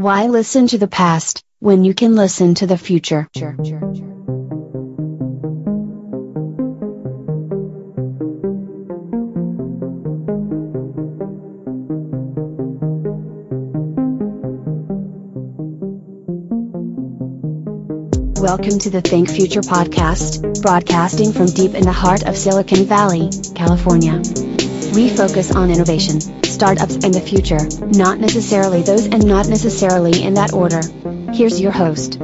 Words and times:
Why 0.00 0.28
listen 0.28 0.66
to 0.68 0.78
the 0.78 0.88
past 0.88 1.44
when 1.58 1.84
you 1.84 1.92
can 1.92 2.16
listen 2.16 2.54
to 2.54 2.66
the 2.66 2.78
future? 2.78 3.28
Welcome 18.40 18.78
to 18.78 18.88
the 18.88 19.02
Think 19.04 19.28
Future 19.28 19.60
podcast, 19.60 20.62
broadcasting 20.62 21.34
from 21.34 21.44
deep 21.44 21.74
in 21.74 21.82
the 21.82 21.92
heart 21.92 22.22
of 22.22 22.38
Silicon 22.38 22.86
Valley, 22.86 23.28
California. 23.54 24.16
We 24.94 25.10
focus 25.10 25.54
on 25.54 25.70
innovation, 25.70 26.39
startups, 26.60 26.96
in 26.96 27.10
the 27.10 27.20
future, 27.22 27.56
not 27.96 28.18
necessarily 28.18 28.82
those 28.82 29.06
and 29.06 29.26
not 29.26 29.48
necessarily 29.48 30.22
in 30.22 30.34
that 30.34 30.52
order. 30.52 30.82
Here's 31.32 31.58
your 31.58 31.72
host. 31.72 32.20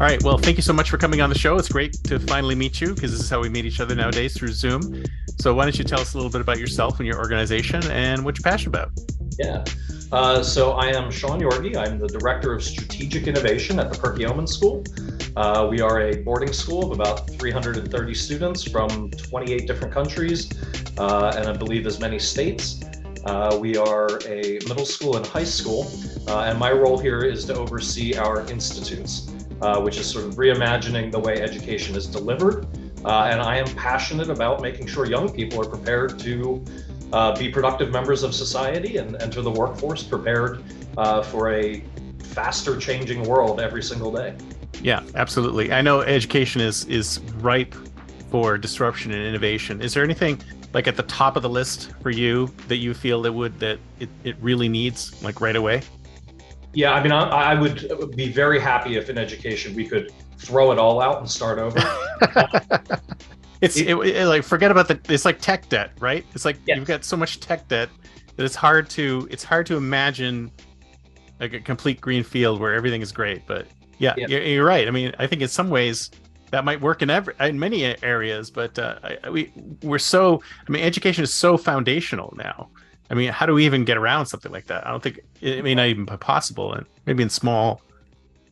All 0.00 0.08
right. 0.08 0.22
Well, 0.22 0.38
thank 0.38 0.56
you 0.56 0.62
so 0.62 0.72
much 0.72 0.88
for 0.88 0.96
coming 0.96 1.20
on 1.20 1.28
the 1.28 1.38
show. 1.38 1.58
It's 1.58 1.68
great 1.68 1.92
to 2.04 2.18
finally 2.18 2.54
meet 2.54 2.80
you 2.80 2.94
because 2.94 3.12
this 3.12 3.20
is 3.20 3.28
how 3.28 3.40
we 3.40 3.50
meet 3.50 3.66
each 3.66 3.78
other 3.78 3.94
nowadays 3.94 4.34
through 4.34 4.52
Zoom. 4.52 5.04
So, 5.38 5.52
why 5.52 5.64
don't 5.64 5.76
you 5.76 5.84
tell 5.84 6.00
us 6.00 6.14
a 6.14 6.16
little 6.16 6.32
bit 6.32 6.40
about 6.40 6.58
yourself 6.58 6.98
and 6.98 7.06
your 7.06 7.18
organization 7.18 7.82
and 7.90 8.24
what 8.24 8.38
you're 8.38 8.50
passionate 8.50 8.74
about? 8.74 8.92
Yeah. 9.38 9.64
Uh, 10.10 10.42
so 10.42 10.72
I 10.72 10.88
am 10.88 11.10
Shaun 11.10 11.40
Yorgey. 11.40 11.76
I'm 11.76 11.98
the 11.98 12.08
Director 12.08 12.54
of 12.54 12.64
Strategic 12.64 13.26
Innovation 13.26 13.78
at 13.78 13.92
the 13.92 13.98
Perkiomen 13.98 14.48
School. 14.48 14.82
Uh, 15.36 15.66
we 15.70 15.80
are 15.80 16.02
a 16.02 16.16
boarding 16.16 16.52
school 16.52 16.84
of 16.84 16.92
about 16.92 17.28
330 17.30 18.14
students 18.14 18.62
from 18.62 19.10
28 19.10 19.66
different 19.66 19.92
countries 19.92 20.50
uh, 20.98 21.32
and 21.36 21.48
I 21.48 21.56
believe 21.56 21.86
as 21.86 21.98
many 22.00 22.18
states. 22.18 22.84
Uh, 23.24 23.56
we 23.60 23.76
are 23.76 24.20
a 24.26 24.58
middle 24.66 24.84
school 24.84 25.16
and 25.16 25.26
high 25.26 25.44
school, 25.44 25.90
uh, 26.28 26.40
and 26.40 26.58
my 26.58 26.72
role 26.72 26.98
here 26.98 27.20
is 27.20 27.44
to 27.46 27.54
oversee 27.54 28.16
our 28.16 28.40
institutes, 28.50 29.32
uh, 29.60 29.80
which 29.80 29.96
is 29.96 30.10
sort 30.10 30.24
of 30.24 30.34
reimagining 30.34 31.10
the 31.10 31.20
way 31.20 31.40
education 31.40 31.94
is 31.94 32.06
delivered. 32.06 32.66
and 33.04 33.40
I 33.40 33.56
am 33.56 33.66
passionate 33.74 34.28
about 34.28 34.60
making 34.60 34.86
sure 34.86 35.06
young 35.06 35.32
people 35.32 35.60
are 35.60 35.68
prepared 35.68 36.18
to 36.20 36.64
uh, 37.12 37.38
be 37.38 37.48
productive 37.48 37.90
members 37.90 38.22
of 38.22 38.34
society 38.34 38.96
and 38.96 39.20
enter 39.22 39.42
the 39.42 39.50
workforce 39.50 40.02
prepared 40.02 40.62
uh, 40.96 41.22
for 41.22 41.52
a 41.52 41.82
faster 42.18 42.76
changing 42.76 43.22
world 43.24 43.60
every 43.60 43.82
single 43.82 44.10
day. 44.10 44.34
Yeah, 44.80 45.02
absolutely. 45.14 45.72
I 45.72 45.82
know 45.82 46.00
education 46.00 46.60
is 46.60 46.84
is 46.86 47.20
ripe 47.40 47.74
for 48.30 48.56
disruption 48.56 49.12
and 49.12 49.22
innovation. 49.22 49.82
Is 49.82 49.94
there 49.94 50.02
anything 50.02 50.40
like 50.72 50.88
at 50.88 50.96
the 50.96 51.02
top 51.04 51.36
of 51.36 51.42
the 51.42 51.48
list 51.48 51.92
for 52.00 52.10
you 52.10 52.50
that 52.68 52.76
you 52.76 52.94
feel 52.94 53.20
that 53.22 53.32
would 53.32 53.58
that 53.60 53.78
it, 54.00 54.08
it 54.24 54.36
really 54.40 54.68
needs 54.68 55.22
like 55.22 55.40
right 55.40 55.56
away? 55.56 55.82
Yeah, 56.74 56.92
I 56.92 57.02
mean, 57.02 57.12
I, 57.12 57.28
I 57.28 57.54
would 57.54 58.16
be 58.16 58.32
very 58.32 58.58
happy 58.58 58.96
if 58.96 59.10
in 59.10 59.18
education 59.18 59.74
we 59.74 59.86
could 59.86 60.10
throw 60.38 60.72
it 60.72 60.78
all 60.78 61.02
out 61.02 61.18
and 61.18 61.30
start 61.30 61.58
over. 61.58 61.78
It's 63.62 63.76
it, 63.76 63.94
it, 63.94 64.26
like 64.26 64.42
forget 64.42 64.72
about 64.72 64.88
the. 64.88 64.98
It's 65.08 65.24
like 65.24 65.40
tech 65.40 65.68
debt, 65.68 65.92
right? 66.00 66.26
It's 66.34 66.44
like 66.44 66.58
you've 66.66 66.84
got 66.84 67.04
so 67.04 67.16
much 67.16 67.38
tech 67.38 67.68
debt 67.68 67.88
that 68.34 68.44
it's 68.44 68.56
hard 68.56 68.90
to 68.90 69.28
it's 69.30 69.44
hard 69.44 69.66
to 69.66 69.76
imagine 69.76 70.50
like 71.38 71.52
a 71.52 71.60
complete 71.60 72.00
green 72.00 72.24
field 72.24 72.60
where 72.60 72.74
everything 72.74 73.02
is 73.02 73.12
great. 73.12 73.46
But 73.46 73.68
yeah, 74.02 74.14
yeah. 74.16 74.26
You're, 74.26 74.42
you're, 74.42 74.64
right. 74.64 74.88
I 74.88 74.90
mean, 74.90 75.12
I 75.18 75.26
think 75.26 75.42
in 75.42 75.48
some 75.48 75.70
ways 75.70 76.10
that 76.50 76.64
might 76.64 76.80
work 76.80 77.02
in 77.02 77.10
every 77.10 77.34
in 77.40 77.58
many 77.58 77.84
areas, 78.02 78.50
but 78.50 78.78
uh, 78.78 78.98
I, 79.02 79.30
we 79.30 79.52
we're 79.82 79.98
so. 79.98 80.42
I 80.66 80.70
mean, 80.70 80.82
education 80.82 81.22
is 81.22 81.32
so 81.32 81.56
foundational 81.56 82.34
now. 82.36 82.68
I 83.10 83.14
mean, 83.14 83.30
how 83.30 83.46
do 83.46 83.54
we 83.54 83.64
even 83.64 83.84
get 83.84 83.96
around 83.96 84.26
something 84.26 84.50
like 84.50 84.66
that? 84.66 84.86
I 84.86 84.90
don't 84.90 85.02
think 85.02 85.20
it 85.40 85.62
may 85.62 85.74
not 85.74 85.86
even 85.86 86.04
be 86.04 86.16
possible, 86.16 86.74
and 86.74 86.84
maybe 87.06 87.22
in 87.22 87.30
small 87.30 87.80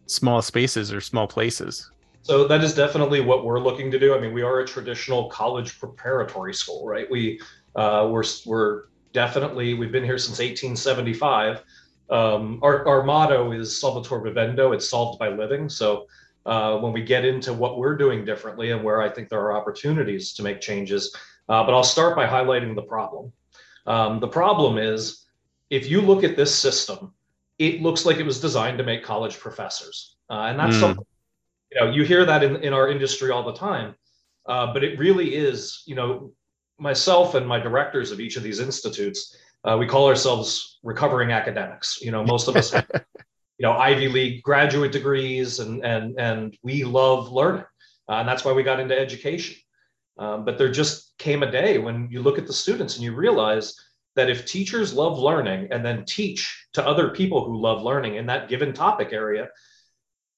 small 0.07 0.41
spaces 0.41 0.93
or 0.93 1.01
small 1.01 1.27
places. 1.27 1.91
So 2.23 2.47
that 2.47 2.63
is 2.63 2.75
definitely 2.75 3.21
what 3.21 3.45
we're 3.45 3.61
looking 3.61 3.91
to 3.91 3.99
do. 3.99 4.15
I 4.15 4.21
mean, 4.21 4.33
we 4.33 4.43
are 4.43 4.61
a 4.61 4.67
traditional 4.67 5.29
college 5.31 5.81
preparatory 5.81 6.55
school, 6.55 6.87
right? 6.87 7.11
We 7.11 7.41
uh, 7.75 8.09
we're 8.11 8.25
we're 8.47 8.85
definitely 9.13 9.75
we've 9.75 9.93
been 9.93 10.05
here 10.05 10.19
since 10.19 10.39
1875. 10.39 11.65
Um, 12.11 12.59
our 12.63 12.87
our 12.87 13.03
motto 13.03 13.53
is 13.53 13.71
"Solvitur 13.81 14.23
vivendo." 14.23 14.75
It's 14.75 14.89
solved 14.89 15.19
by 15.19 15.29
living. 15.29 15.69
So 15.69 16.07
uh, 16.47 16.79
when 16.79 16.93
we 16.93 17.03
get 17.03 17.25
into 17.25 17.53
what 17.53 17.79
we're 17.79 17.97
doing 17.97 18.25
differently 18.25 18.73
and 18.73 18.83
where 18.83 19.01
I 19.01 19.09
think 19.09 19.29
there 19.29 19.41
are 19.41 19.57
opportunities 19.57 20.33
to 20.35 20.43
make 20.43 20.61
changes, 20.61 21.15
uh, 21.49 21.65
but 21.65 21.75
I'll 21.75 21.85
start 21.85 22.17
by 22.17 22.27
highlighting 22.27 22.75
the 22.75 22.83
problem. 22.83 23.33
Um, 23.87 24.21
the 24.21 24.29
problem 24.29 24.79
is 24.79 25.27
if 25.71 25.89
you 25.89 26.01
look 26.01 26.25
at 26.25 26.37
this 26.37 26.55
system, 26.55 27.13
it 27.59 27.81
looks 27.81 28.05
like 28.05 28.17
it 28.17 28.27
was 28.27 28.41
designed 28.41 28.79
to 28.79 28.85
make 28.85 29.05
college 29.05 29.39
professors, 29.39 30.17
uh, 30.31 30.47
and 30.49 30.59
that's 30.59 30.77
mm. 30.77 30.81
something 30.81 31.07
you 31.73 31.81
know 31.81 31.91
you 31.91 32.05
hear 32.05 32.25
that 32.25 32.43
in, 32.43 32.57
in 32.57 32.73
our 32.73 32.89
industry 32.89 33.31
all 33.31 33.43
the 33.43 33.55
time 33.55 33.95
uh, 34.47 34.73
but 34.73 34.85
it 34.85 34.99
really 34.99 35.35
is 35.35 35.83
you 35.87 35.95
know 35.95 36.33
myself 36.79 37.35
and 37.35 37.47
my 37.47 37.59
directors 37.59 38.11
of 38.11 38.21
each 38.21 38.37
of 38.37 38.43
these 38.43 38.61
institutes 38.61 39.37
uh, 39.65 39.77
we 39.79 39.87
call 39.87 40.09
ourselves 40.09 40.79
recovering 40.83 41.33
academics 41.33 42.01
you 42.01 42.11
know 42.11 42.25
most 42.25 42.49
of 42.49 42.57
us 42.57 42.71
have 42.71 42.87
you 43.59 43.67
know 43.67 43.73
ivy 43.73 44.09
league 44.09 44.43
graduate 44.43 44.93
degrees 44.93 45.59
and 45.59 45.85
and 45.85 46.19
and 46.19 46.57
we 46.63 46.85
love 46.85 47.31
learning 47.31 47.65
uh, 48.09 48.15
and 48.15 48.29
that's 48.29 48.45
why 48.45 48.53
we 48.53 48.63
got 48.63 48.81
into 48.81 48.99
education 48.99 49.57
um, 50.19 50.45
but 50.45 50.59
there 50.59 50.71
just 50.71 51.17
came 51.19 51.43
a 51.43 51.51
day 51.51 51.79
when 51.79 52.09
you 52.11 52.23
look 52.23 52.39
at 52.39 52.47
the 52.47 52.53
students 52.53 52.97
and 52.97 53.05
you 53.05 53.15
realize 53.15 53.75
that 54.17 54.29
if 54.29 54.45
teachers 54.45 54.93
love 54.93 55.19
learning 55.19 55.69
and 55.71 55.85
then 55.85 56.05
teach 56.05 56.67
to 56.73 56.87
other 56.87 57.11
people 57.11 57.45
who 57.45 57.61
love 57.61 57.83
learning 57.83 58.17
in 58.17 58.27
that 58.27 58.49
given 58.49 58.73
topic 58.73 59.13
area 59.13 59.49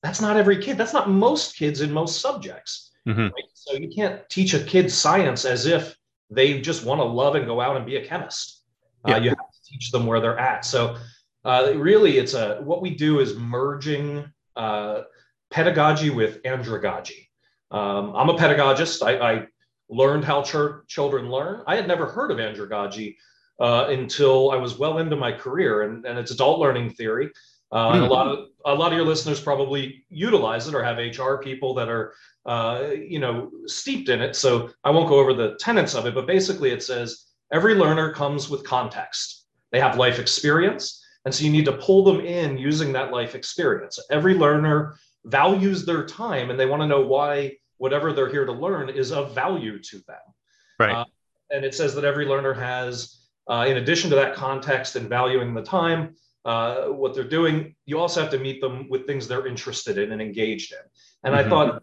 that's 0.02 0.20
not 0.20 0.36
every 0.36 0.58
kid. 0.58 0.76
That's 0.76 0.92
not 0.92 1.08
most 1.08 1.56
kids 1.56 1.80
in 1.80 1.92
most 1.92 2.20
subjects. 2.20 2.90
Mm-hmm. 3.06 3.22
Right? 3.22 3.44
So 3.54 3.74
you 3.74 3.88
can't 3.88 4.28
teach 4.28 4.54
a 4.54 4.62
kid 4.62 4.90
science 4.90 5.44
as 5.44 5.66
if 5.66 5.96
they 6.28 6.60
just 6.60 6.84
want 6.84 7.00
to 7.00 7.04
love 7.04 7.36
and 7.36 7.46
go 7.46 7.60
out 7.60 7.76
and 7.76 7.86
be 7.86 7.96
a 7.96 8.04
chemist. 8.04 8.61
Uh, 9.04 9.10
yeah. 9.10 9.16
Uh, 9.16 9.20
you 9.20 9.28
have 9.30 9.38
to 9.38 9.70
teach 9.70 9.90
them 9.90 10.06
where 10.06 10.20
they're 10.20 10.38
at. 10.38 10.64
So 10.64 10.96
uh, 11.44 11.72
really, 11.76 12.18
it's 12.18 12.34
a 12.34 12.60
what 12.62 12.82
we 12.82 12.90
do 12.90 13.20
is 13.20 13.36
merging 13.36 14.30
uh, 14.56 15.02
pedagogy 15.50 16.10
with 16.10 16.42
andragogy. 16.42 17.28
Um, 17.70 18.14
I'm 18.14 18.28
a 18.28 18.34
pedagogist. 18.34 19.02
I, 19.02 19.32
I 19.32 19.46
learned 19.88 20.24
how 20.24 20.42
ch- 20.42 20.86
children 20.86 21.30
learn. 21.30 21.62
I 21.66 21.76
had 21.76 21.88
never 21.88 22.06
heard 22.06 22.30
of 22.30 22.38
andragogy 22.38 23.16
uh, 23.60 23.86
until 23.88 24.50
I 24.50 24.56
was 24.56 24.78
well 24.78 24.98
into 24.98 25.16
my 25.16 25.32
career, 25.32 25.82
and, 25.82 26.04
and 26.04 26.18
it's 26.18 26.30
adult 26.30 26.60
learning 26.60 26.90
theory. 26.90 27.30
Uh, 27.72 27.92
and 27.92 28.02
a 28.02 28.06
lot 28.06 28.26
of 28.26 28.48
a 28.66 28.74
lot 28.74 28.92
of 28.92 28.96
your 28.96 29.06
listeners 29.06 29.40
probably 29.40 30.04
utilize 30.10 30.68
it 30.68 30.74
or 30.74 30.84
have 30.84 30.98
HR 30.98 31.36
people 31.36 31.72
that 31.72 31.88
are 31.88 32.12
uh, 32.44 32.90
you 32.94 33.18
know 33.18 33.50
steeped 33.66 34.10
in 34.10 34.20
it. 34.20 34.36
So 34.36 34.70
I 34.84 34.90
won't 34.90 35.08
go 35.08 35.18
over 35.18 35.32
the 35.32 35.56
tenets 35.58 35.94
of 35.94 36.04
it, 36.04 36.14
but 36.14 36.26
basically 36.26 36.70
it 36.70 36.82
says 36.82 37.31
every 37.52 37.74
learner 37.74 38.12
comes 38.12 38.48
with 38.48 38.64
context. 38.64 39.46
They 39.70 39.80
have 39.80 39.96
life 39.96 40.18
experience, 40.18 41.04
and 41.24 41.34
so 41.34 41.44
you 41.44 41.52
need 41.52 41.66
to 41.66 41.76
pull 41.76 42.02
them 42.02 42.20
in 42.20 42.58
using 42.58 42.92
that 42.92 43.12
life 43.12 43.34
experience. 43.34 43.98
Every 44.10 44.34
learner 44.34 44.96
values 45.24 45.86
their 45.86 46.04
time, 46.04 46.50
and 46.50 46.58
they 46.58 46.66
want 46.66 46.82
to 46.82 46.88
know 46.88 47.02
why 47.02 47.56
whatever 47.78 48.12
they're 48.12 48.30
here 48.30 48.44
to 48.44 48.52
learn 48.52 48.88
is 48.88 49.12
of 49.12 49.34
value 49.34 49.78
to 49.78 49.96
them. 50.06 50.16
Right. 50.78 50.92
Uh, 50.92 51.04
and 51.50 51.64
it 51.64 51.74
says 51.74 51.94
that 51.94 52.04
every 52.04 52.26
learner 52.26 52.54
has, 52.54 53.18
uh, 53.48 53.66
in 53.68 53.76
addition 53.76 54.10
to 54.10 54.16
that 54.16 54.34
context 54.34 54.96
and 54.96 55.08
valuing 55.08 55.54
the 55.54 55.62
time, 55.62 56.14
uh, 56.44 56.86
what 56.86 57.14
they're 57.14 57.24
doing, 57.24 57.74
you 57.86 57.98
also 57.98 58.20
have 58.20 58.30
to 58.30 58.38
meet 58.38 58.60
them 58.60 58.88
with 58.88 59.06
things 59.06 59.28
they're 59.28 59.46
interested 59.46 59.98
in 59.98 60.12
and 60.12 60.20
engaged 60.20 60.72
in. 60.72 60.78
And 61.24 61.34
mm-hmm. 61.34 61.46
I 61.46 61.50
thought, 61.50 61.82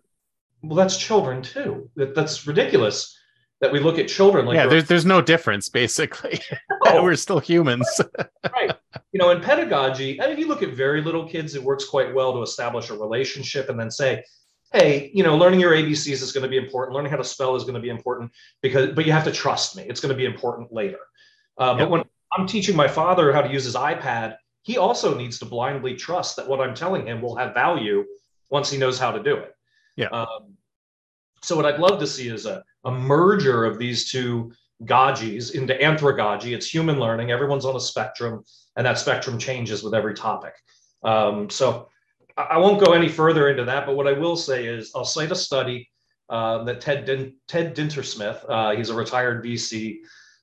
well, 0.62 0.75
that's 0.75 0.97
children 0.97 1.41
too. 1.41 1.90
That, 1.96 2.16
that's 2.16 2.46
ridiculous 2.46 3.18
that 3.62 3.72
we 3.72 3.80
look 3.80 4.00
at 4.00 4.08
children 4.08 4.46
like 4.46 4.56
yeah, 4.56 4.68
there's 4.68 4.86
there's 4.86 5.06
no 5.06 5.22
difference 5.22 5.70
basically. 5.70 6.40
Oh. 6.86 7.03
We're 7.03 7.16
still 7.18 7.40
humans. 7.40 7.88
right. 8.53 8.72
You 9.11 9.20
know, 9.20 9.29
in 9.29 9.41
pedagogy, 9.41 10.17
and 10.17 10.32
if 10.32 10.40
you 10.40 10.47
look 10.47 10.64
at 10.64 10.70
very 10.70 11.02
little 11.03 11.28
kids, 11.28 11.53
it 11.53 11.61
works 11.61 11.85
quite 11.85 12.16
well 12.16 12.34
to 12.34 12.41
establish 12.41 12.90
a 12.90 12.96
relationship 12.96 13.70
and 13.70 13.79
then 13.79 13.91
say, 13.91 14.23
hey, 14.72 15.11
you 15.14 15.23
know, 15.23 15.38
learning 15.38 15.59
your 15.59 15.73
ABCs 15.73 16.23
is 16.23 16.32
going 16.32 16.44
to 16.44 16.50
be 16.50 16.58
important. 16.58 16.96
Learning 16.96 17.11
how 17.11 17.17
to 17.17 17.23
spell 17.23 17.56
is 17.56 17.64
going 17.64 17.76
to 17.76 17.79
be 17.79 17.90
important 17.90 18.32
because, 18.61 18.91
but 18.96 19.06
you 19.06 19.11
have 19.11 19.26
to 19.26 19.32
trust 19.32 19.76
me. 19.76 19.84
It's 19.84 20.00
going 20.00 20.09
to 20.09 20.16
be 20.16 20.26
important 20.26 20.72
later. 20.72 21.00
Uh, 21.58 21.76
yep. 21.78 21.79
But 21.79 21.90
when 21.90 22.03
I'm 22.32 22.47
teaching 22.47 22.76
my 22.76 22.88
father 22.88 23.34
how 23.34 23.41
to 23.41 23.52
use 23.52 23.66
his 23.66 23.76
iPad, 23.76 24.38
he 24.64 24.78
also 24.78 25.16
needs 25.16 25.38
to 25.40 25.46
blindly 25.46 25.96
trust 25.96 26.35
that 26.38 26.47
what 26.47 26.61
I'm 26.61 26.73
telling 26.73 27.08
him 27.08 27.22
will 27.22 27.35
have 27.35 27.53
value 27.53 28.06
once 28.50 28.70
he 28.72 28.78
knows 28.78 28.97
how 28.97 29.11
to 29.11 29.22
do 29.22 29.35
it. 29.35 29.56
Yeah. 29.96 30.08
Um, 30.08 30.56
so 31.41 31.56
what 31.56 31.66
I'd 31.66 31.79
love 31.79 32.00
to 32.00 32.08
see 32.08 32.29
is 32.29 32.46
a, 32.46 32.64
a 32.85 32.91
merger 32.91 33.66
of 33.66 33.78
these 33.78 34.09
two 34.09 34.52
gojis 34.84 35.55
into 35.55 35.73
anthragogy. 35.76 36.53
It's 36.55 36.72
human 36.73 36.99
learning. 36.99 37.31
Everyone's 37.31 37.66
on 37.66 37.76
a 37.76 37.79
spectrum, 37.79 38.43
and 38.76 38.85
that 38.85 38.97
spectrum 38.97 39.37
changes 39.37 39.84
with 39.84 39.93
every 39.93 40.14
topic. 40.14 40.53
Um, 41.03 41.49
so 41.49 41.90
I, 42.37 42.43
I, 42.43 42.58
won't 42.58 42.84
go 42.84 42.93
any 42.93 43.09
further 43.09 43.49
into 43.49 43.66
that, 43.66 43.85
but 43.85 43.96
what 43.96 44.08
I 44.08 44.14
will 44.14 44.35
say 44.35 44.66
is 44.66 44.91
I'll 44.96 45.05
cite 45.05 45.31
a 45.31 45.35
study 45.35 45.90
uh, 46.29 46.64
that 46.66 46.81
Ted 46.81 47.05
Din- 47.05 47.35
Ted 47.47 47.76
Dintersmith, 47.76 48.43
uh, 48.49 48.76
he's 48.76 48.90
a 48.90 48.93
retired 48.93 49.43
VC, 49.43 49.99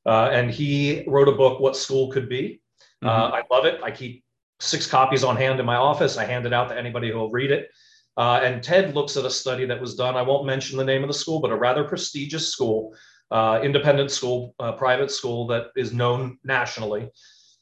uh, 0.06 0.30
and 0.32 0.50
he 0.50 1.04
wrote 1.06 1.28
a 1.28 1.32
book, 1.32 1.60
What 1.60 1.76
School 1.76 2.10
Could 2.10 2.28
Be. 2.28 2.60
Uh, 3.02 3.08
mm-hmm. 3.08 3.34
I 3.34 3.42
love 3.54 3.66
it. 3.66 3.80
I 3.82 3.90
keep 3.90 4.24
six 4.60 4.86
copies 4.86 5.24
on 5.24 5.36
hand 5.36 5.60
in 5.60 5.66
my 5.66 5.76
office. 5.76 6.16
I 6.16 6.24
hand 6.24 6.46
it 6.46 6.52
out 6.52 6.68
to 6.68 6.78
anybody 6.78 7.10
who 7.10 7.18
will 7.18 7.30
read 7.30 7.50
it. 7.50 7.68
Uh, 8.16 8.40
and 8.42 8.62
Ted 8.62 8.94
looks 8.94 9.16
at 9.16 9.24
a 9.24 9.30
study 9.30 9.66
that 9.66 9.80
was 9.80 9.94
done. 9.94 10.16
I 10.16 10.22
won't 10.22 10.46
mention 10.46 10.78
the 10.78 10.84
name 10.84 11.02
of 11.02 11.08
the 11.08 11.14
school, 11.14 11.40
but 11.40 11.50
a 11.50 11.56
rather 11.56 11.84
prestigious 11.84 12.50
school, 12.50 12.94
uh, 13.30 13.60
independent 13.62 14.10
school, 14.10 14.54
uh, 14.58 14.72
private 14.72 15.10
school 15.10 15.46
that 15.48 15.66
is 15.76 15.92
known 15.92 16.38
nationally. 16.42 17.10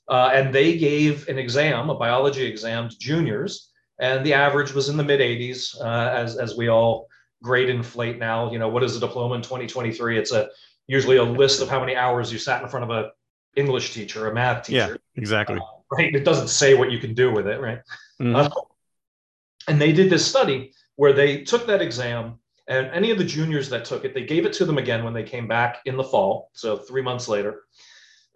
Uh, 0.08 0.30
and 0.32 0.54
they 0.54 0.76
gave 0.76 1.28
an 1.28 1.38
exam, 1.38 1.90
a 1.90 1.94
biology 1.94 2.44
exam 2.44 2.88
to 2.88 2.98
juniors, 2.98 3.72
and 3.98 4.24
the 4.24 4.34
average 4.34 4.72
was 4.72 4.88
in 4.88 4.96
the 4.96 5.02
mid 5.02 5.20
80s, 5.20 5.80
uh, 5.80 6.10
as, 6.14 6.36
as 6.36 6.56
we 6.56 6.68
all 6.68 7.08
grade 7.42 7.68
inflate 7.68 8.18
now. 8.18 8.52
You 8.52 8.58
know, 8.58 8.68
what 8.68 8.82
is 8.84 8.96
a 8.96 9.00
diploma 9.00 9.34
in 9.34 9.42
2023? 9.42 10.18
It's 10.18 10.32
a 10.32 10.48
usually 10.86 11.16
a 11.16 11.24
list 11.24 11.62
of 11.62 11.68
how 11.68 11.80
many 11.80 11.96
hours 11.96 12.32
you 12.32 12.38
sat 12.38 12.62
in 12.62 12.68
front 12.68 12.84
of 12.84 12.90
a 12.90 13.10
English 13.56 13.94
teacher, 13.94 14.28
a 14.28 14.34
math 14.34 14.66
teacher. 14.66 14.76
Yeah, 14.76 14.96
exactly. 15.16 15.56
Uh, 15.56 15.96
right. 15.96 16.14
It 16.14 16.24
doesn't 16.24 16.48
say 16.48 16.74
what 16.74 16.90
you 16.90 16.98
can 16.98 17.14
do 17.14 17.32
with 17.32 17.46
it, 17.46 17.60
right? 17.60 17.78
Mm-hmm. 18.20 18.52
And 19.68 19.80
they 19.80 19.92
did 19.92 20.10
this 20.10 20.26
study 20.26 20.72
where 20.96 21.12
they 21.12 21.42
took 21.42 21.66
that 21.66 21.82
exam, 21.82 22.38
and 22.68 22.86
any 22.88 23.10
of 23.10 23.18
the 23.18 23.24
juniors 23.24 23.68
that 23.70 23.84
took 23.84 24.04
it, 24.04 24.14
they 24.14 24.24
gave 24.24 24.46
it 24.46 24.52
to 24.54 24.64
them 24.64 24.78
again 24.78 25.04
when 25.04 25.12
they 25.12 25.22
came 25.22 25.48
back 25.48 25.80
in 25.84 25.96
the 25.96 26.04
fall, 26.04 26.50
so 26.54 26.76
three 26.76 27.02
months 27.02 27.28
later. 27.28 27.62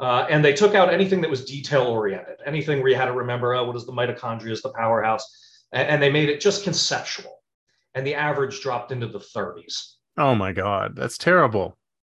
Uh, 0.01 0.27
and 0.31 0.45
they 0.45 0.53
took 0.53 0.75
out 0.75 0.93
anything 0.93 1.21
that 1.21 1.31
was 1.31 1.45
detail 1.45 1.83
oriented, 1.83 2.37
anything 2.47 2.81
where 2.81 2.91
you 2.91 2.97
had 2.97 3.07
to 3.07 3.13
remember, 3.13 3.55
oh, 3.55 3.65
what 3.65 3.77
is 3.77 3.85
the 3.85 3.93
mitochondria, 3.93 4.53
is 4.53 4.63
the 4.63 4.73
powerhouse, 4.73 5.67
and, 5.73 5.89
and 5.89 6.03
they 6.03 6.11
made 6.11 6.29
it 6.29 6.41
just 6.41 6.63
conceptual. 6.63 7.41
And 7.95 8.07
the 8.07 8.15
average 8.15 8.61
dropped 8.61 8.93
into 8.93 9.09
the 9.09 9.19
30s. 9.19 9.95
Oh 10.17 10.35
my 10.35 10.53
God, 10.53 10.95
that's 10.95 11.19
terrible. 11.19 11.77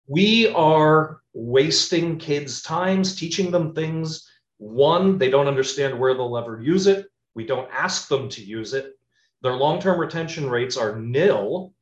We 0.08 0.48
are 0.54 1.22
wasting 1.34 2.18
kids' 2.18 2.62
times, 2.62 3.16
teaching 3.16 3.52
them 3.52 3.74
things. 3.74 4.28
One, 4.58 5.18
they 5.18 5.30
don't 5.30 5.48
understand 5.48 5.98
where 5.98 6.14
they'll 6.14 6.38
ever 6.38 6.60
use 6.62 6.88
it. 6.88 7.06
We 7.36 7.46
don't 7.46 7.70
ask 7.72 8.08
them 8.08 8.28
to 8.30 8.44
use 8.44 8.74
it. 8.74 8.94
Their 9.42 9.54
long 9.54 9.80
term 9.80 10.00
retention 10.00 10.50
rates 10.50 10.78
are 10.78 11.00
nil. 11.00 11.74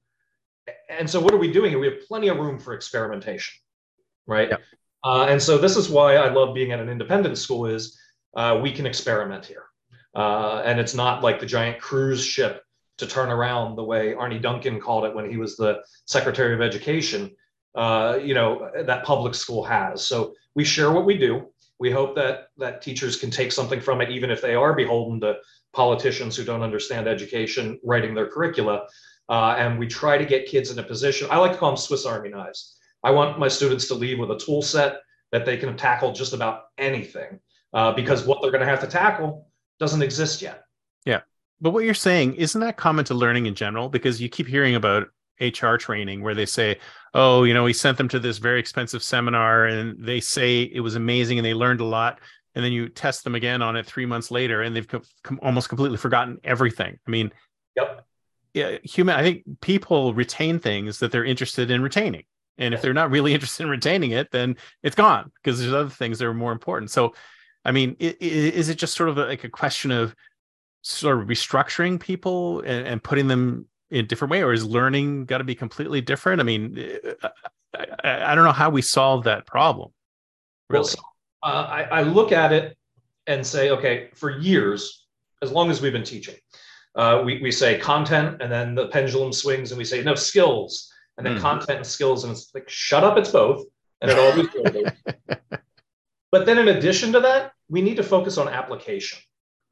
And 0.89 1.09
so, 1.09 1.19
what 1.19 1.33
are 1.33 1.37
we 1.37 1.51
doing 1.51 1.71
here? 1.71 1.79
We 1.79 1.87
have 1.87 2.07
plenty 2.07 2.27
of 2.27 2.37
room 2.37 2.59
for 2.59 2.73
experimentation, 2.73 3.59
right? 4.25 4.51
Uh, 5.03 5.25
and 5.29 5.41
so, 5.41 5.57
this 5.57 5.77
is 5.77 5.89
why 5.89 6.15
I 6.15 6.31
love 6.31 6.53
being 6.53 6.71
at 6.71 6.79
an 6.79 6.89
independent 6.89 7.37
school 7.37 7.65
is 7.65 7.97
uh, 8.35 8.59
we 8.61 8.71
can 8.71 8.85
experiment 8.85 9.45
here. 9.45 9.63
Uh, 10.15 10.61
and 10.65 10.79
it's 10.79 10.93
not 10.93 11.23
like 11.23 11.39
the 11.39 11.45
giant 11.45 11.79
cruise 11.79 12.23
ship 12.23 12.63
to 12.97 13.05
turn 13.05 13.29
around 13.29 13.75
the 13.75 13.83
way 13.83 14.13
Arne 14.13 14.41
Duncan 14.41 14.79
called 14.79 15.05
it 15.05 15.13
when 15.13 15.29
he 15.29 15.37
was 15.37 15.55
the 15.55 15.81
Secretary 16.05 16.53
of 16.53 16.61
Education. 16.61 17.31
Uh, 17.75 18.17
you 18.21 18.33
know 18.33 18.71
that 18.75 19.03
public 19.03 19.35
school 19.35 19.63
has. 19.63 20.05
So 20.05 20.33
we 20.55 20.63
share 20.63 20.91
what 20.91 21.05
we 21.05 21.17
do. 21.17 21.47
We 21.79 21.91
hope 21.91 22.15
that 22.15 22.47
that 22.57 22.81
teachers 22.81 23.17
can 23.17 23.29
take 23.29 23.51
something 23.51 23.79
from 23.79 24.01
it, 24.01 24.09
even 24.09 24.31
if 24.31 24.41
they 24.41 24.55
are 24.55 24.73
beholden 24.73 25.19
to 25.21 25.37
politicians 25.77 26.35
who 26.35 26.43
don't 26.43 26.63
understand 26.63 27.07
education 27.07 27.79
writing 27.83 28.15
their 28.15 28.27
curricula. 28.27 28.87
Uh, 29.29 29.55
and 29.59 29.77
we 29.77 29.85
try 29.85 30.17
to 30.17 30.25
get 30.25 30.47
kids 30.47 30.71
in 30.71 30.79
a 30.79 30.83
position. 30.83 31.27
I 31.29 31.37
like 31.37 31.51
to 31.51 31.57
call 31.57 31.69
them 31.69 31.77
Swiss 31.77 32.05
Army 32.05 32.29
knives. 32.29 32.77
I 33.03 33.11
want 33.11 33.37
my 33.37 33.47
students 33.47 33.87
to 33.89 33.93
leave 33.93 34.17
with 34.17 34.31
a 34.31 34.39
tool 34.39 34.63
set 34.63 35.01
that 35.31 35.45
they 35.45 35.55
can 35.55 35.77
tackle 35.77 36.13
just 36.13 36.33
about 36.33 36.63
anything, 36.79 37.39
uh, 37.73 37.91
because 37.91 38.25
what 38.25 38.41
they're 38.41 38.51
going 38.51 38.65
to 38.65 38.69
have 38.69 38.79
to 38.81 38.87
tackle 38.87 39.49
doesn't 39.79 40.01
exist 40.01 40.41
yet. 40.41 40.63
Yeah, 41.05 41.21
but 41.61 41.71
what 41.71 41.83
you're 41.83 41.93
saying 41.93 42.35
isn't 42.35 42.61
that 42.61 42.77
common 42.77 43.05
to 43.05 43.13
learning 43.13 43.45
in 43.45 43.53
general? 43.53 43.87
Because 43.87 44.19
you 44.19 44.29
keep 44.29 44.47
hearing 44.47 44.75
about 44.75 45.09
HR 45.39 45.75
training 45.75 46.23
where 46.23 46.33
they 46.33 46.45
say, 46.45 46.79
oh, 47.13 47.43
you 47.43 47.53
know, 47.53 47.63
we 47.63 47.73
sent 47.73 47.97
them 47.97 48.07
to 48.09 48.19
this 48.19 48.39
very 48.39 48.59
expensive 48.59 49.03
seminar 49.03 49.65
and 49.65 50.03
they 50.03 50.19
say 50.19 50.63
it 50.63 50.79
was 50.79 50.95
amazing 50.95 51.37
and 51.37 51.45
they 51.45 51.53
learned 51.53 51.81
a 51.81 51.85
lot. 51.85 52.19
And 52.57 52.65
then 52.65 52.71
you 52.71 52.89
test 52.89 53.23
them 53.23 53.35
again 53.35 53.61
on 53.61 53.75
it 53.75 53.85
three 53.85 54.07
months 54.07 54.31
later 54.31 54.63
and 54.63 54.75
they've 54.75 54.87
com- 54.87 55.39
almost 55.43 55.69
completely 55.69 55.97
forgotten 55.97 56.39
everything. 56.43 56.97
I 57.05 57.11
mean, 57.11 57.31
yep. 57.75 58.07
Yeah, 58.57 58.79
human. 58.83 59.15
I 59.15 59.21
think 59.21 59.43
people 59.61 60.15
retain 60.15 60.57
things 60.57 60.97
that 60.97 61.11
they're 61.11 61.23
interested 61.23 61.69
in 61.69 61.83
retaining, 61.83 62.23
and 62.57 62.73
if 62.73 62.81
they're 62.81 62.91
not 62.91 63.11
really 63.11 63.33
interested 63.35 63.63
in 63.63 63.69
retaining 63.69 64.11
it, 64.11 64.31
then 64.31 64.57
it's 64.81 64.95
gone 64.95 65.31
because 65.35 65.59
there's 65.59 65.73
other 65.73 65.91
things 65.91 66.17
that 66.17 66.25
are 66.25 66.33
more 66.33 66.51
important. 66.51 66.89
So, 66.89 67.13
I 67.63 67.71
mean, 67.71 67.95
is 67.99 68.69
it 68.69 68.79
just 68.79 68.95
sort 68.95 69.09
of 69.09 69.17
like 69.17 69.43
a 69.43 69.49
question 69.49 69.91
of 69.91 70.15
sort 70.81 71.21
of 71.21 71.27
restructuring 71.27 71.99
people 71.99 72.61
and, 72.61 72.87
and 72.87 73.03
putting 73.03 73.27
them 73.27 73.67
in 73.91 74.05
a 74.05 74.07
different 74.07 74.31
way, 74.31 74.41
or 74.41 74.53
is 74.53 74.65
learning 74.65 75.25
got 75.25 75.37
to 75.37 75.43
be 75.43 75.53
completely 75.53 76.01
different? 76.01 76.41
I 76.41 76.43
mean, 76.43 76.83
I, 77.21 77.85
I, 78.03 78.31
I, 78.31 78.35
don't 78.35 78.43
know 78.43 78.51
how 78.51 78.71
we 78.71 78.81
solve 78.81 79.25
that 79.25 79.45
problem. 79.45 79.91
Really, 80.71 80.81
well, 80.81 80.87
so, 80.87 80.99
uh, 81.43 81.67
I, 81.69 81.81
I 81.83 82.01
look 82.03 82.31
at 82.31 82.51
it 82.51 82.77
and 83.27 83.45
say, 83.45 83.69
okay, 83.71 84.09
for 84.15 84.39
years, 84.39 85.05
as 85.41 85.51
long 85.51 85.69
as 85.69 85.81
we've 85.81 85.93
been 85.93 86.03
teaching, 86.03 86.35
uh, 86.95 87.21
we, 87.25 87.41
we 87.41 87.51
say 87.51 87.77
content, 87.77 88.41
and 88.41 88.51
then 88.51 88.75
the 88.75 88.87
pendulum 88.87 89.31
swings, 89.31 89.71
and 89.71 89.77
we 89.77 89.85
say 89.85 90.03
no 90.03 90.15
skills, 90.15 90.91
and 91.17 91.25
then 91.25 91.37
mm. 91.37 91.41
content 91.41 91.77
and 91.77 91.85
skills, 91.85 92.23
and 92.23 92.31
it's 92.31 92.49
like 92.53 92.67
shut 92.69 93.03
up, 93.03 93.17
it's 93.17 93.31
both, 93.31 93.65
and 94.01 94.09
it 94.09 94.17
always 94.17 94.47
goes. 94.47 94.91
but 96.31 96.45
then, 96.45 96.57
in 96.57 96.69
addition 96.69 97.11
to 97.11 97.19
that, 97.19 97.51
we 97.69 97.81
need 97.81 97.97
to 97.97 98.03
focus 98.03 98.37
on 98.37 98.47
application. 98.47 99.19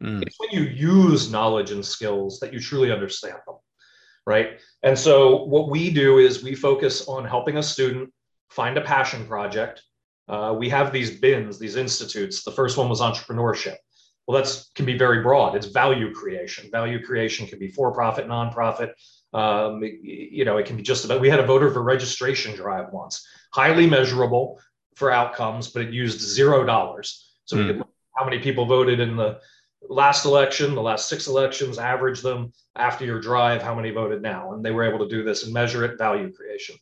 Mm. 0.04 0.22
It's 0.22 0.36
when 0.40 0.52
you 0.52 0.70
use 0.70 1.32
knowledge 1.32 1.72
and 1.72 1.84
skills 1.84 2.40
that 2.42 2.54
you 2.54 2.60
truly 2.60 2.92
understand 2.92 3.38
them 3.48 3.56
right? 4.26 4.60
And 4.84 4.98
so 4.98 5.44
what 5.46 5.70
we 5.70 5.92
do 5.92 6.18
is 6.18 6.44
we 6.44 6.56
focus 6.56 7.08
on 7.08 7.26
helping 7.26 7.58
a 7.58 7.64
student 7.64 8.12
find 8.50 8.78
a 8.78 8.82
passion 8.82 9.26
project. 9.26 9.84
Uh, 10.28 10.56
we 10.58 10.70
have 10.70 10.92
these 10.92 11.20
bins, 11.20 11.60
these 11.60 11.76
institutes. 11.76 12.44
The 12.44 12.52
first 12.52 12.78
one 12.78 12.90
was 12.90 13.02
entrepreneurship. 13.02 13.76
Well, 14.28 14.38
that's 14.38 14.72
can 14.74 14.86
be 14.86 14.98
very 14.98 15.22
broad. 15.22 15.56
It's 15.56 15.68
value 15.68 16.12
creation. 16.14 16.70
Value 16.72 17.04
creation 17.04 17.46
can 17.46 17.60
be 17.60 17.68
for-profit, 17.68 18.28
nonprofit. 18.28 18.94
Um, 19.34 19.84
you 19.84 20.46
know, 20.46 20.58
it 20.58 20.66
can 20.66 20.78
be 20.78 20.84
just 20.84 21.06
about. 21.06 21.22
We 21.22 21.30
had 21.30 21.40
a 21.40 21.46
voter 21.46 21.70
for 21.70 21.84
registration 21.84 22.56
drive 22.56 22.92
once, 22.92 23.28
highly 23.54 23.88
measurable 23.88 24.60
for 24.96 25.12
outcomes, 25.12 25.70
but 25.70 25.84
it 25.84 25.94
used 25.94 26.20
zero 26.22 26.64
dollars. 26.64 27.34
So 27.46 27.56
mm. 27.56 27.60
we 27.60 27.74
hmm. 27.74 27.80
could 27.80 27.88
how 28.16 28.26
many 28.26 28.40
people 28.40 28.66
voted 28.66 29.00
in 29.00 29.16
the 29.16 29.40
last 29.90 30.26
election, 30.26 30.74
the 30.74 30.82
last 30.82 31.10
six 31.10 31.28
elections, 31.28 31.78
average 31.78 32.22
them 32.22 32.54
after 32.76 33.06
your 33.06 33.20
drive, 33.20 33.62
how 33.62 33.76
many 33.76 33.92
voted 33.92 34.22
now? 34.22 34.54
And 34.54 34.64
they 34.64 34.72
were 34.72 34.84
able 34.84 35.00
to 35.00 35.10
do 35.10 35.24
this 35.24 35.44
and 35.44 35.54
measure 35.54 35.84
it, 35.84 35.98
value 35.98 36.32
creation. 36.32 36.76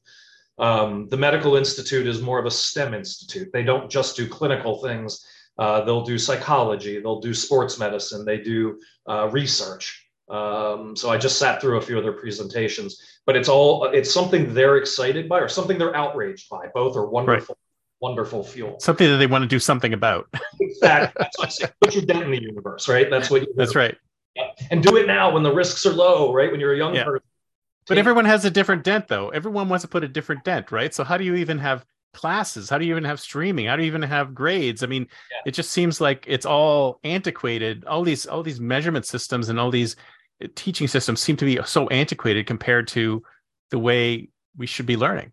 Um, 0.59 1.07
the 1.09 1.17
Medical 1.17 1.55
Institute 1.55 2.07
is 2.07 2.21
more 2.21 2.39
of 2.39 2.45
a 2.45 2.51
STEM 2.51 2.93
institute. 2.93 3.49
They 3.51 3.63
don't 3.63 3.89
just 3.89 4.15
do 4.15 4.27
clinical 4.27 4.81
things, 4.81 5.25
uh, 5.57 5.83
they'll 5.83 6.03
do 6.03 6.17
psychology, 6.17 6.99
they'll 6.99 7.21
do 7.21 7.33
sports 7.33 7.79
medicine, 7.79 8.25
they 8.25 8.37
do 8.37 8.79
uh, 9.09 9.29
research. 9.31 10.07
Um, 10.29 10.95
so 10.95 11.09
I 11.09 11.17
just 11.17 11.37
sat 11.37 11.59
through 11.59 11.77
a 11.77 11.81
few 11.81 11.97
of 11.97 12.03
their 12.03 12.13
presentations, 12.13 13.01
but 13.25 13.35
it's 13.35 13.49
all 13.49 13.85
it's 13.85 14.13
something 14.13 14.53
they're 14.53 14.77
excited 14.77 15.27
by 15.27 15.39
or 15.39 15.49
something 15.49 15.77
they're 15.77 15.95
outraged 15.95 16.49
by. 16.49 16.67
Both 16.73 16.95
are 16.95 17.07
wonderful 17.07 17.57
wonderful 18.03 18.43
fuel. 18.43 18.79
Something 18.81 19.09
that 19.09 19.17
they 19.17 19.27
want 19.27 19.43
to 19.43 19.47
do 19.47 19.59
something 19.59 19.93
about. 19.93 20.27
exactly. 20.59 21.13
That's 21.17 21.39
what 21.39 21.47
I 21.47 21.51
say. 21.51 21.65
Put 21.81 21.95
your 21.95 22.05
dent 22.05 22.23
in 22.23 22.31
the 22.31 22.41
universe, 22.41 22.87
right? 22.89 23.09
That's 23.09 23.31
what. 23.31 23.47
That's 23.55 23.75
right. 23.75 23.97
And 24.69 24.83
do 24.83 24.97
it 24.97 25.07
now 25.07 25.31
when 25.31 25.41
the 25.41 25.53
risks 25.53 25.85
are 25.85 25.93
low, 25.93 26.33
right? 26.33 26.51
When 26.51 26.59
you're 26.59 26.73
a 26.73 26.77
young 26.77 26.93
yeah. 26.93 27.05
person. 27.05 27.27
But 27.87 27.97
everyone 27.97 28.25
has 28.25 28.45
a 28.45 28.51
different 28.51 28.83
dent, 28.83 29.07
though. 29.07 29.29
Everyone 29.29 29.69
wants 29.69 29.83
to 29.83 29.87
put 29.87 30.03
a 30.03 30.07
different 30.07 30.43
dent, 30.43 30.71
right? 30.71 30.93
So 30.93 31.03
how 31.03 31.17
do 31.17 31.23
you 31.23 31.35
even 31.35 31.59
have 31.59 31.85
classes? 32.13 32.69
How 32.69 32.77
do 32.77 32.85
you 32.85 32.91
even 32.91 33.03
have 33.03 33.19
streaming? 33.19 33.65
How 33.65 33.75
do 33.75 33.83
you 33.83 33.87
even 33.87 34.01
have 34.01 34.33
grades? 34.33 34.83
I 34.83 34.87
mean, 34.87 35.07
yeah. 35.31 35.41
it 35.45 35.51
just 35.51 35.71
seems 35.71 35.99
like 35.99 36.23
it's 36.27 36.45
all 36.45 36.99
antiquated. 37.03 37.83
All 37.85 38.03
these 38.03 38.25
all 38.25 38.43
these 38.43 38.59
measurement 38.59 39.05
systems 39.05 39.49
and 39.49 39.59
all 39.59 39.71
these 39.71 39.95
uh, 40.43 40.47
teaching 40.55 40.87
systems 40.87 41.21
seem 41.21 41.35
to 41.37 41.45
be 41.45 41.59
so 41.65 41.87
antiquated 41.89 42.47
compared 42.47 42.87
to 42.89 43.23
the 43.71 43.79
way 43.79 44.29
we 44.57 44.67
should 44.67 44.85
be 44.85 44.95
learning. 44.95 45.31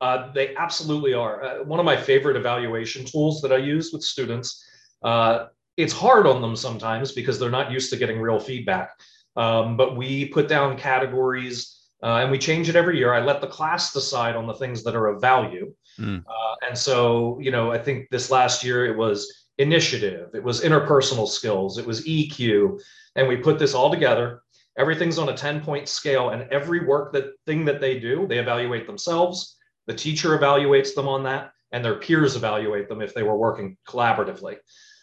Uh, 0.00 0.32
they 0.32 0.54
absolutely 0.56 1.14
are. 1.14 1.44
Uh, 1.44 1.64
one 1.64 1.78
of 1.78 1.86
my 1.86 1.96
favorite 1.96 2.36
evaluation 2.36 3.04
tools 3.04 3.40
that 3.40 3.52
I 3.52 3.58
use 3.58 3.92
with 3.92 4.02
students. 4.02 4.64
Uh, 5.02 5.46
it's 5.76 5.92
hard 5.92 6.26
on 6.26 6.42
them 6.42 6.56
sometimes 6.56 7.12
because 7.12 7.38
they're 7.38 7.50
not 7.50 7.70
used 7.70 7.90
to 7.90 7.96
getting 7.96 8.20
real 8.20 8.38
feedback. 8.38 8.90
Um, 9.36 9.76
but 9.76 9.96
we 9.96 10.26
put 10.26 10.48
down 10.48 10.76
categories 10.76 11.78
uh, 12.02 12.16
and 12.16 12.30
we 12.30 12.38
change 12.38 12.68
it 12.68 12.76
every 12.76 12.98
year. 12.98 13.14
I 13.14 13.20
let 13.20 13.40
the 13.40 13.46
class 13.46 13.92
decide 13.92 14.36
on 14.36 14.46
the 14.46 14.54
things 14.54 14.82
that 14.84 14.96
are 14.96 15.06
of 15.06 15.20
value. 15.20 15.72
Mm. 15.98 16.24
and 16.66 16.76
so, 16.76 17.38
you 17.40 17.50
know, 17.50 17.70
I 17.70 17.78
think 17.78 18.08
this 18.10 18.30
last 18.30 18.64
year 18.64 18.86
it 18.86 18.96
was 18.96 19.30
initiative, 19.58 20.30
it 20.34 20.42
was 20.42 20.62
interpersonal 20.62 21.28
skills, 21.28 21.76
it 21.76 21.86
was 21.86 22.06
EQ, 22.06 22.80
and 23.14 23.28
we 23.28 23.36
put 23.36 23.58
this 23.58 23.74
all 23.74 23.90
together. 23.90 24.42
Everything's 24.78 25.18
on 25.18 25.28
a 25.28 25.36
10 25.36 25.60
point 25.62 25.88
scale, 25.88 26.30
and 26.30 26.50
every 26.50 26.86
work 26.86 27.12
that 27.12 27.34
thing 27.46 27.66
that 27.66 27.80
they 27.80 28.00
do, 28.00 28.26
they 28.26 28.38
evaluate 28.38 28.86
themselves 28.86 29.56
the 29.86 29.94
teacher 29.94 30.38
evaluates 30.38 30.94
them 30.94 31.08
on 31.08 31.24
that, 31.24 31.52
and 31.72 31.84
their 31.84 31.96
peers 31.96 32.36
evaluate 32.36 32.88
them 32.88 33.00
if 33.00 33.14
they 33.14 33.22
were 33.22 33.36
working 33.36 33.76
collaboratively. 33.88 34.56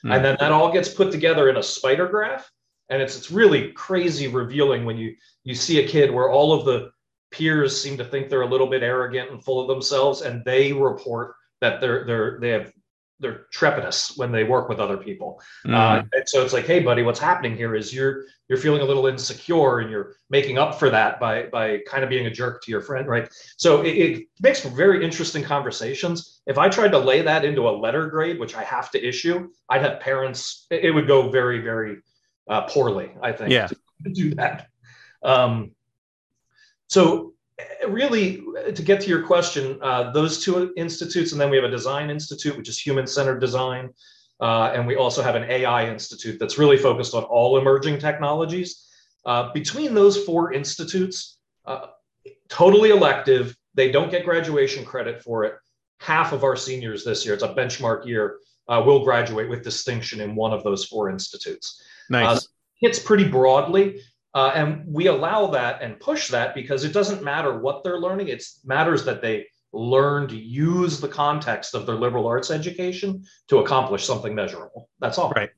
Mm. 0.06 0.16
And 0.16 0.26
then 0.26 0.38
that 0.40 0.52
all 0.52 0.72
gets 0.72 0.90
put 0.90 1.12
together 1.12 1.50
in 1.50 1.58
a 1.58 1.64
spider 1.64 2.08
graph. 2.08 2.50
And 2.90 3.02
it's 3.02 3.18
it's 3.18 3.32
really 3.32 3.72
crazy 3.74 4.28
revealing 4.28 4.86
when 4.86 4.98
you 4.98 5.16
you 5.44 5.56
see 5.56 5.84
a 5.84 5.88
kid 5.88 6.12
where 6.12 6.32
all 6.32 6.54
of 6.54 6.66
the 6.66 6.92
peers 7.32 7.80
seem 7.80 7.98
to 7.98 8.06
think 8.06 8.30
they're 8.30 8.42
a 8.42 8.50
little 8.50 8.68
bit 8.68 8.84
arrogant 8.84 9.32
and 9.32 9.44
full 9.44 9.62
of 9.62 9.68
themselves, 9.68 10.22
and 10.22 10.44
they 10.46 10.74
report 10.74 11.36
that 11.62 11.82
they're 11.82 12.06
they're 12.06 12.40
they 12.40 12.50
have 12.50 12.74
they're 13.20 13.46
trepidous 13.52 14.18
when 14.18 14.32
they 14.32 14.44
work 14.44 14.70
with 14.70 14.80
other 14.80 14.98
people. 14.98 15.42
Mm. 15.68 15.76
Uh, 15.76 16.04
and 16.14 16.28
so 16.28 16.44
it's 16.44 16.54
like, 16.54 16.66
hey, 16.66 16.80
buddy, 16.80 17.04
what's 17.04 17.20
happening 17.20 17.56
here 17.56 17.76
is 17.76 17.94
you're 17.94 18.24
you're 18.48 18.58
feeling 18.58 18.82
a 18.82 18.86
little 18.86 19.08
insecure, 19.08 19.80
and 19.80 19.92
you're 19.92 20.16
making 20.30 20.58
up 20.58 20.80
for 20.80 20.90
that 20.90 21.20
by 21.20 21.44
by 21.48 21.80
kind 21.88 22.04
of 22.04 22.10
being 22.10 22.26
a 22.26 22.32
jerk 22.32 22.64
to 22.64 22.72
your 22.72 22.82
friend, 22.82 23.08
right? 23.08 23.30
So 23.58 23.82
it, 23.82 23.90
it 23.90 24.28
makes 24.42 24.62
for 24.62 24.70
very 24.70 25.04
interesting 25.04 25.44
conversations. 25.44 26.42
If 26.48 26.58
I 26.58 26.70
tried 26.70 26.92
to 26.92 26.98
lay 26.98 27.22
that 27.22 27.46
into 27.46 27.68
a 27.68 27.72
letter 27.72 28.08
grade, 28.08 28.40
which 28.40 28.56
I 28.56 28.64
have 28.64 28.90
to 28.92 29.06
issue, 29.06 29.50
I'd 29.70 29.82
have 29.82 30.00
parents. 30.00 30.66
It 30.72 30.94
would 30.94 31.08
go 31.08 31.30
very 31.30 31.60
very 31.60 31.98
uh, 32.50 32.62
poorly. 32.62 33.12
I 33.22 33.32
think. 33.32 33.52
Yeah. 33.52 33.68
To, 33.68 33.76
to 34.06 34.10
do 34.10 34.36
that. 34.36 34.68
Um, 35.24 35.72
so 36.88 37.34
really 37.88 38.44
to 38.74 38.82
get 38.82 39.02
to 39.02 39.10
your 39.10 39.24
question 39.24 39.80
uh, 39.82 40.12
those 40.12 40.44
two 40.44 40.74
institutes 40.78 41.32
and 41.32 41.42
then 41.42 41.50
we 41.50 41.58
have 41.58 41.66
a 41.66 41.72
design 41.72 42.10
institute 42.10 42.58
which 42.58 42.70
is 42.70 42.80
human-centered 42.80 43.40
design 43.40 43.90
uh, 44.42 44.72
and 44.74 44.88
we 44.88 44.96
also 44.96 45.22
have 45.22 45.36
an 45.36 45.44
ai 45.44 45.90
institute 45.90 46.40
that's 46.40 46.58
really 46.58 46.78
focused 46.78 47.14
on 47.14 47.24
all 47.24 47.58
emerging 47.58 47.98
technologies 47.98 48.88
uh, 49.26 49.52
between 49.54 49.94
those 49.94 50.24
four 50.24 50.54
institutes 50.54 51.38
uh, 51.66 51.88
totally 52.48 52.92
elective 52.92 53.56
they 53.74 53.92
don't 53.92 54.12
get 54.12 54.26
graduation 54.26 54.86
credit 54.86 55.22
for 55.22 55.44
it 55.44 55.56
half 56.00 56.32
of 56.32 56.44
our 56.44 56.56
seniors 56.56 57.04
this 57.04 57.26
year 57.26 57.34
it's 57.34 57.44
a 57.44 57.54
benchmark 57.56 58.06
year 58.06 58.38
uh, 58.70 58.82
will 58.86 59.04
graduate 59.04 59.50
with 59.50 59.64
distinction 59.64 60.22
in 60.22 60.36
one 60.36 60.54
of 60.54 60.64
those 60.64 60.86
four 60.86 61.10
institutes 61.10 61.82
nice 62.10 62.38
uh, 62.38 62.40
hits 62.80 63.00
pretty 63.00 63.28
broadly 63.28 64.00
uh, 64.34 64.52
and 64.54 64.84
we 64.88 65.08
allow 65.08 65.48
that 65.48 65.82
and 65.82 66.00
push 66.00 66.30
that 66.30 66.54
because 66.54 66.84
it 66.84 66.94
doesn't 66.94 67.24
matter 67.24 67.60
what 67.60 67.84
they're 67.84 68.00
learning. 68.00 68.28
It 68.28 68.44
matters 68.64 69.04
that 69.06 69.22
they 69.22 69.48
learn 69.74 70.28
to 70.28 70.36
use 70.36 71.00
the 71.00 71.08
context 71.08 71.76
of 71.76 71.86
their 71.86 71.96
liberal 71.96 72.28
arts 72.28 72.52
education 72.52 73.24
to 73.48 73.58
accomplish 73.60 74.06
something 74.06 74.36
measurable. 74.36 74.90
That's 75.00 75.18
all. 75.18 75.32
Right. 75.32 75.50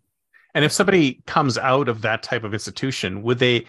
And 0.53 0.65
if 0.65 0.71
somebody 0.71 1.21
comes 1.27 1.57
out 1.57 1.87
of 1.89 2.01
that 2.01 2.23
type 2.23 2.43
of 2.43 2.53
institution, 2.53 3.23
would 3.23 3.39
they, 3.39 3.65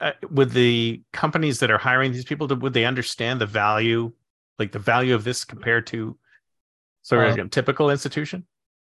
uh, 0.00 0.12
would 0.30 0.50
the 0.50 1.02
companies 1.12 1.60
that 1.60 1.70
are 1.70 1.78
hiring 1.78 2.12
these 2.12 2.24
people, 2.24 2.46
would 2.48 2.72
they 2.72 2.84
understand 2.84 3.40
the 3.40 3.46
value, 3.46 4.12
like 4.58 4.72
the 4.72 4.78
value 4.78 5.14
of 5.14 5.24
this 5.24 5.44
compared 5.44 5.86
to 5.88 6.18
sort 7.02 7.28
of 7.28 7.38
uh, 7.38 7.44
a 7.44 7.48
typical 7.48 7.90
institution? 7.90 8.44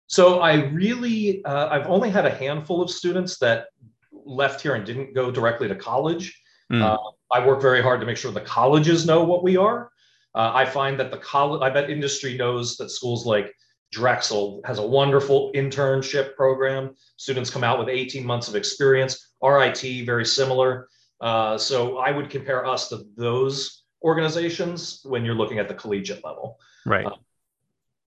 So 0.10 0.40
I 0.40 0.66
really, 0.72 1.46
uh, 1.46 1.70
I've 1.70 1.86
only 1.86 2.10
had 2.10 2.26
a 2.26 2.32
handful 2.32 2.82
of 2.82 2.90
students 2.90 3.38
that 3.38 3.68
left 4.12 4.60
here 4.60 4.74
and 4.74 4.84
didn't 4.84 5.14
go 5.14 5.30
directly 5.30 5.68
to 5.68 5.76
college. 5.76 6.42
Mm. 6.72 6.82
Uh, 6.82 6.98
I 7.32 7.46
work 7.46 7.62
very 7.62 7.82
hard 7.82 8.00
to 8.00 8.08
make 8.08 8.18
sure 8.18 8.32
the 8.32 8.42
colleges 8.42 9.06
know 9.06 9.24
what 9.24 9.44
we 9.44 9.56
are. 9.56 9.92
Uh, 10.34 10.52
I 10.54 10.66
find 10.66 11.00
that 11.00 11.12
the 11.12 11.18
college, 11.18 11.62
I 11.62 11.70
bet 11.70 11.92
industry 11.92 12.36
knows 12.36 12.76
that 12.78 12.90
schools 12.90 13.28
like 13.28 13.54
Drexel 13.92 14.62
has 14.66 14.80
a 14.80 14.86
wonderful 14.86 15.52
internship 15.54 16.36
program. 16.36 16.96
Students 17.18 17.52
come 17.52 17.64
out 17.64 17.78
with 17.78 17.88
18 17.88 18.26
months 18.26 18.48
of 18.48 18.56
experience. 18.56 19.34
RIT, 19.44 20.06
very 20.08 20.26
similar. 20.26 20.88
Uh, 21.22 21.56
so 21.56 22.00
I 22.00 22.10
would 22.10 22.32
compare 22.32 22.66
us 22.66 22.90
to 22.90 23.06
those 23.16 23.84
organizations 24.04 25.02
when 25.04 25.24
you're 25.24 25.36
looking 25.36 25.60
at 25.60 25.68
the 25.68 25.76
collegiate 25.76 26.24
level. 26.26 26.58
Right. 26.84 27.06
Uh, 27.06 27.16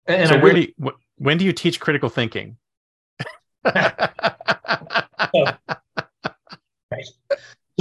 and, 0.07 0.29
so, 0.29 0.37
where 0.37 0.47
really, 0.47 0.67
do 0.67 0.73
you, 0.79 0.93
when 1.23 1.39
do 1.39 1.45
you 1.45 1.53
teach 1.53 1.79
critical 1.79 2.09
thinking? 2.09 2.57
Right. 3.65 3.95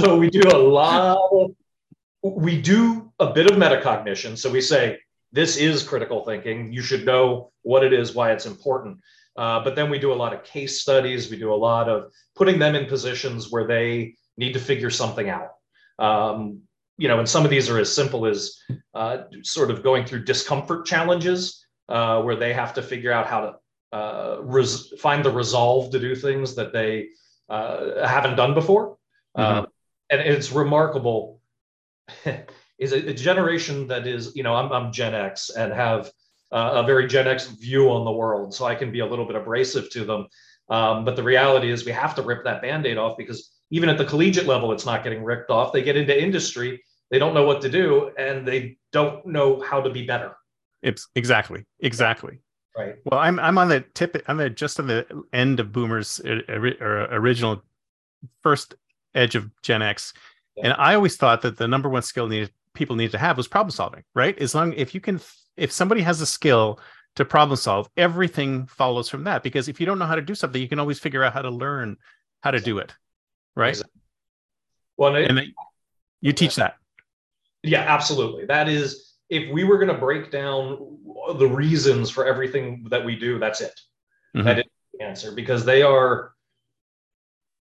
So 0.00 0.16
we 0.16 0.30
do 0.30 0.40
a 0.48 0.56
lot 0.56 1.18
of, 1.30 1.50
we 2.22 2.60
do 2.60 3.12
a 3.20 3.30
bit 3.30 3.48
of 3.50 3.58
metacognition. 3.58 4.38
So 4.38 4.50
we 4.50 4.62
say, 4.62 4.98
this 5.32 5.58
is 5.58 5.82
critical 5.82 6.24
thinking. 6.24 6.72
You 6.72 6.80
should 6.80 7.04
know 7.04 7.52
what 7.60 7.84
it 7.84 7.92
is, 7.92 8.14
why 8.14 8.32
it's 8.32 8.46
important. 8.46 8.98
Uh, 9.36 9.62
but 9.62 9.76
then 9.76 9.90
we 9.90 9.98
do 9.98 10.12
a 10.12 10.14
lot 10.14 10.32
of 10.32 10.42
case 10.44 10.80
studies. 10.80 11.30
We 11.30 11.36
do 11.38 11.52
a 11.52 11.54
lot 11.54 11.90
of 11.90 12.10
putting 12.34 12.58
them 12.58 12.74
in 12.74 12.86
positions 12.86 13.52
where 13.52 13.66
they 13.66 14.16
need 14.38 14.54
to 14.54 14.58
figure 14.58 14.90
something 14.90 15.28
out. 15.28 15.50
Um, 15.98 16.62
you 16.96 17.06
know, 17.06 17.18
and 17.18 17.28
some 17.28 17.44
of 17.44 17.50
these 17.50 17.68
are 17.68 17.78
as 17.78 17.94
simple 17.94 18.26
as 18.26 18.56
uh, 18.94 19.18
sort 19.42 19.70
of 19.70 19.82
going 19.82 20.06
through 20.06 20.24
discomfort 20.24 20.86
challenges 20.86 21.61
uh, 21.88 22.22
where 22.22 22.36
they 22.36 22.52
have 22.52 22.74
to 22.74 22.82
figure 22.82 23.12
out 23.12 23.26
how 23.26 23.40
to 23.40 23.96
uh, 23.96 24.38
res- 24.42 24.92
find 24.98 25.24
the 25.24 25.30
resolve 25.30 25.90
to 25.92 25.98
do 25.98 26.14
things 26.14 26.54
that 26.54 26.72
they 26.72 27.08
uh, 27.48 28.06
haven't 28.06 28.36
done 28.36 28.54
before. 28.54 28.96
Mm-hmm. 29.36 29.60
Uh, 29.60 29.66
and 30.10 30.20
it's 30.20 30.52
remarkable. 30.52 31.40
is 32.78 32.92
a, 32.92 33.10
a, 33.10 33.14
generation 33.14 33.86
that 33.86 34.06
is, 34.06 34.34
you 34.34 34.42
know, 34.42 34.54
I'm, 34.54 34.72
I'm 34.72 34.92
Gen 34.92 35.14
X 35.14 35.50
and 35.50 35.72
have 35.72 36.10
uh, 36.50 36.82
a 36.82 36.82
very 36.82 37.06
Gen 37.06 37.28
X 37.28 37.46
view 37.46 37.90
on 37.90 38.04
the 38.04 38.10
world, 38.10 38.54
so 38.54 38.64
I 38.64 38.74
can 38.74 38.90
be 38.90 39.00
a 39.00 39.06
little 39.06 39.24
bit 39.24 39.36
abrasive 39.36 39.90
to 39.90 40.04
them. 40.04 40.26
Um, 40.68 41.04
but 41.04 41.16
the 41.16 41.22
reality 41.22 41.70
is, 41.70 41.84
we 41.84 41.92
have 41.92 42.14
to 42.16 42.22
rip 42.22 42.44
that 42.44 42.62
band-aid 42.62 42.98
off 42.98 43.16
because 43.16 43.52
even 43.70 43.88
at 43.88 43.98
the 43.98 44.04
collegiate 44.04 44.46
level, 44.46 44.72
it's 44.72 44.86
not 44.86 45.04
getting 45.04 45.22
ripped 45.22 45.50
off. 45.50 45.72
They 45.72 45.82
get 45.82 45.96
into 45.96 46.20
industry, 46.20 46.82
they 47.10 47.18
don't 47.18 47.34
know 47.34 47.46
what 47.46 47.60
to 47.62 47.68
do, 47.68 48.10
and 48.18 48.46
they 48.46 48.78
don't 48.92 49.26
know 49.26 49.60
how 49.60 49.80
to 49.80 49.90
be 49.90 50.04
better. 50.04 50.36
It's 50.82 51.08
exactly, 51.14 51.64
exactly. 51.80 52.40
Right. 52.76 52.94
Well, 53.04 53.20
I'm 53.20 53.38
I'm 53.38 53.58
on 53.58 53.68
the 53.68 53.80
tip. 53.94 54.22
I'm 54.26 54.54
just 54.54 54.80
on 54.80 54.86
the 54.86 55.06
end 55.32 55.60
of 55.60 55.72
Boomers 55.72 56.20
uh, 56.24 56.40
or 56.80 57.04
original 57.12 57.62
first 58.42 58.74
edge 59.14 59.34
of 59.34 59.50
Gen 59.62 59.82
X, 59.82 60.14
yeah. 60.56 60.64
and 60.64 60.74
I 60.78 60.94
always 60.94 61.16
thought 61.16 61.42
that 61.42 61.56
the 61.56 61.68
number 61.68 61.88
one 61.88 62.02
skill 62.02 62.26
needed 62.26 62.50
people 62.74 62.96
need 62.96 63.10
to 63.10 63.18
have 63.18 63.36
was 63.36 63.48
problem 63.48 63.70
solving. 63.70 64.02
Right. 64.14 64.38
As 64.38 64.54
long 64.54 64.72
if 64.72 64.94
you 64.94 65.00
can, 65.00 65.20
if 65.56 65.70
somebody 65.70 66.00
has 66.00 66.20
a 66.20 66.26
skill 66.26 66.80
to 67.16 67.24
problem 67.24 67.56
solve, 67.56 67.88
everything 67.96 68.66
follows 68.66 69.08
from 69.08 69.24
that. 69.24 69.42
Because 69.42 69.68
if 69.68 69.78
you 69.78 69.86
don't 69.86 69.98
know 69.98 70.06
how 70.06 70.14
to 70.14 70.22
do 70.22 70.34
something, 70.34 70.60
you 70.60 70.68
can 70.68 70.78
always 70.78 70.98
figure 70.98 71.22
out 71.22 71.34
how 71.34 71.42
to 71.42 71.50
learn 71.50 71.96
how 72.40 72.50
to 72.50 72.60
do 72.60 72.78
it. 72.78 72.94
Right. 73.54 73.70
Exactly. 73.70 74.00
Well, 74.96 75.16
and, 75.16 75.38
it, 75.38 75.48
you 76.20 76.32
teach 76.32 76.56
that. 76.56 76.76
Yeah, 77.62 77.80
absolutely. 77.80 78.46
That 78.46 78.68
is 78.68 79.11
if 79.32 79.50
we 79.50 79.64
were 79.64 79.78
going 79.78 79.88
to 79.88 79.98
break 79.98 80.30
down 80.30 80.98
the 81.38 81.46
reasons 81.46 82.10
for 82.10 82.26
everything 82.26 82.86
that 82.90 83.02
we 83.02 83.16
do, 83.16 83.38
that's 83.38 83.62
it. 83.62 83.80
Mm-hmm. 84.36 84.46
That 84.46 84.58
is 84.58 84.64
the 84.92 85.04
answer 85.04 85.32
because 85.32 85.64
they 85.64 85.82
are. 85.82 86.32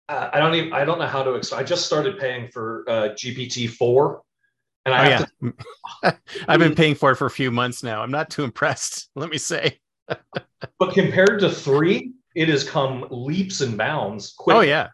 Uh, 0.07 0.29
I 0.33 0.39
don't 0.39 0.55
even. 0.55 0.73
I 0.73 0.85
don't 0.85 0.99
know 0.99 1.05
how 1.05 1.21
to 1.21 1.33
explain. 1.33 1.61
I 1.61 1.65
just 1.65 1.85
started 1.85 2.17
paying 2.17 2.47
for 2.47 2.85
uh, 2.87 3.09
GPT 3.09 3.69
four, 3.69 4.21
and 4.85 4.95
I 4.95 4.99
oh, 4.99 5.09
have 5.11 5.31
yeah. 5.41 5.51
to. 6.03 6.17
I've 6.47 6.59
been 6.61 6.75
paying 6.75 6.95
for 6.95 7.11
it 7.11 7.17
for 7.17 7.27
a 7.27 7.31
few 7.31 7.51
months 7.51 7.83
now. 7.83 8.01
I'm 8.01 8.11
not 8.11 8.29
too 8.29 8.45
impressed. 8.45 9.09
Let 9.15 9.29
me 9.29 9.37
say. 9.37 9.79
but 10.07 10.93
compared 10.93 11.41
to 11.41 11.49
three, 11.49 12.13
it 12.35 12.47
has 12.47 12.67
come 12.67 13.05
leaps 13.11 13.59
and 13.59 13.77
bounds. 13.77 14.33
Quick. 14.37 14.55
Oh 14.55 14.61
yeah, 14.61 14.87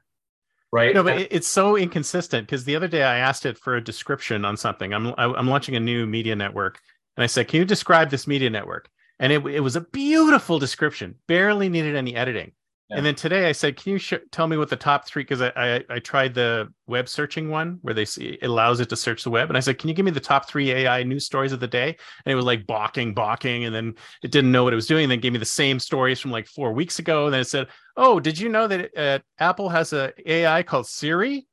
right? 0.71 0.93
No, 0.93 1.03
but 1.03 1.27
it's 1.31 1.47
so 1.47 1.77
inconsistent 1.77 2.47
because 2.47 2.65
the 2.65 2.75
other 2.75 2.87
day 2.87 3.03
I 3.03 3.17
asked 3.17 3.45
it 3.45 3.57
for 3.57 3.75
a 3.75 3.83
description 3.83 4.45
on 4.45 4.57
something. 4.57 4.93
I'm 4.93 5.13
I'm 5.17 5.47
launching 5.47 5.75
a 5.75 5.79
new 5.79 6.05
media 6.05 6.35
network, 6.35 6.79
and 7.17 7.23
I 7.23 7.27
said, 7.27 7.47
"Can 7.47 7.59
you 7.59 7.65
describe 7.65 8.09
this 8.09 8.27
media 8.27 8.49
network?" 8.49 8.89
And 9.19 9.31
it 9.31 9.45
it 9.45 9.61
was 9.61 9.75
a 9.75 9.81
beautiful 9.81 10.59
description, 10.59 11.15
barely 11.27 11.69
needed 11.69 11.95
any 11.95 12.15
editing. 12.15 12.51
Yeah. 12.89 12.97
And 12.97 13.05
then 13.05 13.15
today 13.15 13.49
I 13.49 13.51
said, 13.51 13.77
"Can 13.77 13.93
you 13.93 13.97
sh- 13.97 14.13
tell 14.31 14.47
me 14.47 14.57
what 14.57 14.69
the 14.69 14.75
top 14.75 15.07
three? 15.07 15.23
Because 15.23 15.41
I, 15.41 15.51
I, 15.55 15.83
I 15.89 15.99
tried 15.99 16.35
the 16.35 16.71
web 16.85 17.09
searching 17.09 17.49
one 17.49 17.79
where 17.81 17.95
they 17.95 18.05
see 18.05 18.37
it 18.39 18.45
allows 18.45 18.79
it 18.79 18.89
to 18.89 18.95
search 18.95 19.23
the 19.23 19.31
web, 19.31 19.49
and 19.49 19.57
I 19.57 19.59
said, 19.59 19.79
"Can 19.79 19.89
you 19.89 19.95
give 19.95 20.05
me 20.05 20.11
the 20.11 20.19
top 20.19 20.47
three 20.47 20.71
AI 20.71 21.01
news 21.01 21.25
stories 21.25 21.51
of 21.51 21.59
the 21.59 21.67
day?" 21.67 21.97
And 22.25 22.31
it 22.31 22.35
was 22.35 22.45
like 22.45 22.67
balking, 22.67 23.15
balking, 23.15 23.65
and 23.65 23.73
then 23.73 23.95
it 24.21 24.31
didn't 24.31 24.51
know 24.51 24.63
what 24.63 24.73
it 24.73 24.75
was 24.75 24.85
doing. 24.85 25.05
And 25.05 25.11
then 25.11 25.19
gave 25.19 25.33
me 25.33 25.39
the 25.39 25.45
same 25.45 25.79
stories 25.79 26.19
from 26.19 26.29
like 26.29 26.45
four 26.47 26.73
weeks 26.73 26.99
ago. 26.99 27.25
And 27.25 27.33
then 27.33 27.41
it 27.41 27.47
said, 27.47 27.67
"Oh, 27.97 28.19
did 28.19 28.37
you 28.37 28.49
know 28.49 28.67
that 28.67 28.95
uh, 28.95 29.19
Apple 29.39 29.69
has 29.69 29.91
a 29.91 30.13
AI 30.23 30.61
called 30.61 30.85
Siri? 30.85 31.47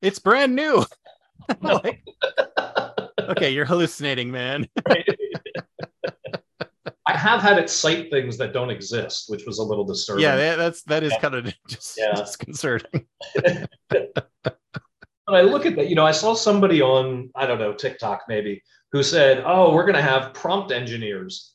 It's 0.00 0.18
brand 0.18 0.56
new." 0.56 0.86
like, 1.60 2.02
okay, 3.28 3.50
you're 3.50 3.66
hallucinating, 3.66 4.30
man. 4.30 4.66
I 7.08 7.16
have 7.16 7.40
had 7.40 7.58
it 7.58 7.70
cite 7.70 8.10
things 8.10 8.36
that 8.36 8.52
don't 8.52 8.68
exist, 8.68 9.30
which 9.30 9.46
was 9.46 9.58
a 9.58 9.62
little 9.62 9.84
disturbing. 9.84 10.24
Yeah, 10.24 10.56
that's 10.56 10.82
that 10.82 11.02
is 11.02 11.12
yeah. 11.12 11.20
kind 11.20 11.34
of 11.34 11.54
just 11.68 11.98
yeah. 11.98 12.12
disconcerting. 12.12 13.06
when 13.42 13.66
I 15.26 15.40
look 15.40 15.64
at 15.64 15.74
that, 15.76 15.88
you 15.88 15.94
know, 15.94 16.04
I 16.04 16.12
saw 16.12 16.34
somebody 16.34 16.82
on 16.82 17.30
I 17.34 17.46
don't 17.46 17.58
know 17.58 17.72
TikTok 17.72 18.24
maybe 18.28 18.62
who 18.92 19.02
said, 19.02 19.42
"Oh, 19.46 19.74
we're 19.74 19.84
going 19.84 19.94
to 19.94 20.02
have 20.02 20.34
prompt 20.34 20.70
engineers." 20.70 21.54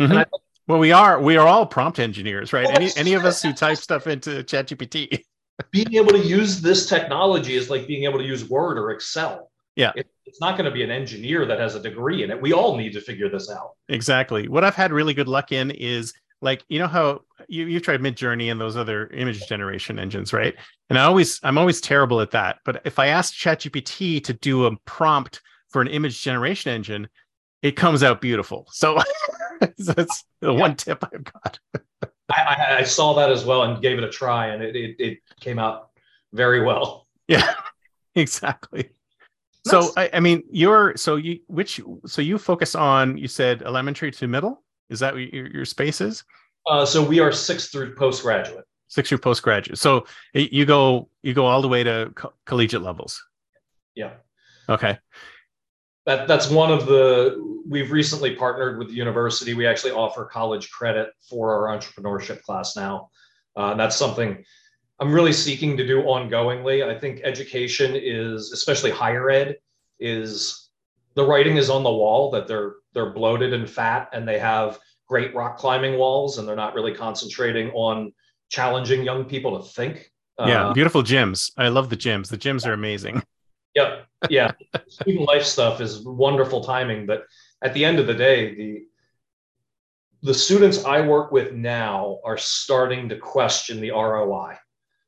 Mm-hmm. 0.00 0.18
I, 0.18 0.26
well, 0.68 0.78
we 0.78 0.92
are 0.92 1.20
we 1.20 1.36
are 1.36 1.48
all 1.48 1.66
prompt 1.66 1.98
engineers, 1.98 2.52
right? 2.52 2.68
any 2.70 2.90
any 2.96 3.14
of 3.14 3.24
us 3.24 3.42
who 3.42 3.52
type 3.52 3.78
stuff 3.78 4.06
into 4.06 4.44
ChatGPT. 4.44 5.24
being 5.72 5.94
able 5.94 6.12
to 6.12 6.24
use 6.24 6.60
this 6.60 6.88
technology 6.88 7.56
is 7.56 7.68
like 7.68 7.88
being 7.88 8.04
able 8.04 8.18
to 8.18 8.24
use 8.24 8.48
Word 8.48 8.78
or 8.78 8.92
Excel. 8.92 9.50
Yeah. 9.74 9.92
It's 10.26 10.40
not 10.40 10.56
going 10.56 10.64
to 10.64 10.70
be 10.70 10.82
an 10.82 10.90
engineer 10.90 11.46
that 11.46 11.58
has 11.58 11.74
a 11.74 11.80
degree 11.80 12.22
in 12.22 12.30
it. 12.30 12.40
We 12.40 12.52
all 12.52 12.76
need 12.76 12.92
to 12.92 13.00
figure 13.00 13.28
this 13.28 13.50
out. 13.50 13.72
Exactly. 13.88 14.48
What 14.48 14.64
I've 14.64 14.74
had 14.74 14.92
really 14.92 15.14
good 15.14 15.28
luck 15.28 15.52
in 15.52 15.70
is 15.70 16.12
like, 16.40 16.64
you 16.68 16.78
know 16.78 16.86
how 16.86 17.20
you, 17.48 17.66
you've 17.66 17.82
tried 17.82 18.00
Midjourney 18.00 18.50
and 18.50 18.60
those 18.60 18.76
other 18.76 19.08
image 19.08 19.46
generation 19.46 19.98
engines, 19.98 20.32
right? 20.32 20.54
And 20.90 20.98
I 20.98 21.04
always, 21.04 21.40
I'm 21.42 21.58
always 21.58 21.80
terrible 21.80 22.20
at 22.20 22.32
that. 22.32 22.58
But 22.64 22.82
if 22.84 22.98
I 22.98 23.08
ask 23.08 23.34
ChatGPT 23.34 24.22
to 24.24 24.32
do 24.32 24.66
a 24.66 24.76
prompt 24.84 25.40
for 25.70 25.82
an 25.82 25.88
image 25.88 26.22
generation 26.22 26.72
engine, 26.72 27.08
it 27.62 27.76
comes 27.76 28.02
out 28.02 28.20
beautiful. 28.20 28.66
So, 28.72 28.98
so 29.78 29.92
that's 29.92 30.24
the 30.40 30.52
yeah. 30.52 30.60
one 30.60 30.76
tip 30.76 31.04
I've 31.04 31.24
got. 31.24 31.58
I, 32.30 32.78
I, 32.78 32.82
saw 32.82 33.14
that 33.14 33.30
as 33.30 33.44
well 33.44 33.64
and 33.64 33.82
gave 33.82 33.98
it 33.98 34.04
a 34.04 34.08
try, 34.08 34.48
and 34.48 34.62
it, 34.62 34.74
it, 34.74 34.96
it 34.98 35.18
came 35.40 35.58
out 35.58 35.90
very 36.32 36.64
well. 36.64 37.06
Yeah, 37.28 37.54
exactly. 38.14 38.90
So 39.64 39.92
I, 39.96 40.10
I, 40.14 40.20
mean, 40.20 40.42
you're 40.50 40.96
so 40.96 41.16
you 41.16 41.40
which 41.46 41.80
so 42.06 42.20
you 42.20 42.38
focus 42.38 42.74
on 42.74 43.16
you 43.16 43.28
said 43.28 43.62
elementary 43.62 44.10
to 44.10 44.26
middle. 44.26 44.62
Is 44.90 45.00
that 45.00 45.14
what 45.14 45.32
your, 45.32 45.46
your 45.48 45.64
space 45.64 46.00
is? 46.00 46.24
Uh, 46.66 46.84
so 46.84 47.02
we 47.02 47.20
are 47.20 47.32
sixth 47.32 47.70
through 47.70 47.94
postgraduate. 47.94 48.64
Six 48.88 49.08
through 49.08 49.18
postgraduate. 49.18 49.78
So 49.78 50.06
you 50.34 50.66
go 50.66 51.08
you 51.22 51.32
go 51.32 51.46
all 51.46 51.62
the 51.62 51.68
way 51.68 51.84
to 51.84 52.10
co- 52.14 52.32
collegiate 52.44 52.82
levels. 52.82 53.22
Yeah. 53.94 54.14
Okay. 54.68 54.98
That 56.06 56.26
that's 56.26 56.50
one 56.50 56.72
of 56.72 56.86
the 56.86 57.62
we've 57.66 57.92
recently 57.92 58.34
partnered 58.34 58.78
with 58.78 58.88
the 58.88 58.94
university. 58.94 59.54
We 59.54 59.66
actually 59.66 59.92
offer 59.92 60.24
college 60.24 60.70
credit 60.70 61.10
for 61.28 61.54
our 61.54 61.78
entrepreneurship 61.78 62.42
class 62.42 62.76
now. 62.76 63.10
Uh, 63.56 63.70
and 63.72 63.80
that's 63.80 63.96
something 63.96 64.44
I'm 65.02 65.12
really 65.12 65.32
seeking 65.32 65.76
to 65.78 65.84
do 65.84 66.02
ongoingly. 66.02 66.88
I 66.88 66.96
think 66.96 67.22
education 67.24 67.96
is, 67.96 68.52
especially 68.52 68.92
higher 68.92 69.30
ed, 69.30 69.56
is 69.98 70.70
the 71.16 71.24
writing 71.24 71.56
is 71.56 71.68
on 71.70 71.82
the 71.82 71.90
wall 71.90 72.30
that 72.30 72.46
they're 72.46 72.74
they're 72.94 73.10
bloated 73.10 73.52
and 73.52 73.68
fat 73.68 74.10
and 74.12 74.28
they 74.28 74.38
have 74.38 74.78
great 75.08 75.34
rock 75.34 75.58
climbing 75.58 75.98
walls 75.98 76.38
and 76.38 76.46
they're 76.46 76.54
not 76.54 76.74
really 76.74 76.94
concentrating 76.94 77.70
on 77.70 78.12
challenging 78.48 79.02
young 79.02 79.24
people 79.24 79.60
to 79.60 79.68
think. 79.70 80.08
Yeah, 80.38 80.68
uh, 80.68 80.72
beautiful 80.72 81.02
gyms. 81.02 81.50
I 81.58 81.66
love 81.66 81.90
the 81.90 81.96
gyms. 81.96 82.28
The 82.28 82.38
gyms 82.38 82.64
are 82.64 82.72
amazing. 82.72 83.22
Yep. 83.74 84.06
Yeah. 84.28 84.50
Student 84.86 85.26
life 85.26 85.44
stuff 85.44 85.80
is 85.80 86.04
wonderful 86.04 86.62
timing, 86.62 87.06
but 87.06 87.24
at 87.62 87.72
the 87.72 87.82
end 87.82 87.98
of 87.98 88.06
the 88.06 88.12
day, 88.12 88.54
the 88.54 88.82
the 90.22 90.34
students 90.34 90.84
I 90.84 91.00
work 91.00 91.32
with 91.32 91.54
now 91.54 92.18
are 92.22 92.36
starting 92.36 93.08
to 93.08 93.16
question 93.16 93.80
the 93.80 93.92
ROI. 93.92 94.58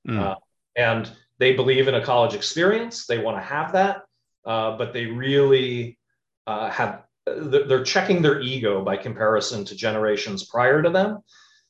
Mm. 0.08 0.20
Uh, 0.20 0.34
and 0.76 1.10
they 1.38 1.54
believe 1.54 1.88
in 1.88 1.94
a 1.94 2.04
college 2.04 2.34
experience. 2.34 3.06
They 3.06 3.18
want 3.18 3.36
to 3.36 3.42
have 3.42 3.72
that, 3.72 4.02
uh, 4.44 4.76
but 4.76 4.92
they 4.92 5.06
really 5.06 5.98
uh, 6.46 6.70
have, 6.70 7.02
they're 7.26 7.84
checking 7.84 8.22
their 8.22 8.40
ego 8.40 8.84
by 8.84 8.96
comparison 8.96 9.64
to 9.66 9.74
generations 9.74 10.44
prior 10.44 10.82
to 10.82 10.90
them. 10.90 11.18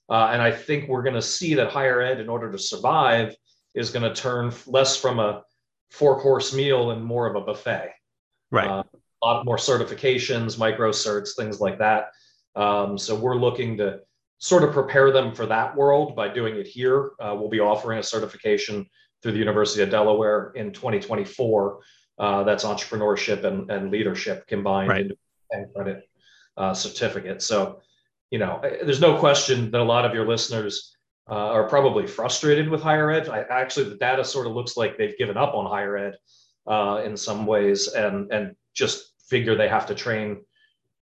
Uh, 0.09 0.31
and 0.33 0.43
I 0.43 0.51
think 0.51 0.89
we're 0.89 1.03
going 1.03 1.15
to 1.15 1.23
see 1.23 1.55
that 1.55 1.71
higher 1.71 2.03
ed, 2.03 2.21
in 2.21 2.29
order 2.29 2.53
to 2.53 2.59
survive, 2.59 3.35
is 3.75 3.91
going 3.91 4.03
to 4.03 4.15
turn 4.15 4.53
less 4.67 4.97
from 4.97 5.19
a 5.19 5.43
four 5.91 6.21
course 6.21 6.53
meal 6.53 6.91
and 6.91 7.03
more 7.03 7.27
of 7.27 7.37
a 7.37 7.41
buffet. 7.41 7.93
Right. 8.51 8.69
Uh, 8.69 8.83
a 9.23 9.27
lot 9.27 9.45
more 9.47 9.57
certifications, 9.57 10.59
micro 10.59 10.91
certs, 10.91 11.35
things 11.37 11.61
like 11.61 11.79
that. 11.79 12.11
Um, 12.55 12.99
so 12.99 13.15
we're 13.15 13.37
looking 13.37 13.79
to 13.79 14.01
sort 14.39 14.65
of 14.65 14.73
prepare 14.73 15.11
them 15.11 15.35
for 15.35 15.47
that 15.47 15.77
world 15.77 16.15
by 16.17 16.29
doing 16.29 16.57
it 16.57 16.67
here. 16.67 17.13
Uh, 17.21 17.35
we'll 17.39 17.49
be 17.49 17.61
offering 17.61 17.99
a 17.99 18.03
certification 18.03 18.87
through 19.23 19.33
the 19.33 19.39
University 19.39 19.83
of 19.83 19.91
Delaware 19.91 20.53
in 20.55 20.73
2024. 20.73 21.81
Uh, 22.19 22.45
that's 22.45 22.65
entrepreneurship 22.65 23.45
and, 23.45 23.71
and 23.71 23.91
leadership 23.91 24.47
combined 24.47 24.89
right. 24.89 25.01
into 25.01 25.17
a 25.53 25.67
credit 25.75 26.09
uh, 26.57 26.75
certificate. 26.75 27.43
So, 27.43 27.81
you 28.31 28.39
know, 28.39 28.61
there's 28.63 29.01
no 29.01 29.19
question 29.19 29.71
that 29.71 29.81
a 29.81 29.85
lot 29.85 30.05
of 30.05 30.15
your 30.15 30.27
listeners 30.27 30.95
uh, 31.29 31.35
are 31.35 31.69
probably 31.69 32.07
frustrated 32.07 32.69
with 32.69 32.83
higher 32.83 33.11
ed. 33.11 33.29
I, 33.29 33.41
actually, 33.43 33.89
the 33.89 33.97
data 33.97 34.25
sort 34.25 34.47
of 34.47 34.53
looks 34.53 34.77
like 34.77 34.99
they've 34.99 35.17
given 35.17 35.37
up 35.37 35.55
on 35.55 35.67
higher 35.67 35.97
ed 35.97 36.17
uh, 36.67 37.03
in 37.05 37.17
some 37.17 37.47
ways, 37.47 37.89
and 37.89 38.31
and 38.31 38.55
just 38.75 39.13
figure 39.29 39.57
they 39.57 39.69
have 39.69 39.87
to 39.87 39.95
train, 39.95 40.45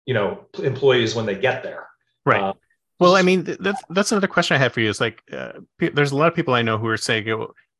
you 0.06 0.14
know, 0.14 0.46
employees 0.62 1.14
when 1.14 1.26
they 1.26 1.34
get 1.34 1.62
there. 1.62 1.88
Right. 2.24 2.54
Well, 3.02 3.16
I 3.16 3.22
mean, 3.22 3.42
that's 3.58 3.82
that's 3.90 4.12
another 4.12 4.28
question 4.28 4.54
I 4.54 4.58
have 4.58 4.72
for 4.72 4.80
you. 4.80 4.88
Is 4.88 5.00
like, 5.00 5.22
uh, 5.32 5.54
there's 5.78 6.12
a 6.12 6.16
lot 6.16 6.28
of 6.28 6.36
people 6.36 6.54
I 6.54 6.62
know 6.62 6.78
who 6.78 6.86
are 6.86 6.96
saying, 6.96 7.26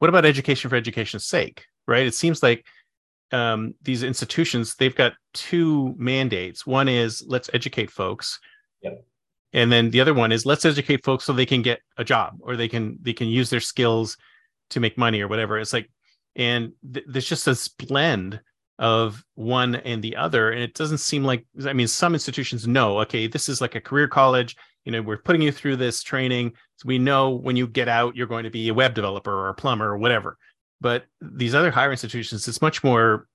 "What 0.00 0.08
about 0.08 0.24
education 0.24 0.68
for 0.68 0.74
education's 0.74 1.26
sake?" 1.26 1.64
Right? 1.86 2.04
It 2.04 2.14
seems 2.14 2.42
like 2.42 2.66
um, 3.30 3.74
these 3.82 4.02
institutions 4.02 4.74
they've 4.74 4.96
got 4.96 5.12
two 5.32 5.94
mandates. 5.96 6.66
One 6.66 6.88
is 6.88 7.24
let's 7.24 7.48
educate 7.54 7.88
folks, 7.88 8.40
yep. 8.82 9.04
and 9.52 9.70
then 9.70 9.90
the 9.90 10.00
other 10.00 10.12
one 10.12 10.32
is 10.32 10.44
let's 10.44 10.64
educate 10.64 11.04
folks 11.04 11.24
so 11.24 11.32
they 11.32 11.46
can 11.46 11.62
get 11.62 11.80
a 11.98 12.04
job 12.04 12.38
or 12.40 12.56
they 12.56 12.68
can 12.68 12.98
they 13.00 13.12
can 13.12 13.28
use 13.28 13.48
their 13.48 13.60
skills 13.60 14.16
to 14.70 14.80
make 14.80 14.98
money 14.98 15.20
or 15.20 15.28
whatever. 15.28 15.56
It's 15.56 15.72
like, 15.72 15.88
and 16.34 16.72
th- 16.92 17.06
there's 17.08 17.28
just 17.28 17.46
this 17.46 17.68
blend 17.68 18.40
of 18.80 19.24
one 19.36 19.76
and 19.76 20.02
the 20.02 20.16
other, 20.16 20.50
and 20.50 20.64
it 20.64 20.74
doesn't 20.74 20.98
seem 20.98 21.22
like. 21.22 21.46
I 21.64 21.74
mean, 21.74 21.86
some 21.86 22.12
institutions 22.12 22.66
know, 22.66 22.98
okay, 23.02 23.28
this 23.28 23.48
is 23.48 23.60
like 23.60 23.76
a 23.76 23.80
career 23.80 24.08
college 24.08 24.56
you 24.84 24.92
know 24.92 25.02
we're 25.02 25.18
putting 25.18 25.42
you 25.42 25.52
through 25.52 25.76
this 25.76 26.02
training. 26.02 26.52
So 26.76 26.86
we 26.86 26.98
know 26.98 27.30
when 27.30 27.56
you 27.56 27.66
get 27.66 27.88
out 27.88 28.16
you're 28.16 28.26
going 28.26 28.44
to 28.44 28.50
be 28.50 28.68
a 28.68 28.74
web 28.74 28.94
developer 28.94 29.32
or 29.32 29.48
a 29.48 29.54
plumber 29.54 29.88
or 29.88 29.98
whatever. 29.98 30.38
But 30.80 31.04
these 31.20 31.54
other 31.54 31.70
higher 31.70 31.90
institutions 31.90 32.46
it's 32.48 32.62
much 32.62 32.82
more 32.82 33.28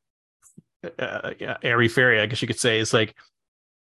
uh, 1.00 1.34
uh 1.42 1.58
airy 1.64 1.88
fairy 1.88 2.20
i 2.22 2.26
guess 2.26 2.42
you 2.42 2.48
could 2.48 2.60
say. 2.60 2.80
It's 2.80 2.94
like 2.94 3.16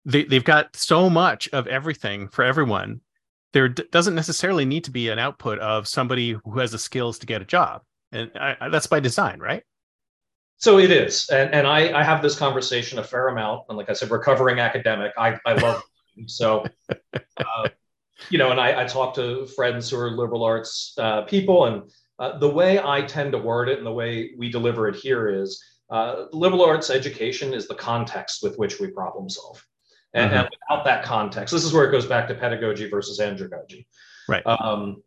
they, 0.07 0.25
they've 0.25 0.45
got 0.45 0.75
so 0.77 1.11
much 1.11 1.49
of 1.53 1.67
everything 1.67 2.29
for 2.29 2.45
everyone. 2.45 3.01
There 3.53 3.69
d- 3.69 3.85
doesn't 3.91 4.15
necessarily 4.15 4.65
need 4.65 4.85
to 4.85 4.91
be 4.91 5.09
an 5.09 5.19
output 5.19 5.59
of 5.59 5.89
somebody 5.89 6.37
who 6.45 6.59
has 6.59 6.71
the 6.71 6.79
skills 6.79 7.19
to 7.19 7.27
get 7.27 7.43
a 7.43 7.45
job. 7.45 7.83
And 8.13 8.31
I, 8.37 8.57
I, 8.61 8.69
that's 8.69 8.87
by 8.87 9.01
design 9.01 9.41
right? 9.41 9.63
So 10.59 10.79
it 10.79 10.91
is. 10.91 11.29
And, 11.29 11.53
and 11.53 11.67
I, 11.67 11.99
I 11.99 12.03
have 12.03 12.23
this 12.23 12.39
conversation 12.39 12.99
a 12.99 13.05
fair 13.05 13.29
amount. 13.29 13.65
And 13.69 13.77
like 13.77 13.91
i 13.91 13.93
said 13.93 14.11
recovering 14.11 14.59
academic. 14.59 15.13
I, 15.19 15.39
I 15.45 15.55
love 15.55 15.83
so, 16.27 16.65
uh, 16.91 17.69
you 18.31 18.39
know, 18.39 18.51
and 18.51 18.61
I, 18.61 18.83
I 18.83 18.85
talk 18.87 19.15
to 19.17 19.47
friends 19.47 19.91
who 19.91 19.99
are 19.99 20.11
liberal 20.11 20.45
arts 20.45 20.95
uh, 20.99 21.23
people, 21.23 21.67
and 21.67 21.83
uh, 22.19 22.39
the 22.39 22.49
way 22.49 22.79
I 22.83 23.03
tend 23.03 23.33
to 23.33 23.39
word 23.39 23.69
it 23.69 23.79
and 23.79 23.87
the 23.87 23.93
way 23.93 24.33
we 24.39 24.51
deliver 24.51 24.89
it 24.89 24.97
here 24.97 25.29
is 25.29 25.63
uh, 25.91 26.25
liberal 26.33 26.65
arts 26.65 26.91
education 26.91 27.53
is 27.53 27.69
the 27.69 27.75
context 27.75 28.43
with 28.43 28.57
which 28.59 28.81
we 28.81 28.89
problem 28.89 29.29
solve. 29.29 29.65
And, 30.15 30.31
mm-hmm. 30.31 30.39
and, 30.39 30.49
without 30.51 30.85
that 30.85 31.05
context, 31.05 31.53
this 31.53 31.65
is 31.65 31.73
where 31.73 31.87
it 31.87 31.91
goes 31.91 32.07
back 32.07 32.27
to 32.29 32.35
pedagogy 32.35 32.89
versus 32.89 33.21
andragogy. 33.21 33.87
Right. 34.29 34.45
Um, 34.47 35.03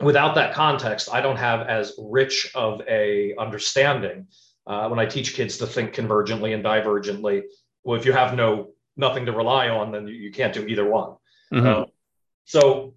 without 0.00 0.34
that 0.34 0.52
context, 0.54 1.08
I 1.12 1.20
don't 1.20 1.36
have 1.36 1.66
as 1.68 1.94
rich 1.98 2.50
of 2.54 2.82
a 2.88 3.34
understanding 3.38 4.26
uh, 4.66 4.88
when 4.88 4.98
I 4.98 5.06
teach 5.06 5.34
kids 5.34 5.56
to 5.58 5.66
think 5.66 5.94
convergently 5.94 6.54
and 6.54 6.64
divergently. 6.64 7.42
Well, 7.84 7.98
if 7.98 8.04
you 8.04 8.12
have 8.12 8.34
no 8.34 8.72
nothing 9.00 9.26
to 9.26 9.32
rely 9.32 9.68
on, 9.68 9.90
then 9.90 10.06
you, 10.06 10.14
you 10.14 10.30
can't 10.30 10.54
do 10.54 10.64
either 10.66 10.88
one. 10.88 11.16
Mm-hmm. 11.52 11.66
Uh, 11.66 11.84
so 12.44 12.94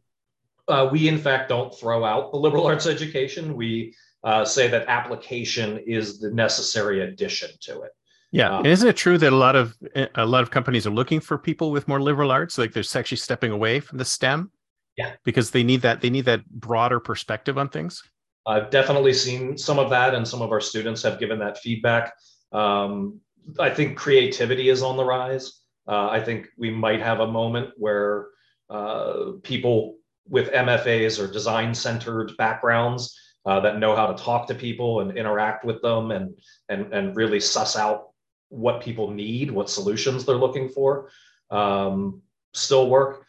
uh, 0.67 0.89
we, 0.91 1.07
in 1.07 1.17
fact, 1.17 1.49
don't 1.49 1.73
throw 1.73 2.03
out 2.03 2.31
the 2.31 2.37
liberal 2.37 2.67
arts 2.71 2.85
education. 2.85 3.55
We 3.55 3.95
uh, 4.23 4.45
say 4.45 4.67
that 4.67 4.87
application 4.87 5.79
is 5.79 6.19
the 6.19 6.31
necessary 6.31 7.01
addition 7.01 7.49
to 7.61 7.81
it. 7.81 7.91
Yeah, 8.31 8.57
um, 8.57 8.65
isn't 8.65 8.87
it 8.87 8.97
true 8.97 9.19
that 9.19 9.31
a 9.31 9.35
lot 9.35 9.55
of 9.55 9.77
a 10.15 10.25
lot 10.25 10.41
of 10.41 10.49
companies 10.49 10.87
are 10.87 10.91
looking 10.91 11.19
for 11.19 11.37
people 11.37 11.71
with 11.71 11.87
more 11.87 12.01
liberal 12.01 12.31
arts? 12.31 12.57
Like 12.57 12.73
they're 12.73 12.83
actually 12.95 13.17
stepping 13.17 13.51
away 13.51 13.79
from 13.79 13.99
the 13.99 14.05
STEM. 14.05 14.51
Yeah, 14.97 15.13
because 15.23 15.51
they 15.51 15.63
need 15.63 15.81
that 15.83 16.01
they 16.01 16.09
need 16.09 16.25
that 16.25 16.45
broader 16.49 16.99
perspective 16.99 17.59
on 17.59 17.69
things. 17.69 18.01
I've 18.45 18.71
definitely 18.71 19.13
seen 19.13 19.57
some 19.57 19.77
of 19.77 19.91
that, 19.91 20.15
and 20.15 20.27
some 20.27 20.41
of 20.41 20.51
our 20.51 20.61
students 20.61 21.03
have 21.03 21.19
given 21.19 21.39
that 21.39 21.59
feedback. 21.59 22.13
Um, 22.51 23.19
I 23.59 23.69
think 23.69 23.97
creativity 23.97 24.69
is 24.69 24.81
on 24.81 24.97
the 24.97 25.05
rise. 25.05 25.62
Uh, 25.87 26.09
I 26.09 26.21
think 26.21 26.47
we 26.57 26.69
might 26.69 27.01
have 27.01 27.19
a 27.19 27.27
moment 27.27 27.71
where 27.77 28.27
uh, 28.69 29.33
people 29.43 29.97
with 30.27 30.51
MFAs 30.51 31.21
or 31.21 31.31
design 31.31 31.73
centered 31.73 32.35
backgrounds 32.37 33.17
uh, 33.45 33.59
that 33.59 33.79
know 33.79 33.95
how 33.95 34.07
to 34.07 34.23
talk 34.23 34.47
to 34.47 34.55
people 34.55 35.01
and 35.01 35.17
interact 35.17 35.65
with 35.65 35.81
them 35.81 36.11
and, 36.11 36.33
and, 36.69 36.93
and 36.93 37.15
really 37.15 37.39
suss 37.39 37.75
out 37.75 38.09
what 38.49 38.81
people 38.81 39.11
need, 39.11 39.51
what 39.51 39.69
solutions 39.69 40.23
they're 40.23 40.35
looking 40.35 40.69
for, 40.69 41.09
um, 41.51 42.21
still 42.53 42.89
work. 42.89 43.25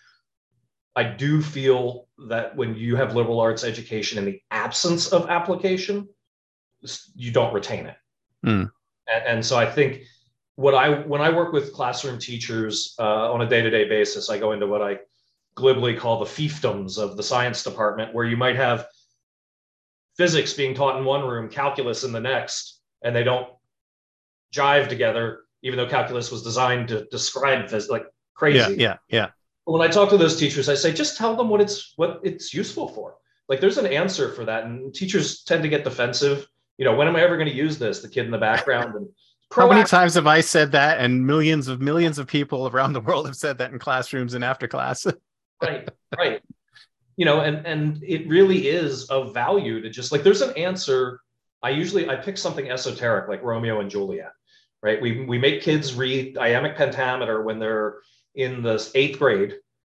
I 0.95 1.03
do 1.03 1.43
feel 1.43 2.07
that 2.29 2.55
when 2.55 2.77
you 2.77 2.95
have 2.95 3.17
liberal 3.17 3.40
arts 3.40 3.64
education 3.64 4.19
in 4.19 4.25
the 4.25 4.40
absence 4.53 5.09
of 5.09 5.29
application, 5.29 6.09
you 7.17 7.33
don't 7.33 7.53
retain 7.53 7.87
it. 7.87 7.97
Mm. 8.47 8.71
And, 9.12 9.25
and 9.27 9.45
so 9.45 9.57
I 9.57 9.67
think 9.69 10.03
what 10.57 10.75
I 10.75 11.01
when 11.01 11.21
I 11.21 11.31
work 11.31 11.53
with 11.53 11.73
classroom 11.73 12.19
teachers 12.19 12.95
uh, 12.99 13.33
on 13.33 13.43
a 13.43 13.49
day-to-day 13.49 13.88
basis, 13.88 14.31
I 14.31 14.38
go 14.38 14.53
into 14.53 14.67
what 14.67 14.83
I 14.83 14.99
glibly 15.55 15.95
call 15.95 16.19
the 16.19 16.31
fiefdoms 16.31 16.99
of 16.99 17.17
the 17.17 17.23
science 17.23 17.62
department, 17.62 18.14
where 18.14 18.25
you 18.25 18.37
might 18.37 18.57
have 18.57 18.87
physics 20.17 20.53
being 20.53 20.75
taught 20.75 20.97
in 20.97 21.05
one 21.05 21.27
room, 21.27 21.49
calculus 21.49 22.05
in 22.05 22.12
the 22.12 22.21
next, 22.21 22.81
and 23.03 23.14
they 23.14 23.25
don't 23.25 23.49
jive 24.55 24.88
together, 24.88 25.40
even 25.62 25.77
though 25.77 25.88
calculus 25.88 26.31
was 26.31 26.43
designed 26.43 26.88
to 26.88 27.05
describe 27.07 27.69
physics 27.69 27.90
like 27.90 28.07
crazy. 28.35 28.75
Yeah, 28.75 28.77
yeah, 28.77 28.97
yeah. 29.09 29.29
When 29.64 29.83
I 29.83 29.88
talk 29.88 30.11
to 30.11 30.19
those 30.19 30.38
teachers, 30.38 30.69
I 30.69 30.75
say 30.75 30.93
just 30.93 31.17
tell 31.17 31.35
them 31.35 31.49
what 31.49 31.61
it's 31.61 31.95
what 31.97 32.21
it's 32.23 32.55
useful 32.55 32.88
for. 32.88 33.17
Like 33.49 33.61
there's 33.61 33.79
an 33.79 33.87
answer 33.87 34.33
for 34.33 34.45
that, 34.45 34.64
and 34.64 34.95
teachers 34.95 35.43
tend 35.43 35.64
to 35.64 35.69
get 35.69 35.83
defensive. 35.83 36.47
You 36.79 36.85
know, 36.85 36.95
when 36.95 37.09
am 37.09 37.17
I 37.17 37.23
ever 37.23 37.37
going 37.37 37.49
to 37.49 37.55
use 37.55 37.79
this? 37.79 38.01
The 38.01 38.09
kid 38.09 38.25
in 38.25 38.31
the 38.31 38.38
background 38.38 38.95
and 38.95 39.09
How 39.55 39.69
many 39.69 39.85
times 39.85 40.14
have 40.14 40.27
I 40.27 40.40
said 40.40 40.73
that? 40.73 40.99
And 40.99 41.27
millions 41.27 41.69
of 41.69 41.81
millions 41.81 42.19
of 42.19 42.27
people 42.27 42.69
around 42.69 42.93
the 42.93 43.01
world 43.01 43.27
have 43.27 43.37
said 43.37 43.59
that 43.59 43.73
in 43.73 43.79
classrooms 43.79 44.35
and 44.35 44.45
after 44.45 44.67
class. 44.67 45.07
right, 45.62 45.88
right. 46.17 46.43
You 47.17 47.25
know, 47.25 47.40
and 47.40 47.64
and 47.67 48.03
it 48.03 48.29
really 48.29 48.69
is 48.69 49.05
of 49.07 49.33
value 49.33 49.81
to 49.81 49.90
just 49.90 50.12
like 50.12 50.23
there's 50.23 50.43
an 50.43 50.57
answer. 50.57 51.21
I 51.62 51.71
usually 51.71 52.09
I 52.09 52.17
pick 52.17 52.37
something 52.37 52.71
esoteric 52.71 53.29
like 53.29 53.43
Romeo 53.43 53.81
and 53.81 53.88
Juliet, 53.88 54.33
right? 54.83 55.01
We 55.01 55.25
we 55.25 55.38
make 55.38 55.62
kids 55.62 55.95
read 55.95 56.37
iambic 56.37 56.77
pentameter 56.77 57.43
when 57.43 57.59
they're 57.59 57.99
in 58.35 58.62
the 58.62 58.90
eighth 58.95 59.19
grade, 59.19 59.55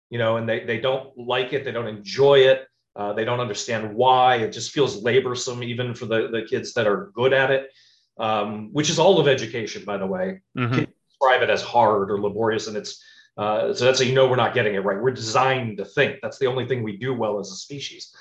you 0.10 0.20
know, 0.20 0.38
and 0.38 0.48
they 0.48 0.63
they 0.63 0.80
don't 0.80 1.17
like 1.17 1.54
it, 1.54 1.65
they 1.65 1.72
don't 1.72 1.88
enjoy 1.88 2.39
it, 2.39 2.67
uh, 2.96 3.13
they 3.13 3.26
don't 3.26 3.39
understand 3.39 3.96
why. 3.96 4.36
It 4.36 4.52
just 4.52 4.72
feels 4.72 5.04
laborsome 5.04 5.65
even 5.65 5.96
for 5.96 6.06
the 6.06 6.28
the 6.28 6.43
kids 6.43 6.74
that 6.74 6.86
are 6.86 7.12
good 7.15 7.34
at 7.34 7.50
it 7.50 7.72
um, 8.19 8.69
which 8.73 8.89
is 8.89 8.99
all 8.99 9.19
of 9.19 9.27
education, 9.27 9.84
by 9.86 9.97
the 9.97 10.08
way. 10.08 10.41
Mm-hmm. 10.58 10.86
describe 11.10 11.41
it 11.41 11.49
as 11.49 11.62
hard 11.62 12.12
or 12.12 12.21
laborious, 12.21 12.67
and 12.67 12.77
it's 12.77 13.03
uh, 13.38 13.73
so 13.73 13.86
that's 13.86 13.99
how 13.99 14.06
you 14.06 14.15
know 14.15 14.27
we're 14.27 14.36
not 14.36 14.53
getting 14.53 14.75
it 14.75 14.84
right. 14.84 14.99
We're 14.99 15.12
designed 15.12 15.77
to 15.77 15.86
think. 15.86 16.19
That's 16.21 16.39
the 16.39 16.47
only 16.47 16.67
thing 16.67 16.84
we 16.84 16.97
do 16.97 17.13
well 17.13 17.39
as 17.39 17.51
a 17.51 17.56
species. 17.56 18.15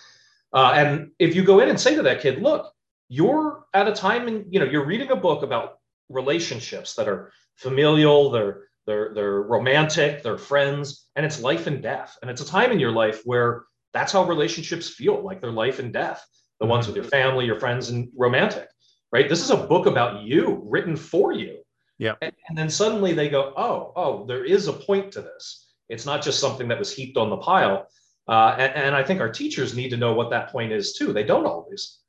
Uh, 0.52 0.72
and 0.76 1.10
if 1.18 1.34
you 1.34 1.42
go 1.42 1.60
in 1.60 1.68
and 1.68 1.80
say 1.80 1.94
to 1.94 2.02
that 2.02 2.20
kid, 2.20 2.42
"Look, 2.42 2.72
you're 3.08 3.64
at 3.72 3.88
a 3.88 3.92
time, 3.92 4.28
and 4.28 4.44
you 4.52 4.60
know 4.60 4.66
you're 4.66 4.84
reading 4.84 5.10
a 5.10 5.16
book 5.16 5.42
about 5.42 5.78
relationships 6.08 6.94
that 6.94 7.08
are 7.08 7.32
familial, 7.56 8.30
they're 8.30 8.64
they're 8.86 9.12
they're 9.14 9.42
romantic, 9.42 10.22
they're 10.22 10.38
friends, 10.38 11.06
and 11.16 11.24
it's 11.24 11.40
life 11.40 11.66
and 11.66 11.82
death. 11.82 12.16
And 12.20 12.30
it's 12.30 12.42
a 12.42 12.46
time 12.46 12.70
in 12.70 12.78
your 12.78 12.92
life 12.92 13.22
where 13.24 13.64
that's 13.92 14.12
how 14.12 14.24
relationships 14.24 14.88
feel, 14.88 15.22
like 15.22 15.40
they're 15.40 15.50
life 15.50 15.78
and 15.78 15.92
death. 15.92 16.24
The 16.60 16.64
mm-hmm. 16.64 16.70
ones 16.70 16.86
with 16.86 16.96
your 16.96 17.04
family, 17.04 17.46
your 17.46 17.58
friends, 17.58 17.88
and 17.88 18.08
romantic 18.16 18.68
right? 19.12 19.28
This 19.28 19.42
is 19.42 19.50
a 19.50 19.56
book 19.56 19.86
about 19.86 20.22
you, 20.22 20.62
written 20.64 20.96
for 20.96 21.32
you. 21.32 21.58
Yeah. 21.98 22.14
And, 22.20 22.32
and, 22.48 22.58
then 22.58 22.70
suddenly 22.70 23.12
they 23.14 23.28
go, 23.28 23.52
oh, 23.56 23.92
oh, 23.96 24.26
there 24.26 24.44
is 24.44 24.68
a 24.68 24.72
point 24.72 25.12
to 25.12 25.22
this. 25.22 25.68
It's 25.88 26.04
not 26.04 26.22
just 26.22 26.40
something 26.40 26.68
that 26.68 26.78
was 26.78 26.92
heaped 26.92 27.16
on 27.16 27.30
the 27.30 27.36
pile. 27.36 27.86
Uh, 28.28 28.56
and, 28.58 28.74
and, 28.74 28.94
I 28.94 29.04
think 29.04 29.20
our 29.20 29.30
teachers 29.30 29.76
need 29.76 29.90
to 29.90 29.96
know 29.96 30.12
what 30.12 30.30
that 30.30 30.50
point 30.50 30.72
is 30.72 30.94
too. 30.94 31.12
They 31.12 31.22
don't 31.22 31.46
always. 31.46 32.00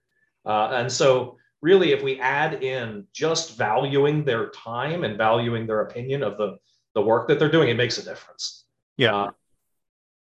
Uh, 0.45 0.69
and 0.73 0.91
so, 0.91 1.37
really, 1.61 1.91
if 1.91 2.01
we 2.01 2.19
add 2.19 2.63
in 2.63 3.05
just 3.13 3.55
valuing 3.55 4.25
their 4.25 4.49
time 4.49 5.03
and 5.03 5.15
valuing 5.15 5.67
their 5.67 5.81
opinion 5.81 6.23
of 6.23 6.37
the 6.37 6.57
the 6.95 7.01
work 7.01 7.27
that 7.27 7.37
they're 7.37 7.51
doing, 7.51 7.69
it 7.69 7.75
makes 7.75 7.99
a 7.99 8.03
difference. 8.03 8.65
Yeah. 8.97 9.15
Uh, 9.15 9.31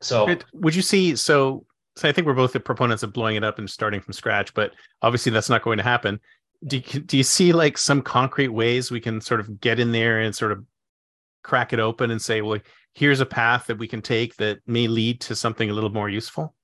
so, 0.00 0.36
would 0.52 0.74
you 0.74 0.82
see? 0.82 1.14
So, 1.14 1.64
so 1.96 2.08
I 2.08 2.12
think 2.12 2.26
we're 2.26 2.34
both 2.34 2.52
the 2.52 2.60
proponents 2.60 3.04
of 3.04 3.12
blowing 3.12 3.36
it 3.36 3.44
up 3.44 3.60
and 3.60 3.70
starting 3.70 4.00
from 4.00 4.12
scratch, 4.12 4.54
but 4.54 4.72
obviously 5.02 5.30
that's 5.30 5.48
not 5.48 5.62
going 5.62 5.78
to 5.78 5.84
happen 5.84 6.18
do 6.66 6.76
you, 6.76 7.00
do 7.00 7.16
you 7.16 7.22
see 7.22 7.52
like 7.52 7.78
some 7.78 8.02
concrete 8.02 8.48
ways 8.48 8.90
we 8.90 9.00
can 9.00 9.20
sort 9.20 9.40
of 9.40 9.60
get 9.60 9.78
in 9.78 9.92
there 9.92 10.20
and 10.20 10.34
sort 10.34 10.52
of 10.52 10.64
crack 11.44 11.72
it 11.72 11.78
open 11.78 12.10
and 12.10 12.20
say 12.20 12.42
well 12.42 12.58
here's 12.94 13.20
a 13.20 13.26
path 13.26 13.66
that 13.66 13.78
we 13.78 13.86
can 13.86 14.02
take 14.02 14.34
that 14.36 14.58
may 14.66 14.88
lead 14.88 15.20
to 15.20 15.34
something 15.36 15.70
a 15.70 15.72
little 15.72 15.90
more 15.90 16.08
useful? 16.08 16.54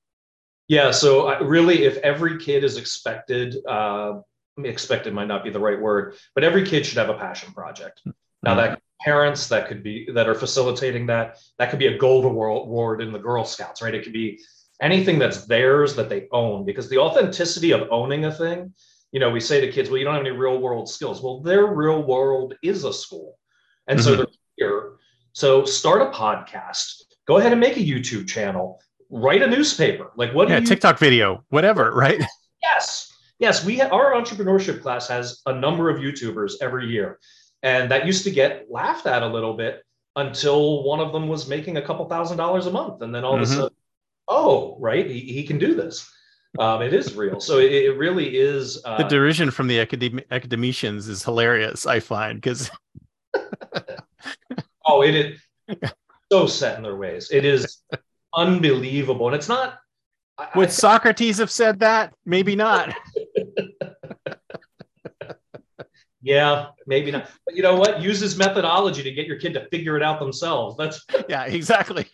Yeah 0.68 0.90
so 0.90 1.28
I, 1.28 1.38
really 1.40 1.84
if 1.84 1.96
every 1.98 2.38
kid 2.38 2.64
is 2.64 2.76
expected 2.76 3.56
uh, 3.68 4.20
expected 4.64 5.14
might 5.14 5.28
not 5.28 5.44
be 5.44 5.50
the 5.50 5.60
right 5.60 5.80
word 5.80 6.16
but 6.34 6.44
every 6.44 6.66
kid 6.66 6.84
should 6.84 6.98
have 6.98 7.10
a 7.10 7.18
passion 7.18 7.52
project. 7.52 8.02
Now 8.42 8.56
that 8.56 8.80
parents 9.00 9.48
that 9.48 9.68
could 9.68 9.82
be 9.82 10.08
that 10.12 10.28
are 10.28 10.34
facilitating 10.34 11.06
that. 11.06 11.38
That 11.58 11.70
could 11.70 11.78
be 11.78 11.86
a 11.86 11.98
gold 11.98 12.24
award 12.24 13.00
in 13.00 13.12
the 13.12 13.18
girl 13.18 13.44
scouts 13.44 13.80
right? 13.80 13.94
It 13.94 14.02
could 14.02 14.12
be 14.12 14.40
anything 14.80 15.18
that's 15.18 15.46
theirs 15.46 15.94
that 15.94 16.08
they 16.08 16.26
own 16.32 16.64
because 16.64 16.88
the 16.88 16.98
authenticity 16.98 17.70
of 17.72 17.88
owning 17.90 18.24
a 18.24 18.32
thing 18.32 18.74
you 19.14 19.20
know, 19.20 19.30
we 19.30 19.38
say 19.38 19.60
to 19.60 19.70
kids, 19.70 19.88
well, 19.88 19.98
you 19.98 20.04
don't 20.04 20.14
have 20.14 20.26
any 20.26 20.36
real 20.36 20.58
world 20.58 20.88
skills. 20.88 21.22
Well, 21.22 21.38
their 21.40 21.66
real 21.66 22.02
world 22.02 22.54
is 22.62 22.82
a 22.82 22.92
school. 22.92 23.38
And 23.86 23.96
mm-hmm. 23.96 24.08
so 24.08 24.16
they're 24.16 24.26
here. 24.56 24.92
So 25.32 25.64
start 25.64 26.02
a 26.02 26.06
podcast, 26.06 27.02
go 27.24 27.36
ahead 27.36 27.52
and 27.52 27.60
make 27.60 27.76
a 27.76 27.80
YouTube 27.80 28.26
channel, 28.26 28.80
write 29.10 29.40
a 29.42 29.46
newspaper. 29.46 30.10
Like 30.16 30.34
what? 30.34 30.48
Yeah, 30.48 30.58
you- 30.58 30.66
TikTok 30.66 30.98
video, 30.98 31.44
whatever, 31.50 31.92
right? 31.92 32.20
Yes. 32.60 33.12
Yes. 33.38 33.64
We 33.64 33.78
ha- 33.78 33.90
our 33.92 34.14
entrepreneurship 34.14 34.82
class 34.82 35.06
has 35.08 35.42
a 35.46 35.54
number 35.54 35.90
of 35.90 35.98
YouTubers 35.98 36.54
every 36.60 36.88
year. 36.88 37.20
And 37.62 37.90
that 37.92 38.06
used 38.06 38.24
to 38.24 38.32
get 38.32 38.66
laughed 38.68 39.06
at 39.06 39.22
a 39.22 39.28
little 39.28 39.54
bit 39.54 39.84
until 40.16 40.82
one 40.82 40.98
of 40.98 41.12
them 41.12 41.28
was 41.28 41.46
making 41.46 41.76
a 41.76 41.82
couple 41.82 42.08
thousand 42.08 42.38
dollars 42.38 42.66
a 42.66 42.72
month. 42.72 43.02
And 43.02 43.14
then 43.14 43.22
all 43.22 43.34
mm-hmm. 43.34 43.42
of 43.42 43.48
a 43.48 43.52
mm-hmm. 43.52 43.60
sudden, 43.60 43.76
oh, 44.26 44.76
right, 44.80 45.08
he, 45.08 45.20
he 45.20 45.44
can 45.44 45.58
do 45.58 45.74
this. 45.74 46.10
Um, 46.58 46.82
it 46.82 46.94
is 46.94 47.14
real. 47.14 47.40
So 47.40 47.58
it, 47.58 47.72
it 47.72 47.98
really 47.98 48.36
is. 48.36 48.80
Uh, 48.84 48.98
the 48.98 49.04
derision 49.04 49.50
from 49.50 49.66
the 49.66 49.78
academ- 49.84 50.24
academicians 50.30 51.08
is 51.08 51.22
hilarious. 51.24 51.86
I 51.86 52.00
find 52.00 52.40
because. 52.40 52.70
oh, 54.86 55.02
it 55.02 55.14
is 55.14 55.40
so 56.32 56.46
set 56.46 56.76
in 56.76 56.84
their 56.84 56.96
ways. 56.96 57.30
It 57.32 57.44
is 57.44 57.82
unbelievable, 58.34 59.26
and 59.26 59.34
it's 59.34 59.48
not. 59.48 59.78
Would 60.54 60.68
I, 60.68 60.70
Socrates 60.70 61.38
have 61.38 61.50
said 61.50 61.80
that? 61.80 62.14
Maybe 62.24 62.54
not. 62.54 62.94
yeah, 66.22 66.66
maybe 66.86 67.10
not. 67.10 67.30
But 67.46 67.56
you 67.56 67.62
know 67.62 67.76
what? 67.76 68.00
Use 68.00 68.20
this 68.20 68.36
methodology 68.36 69.02
to 69.02 69.10
get 69.10 69.26
your 69.26 69.38
kid 69.38 69.54
to 69.54 69.66
figure 69.70 69.96
it 69.96 70.04
out 70.04 70.20
themselves. 70.20 70.76
That's 70.76 71.04
yeah, 71.28 71.44
exactly 71.46 72.06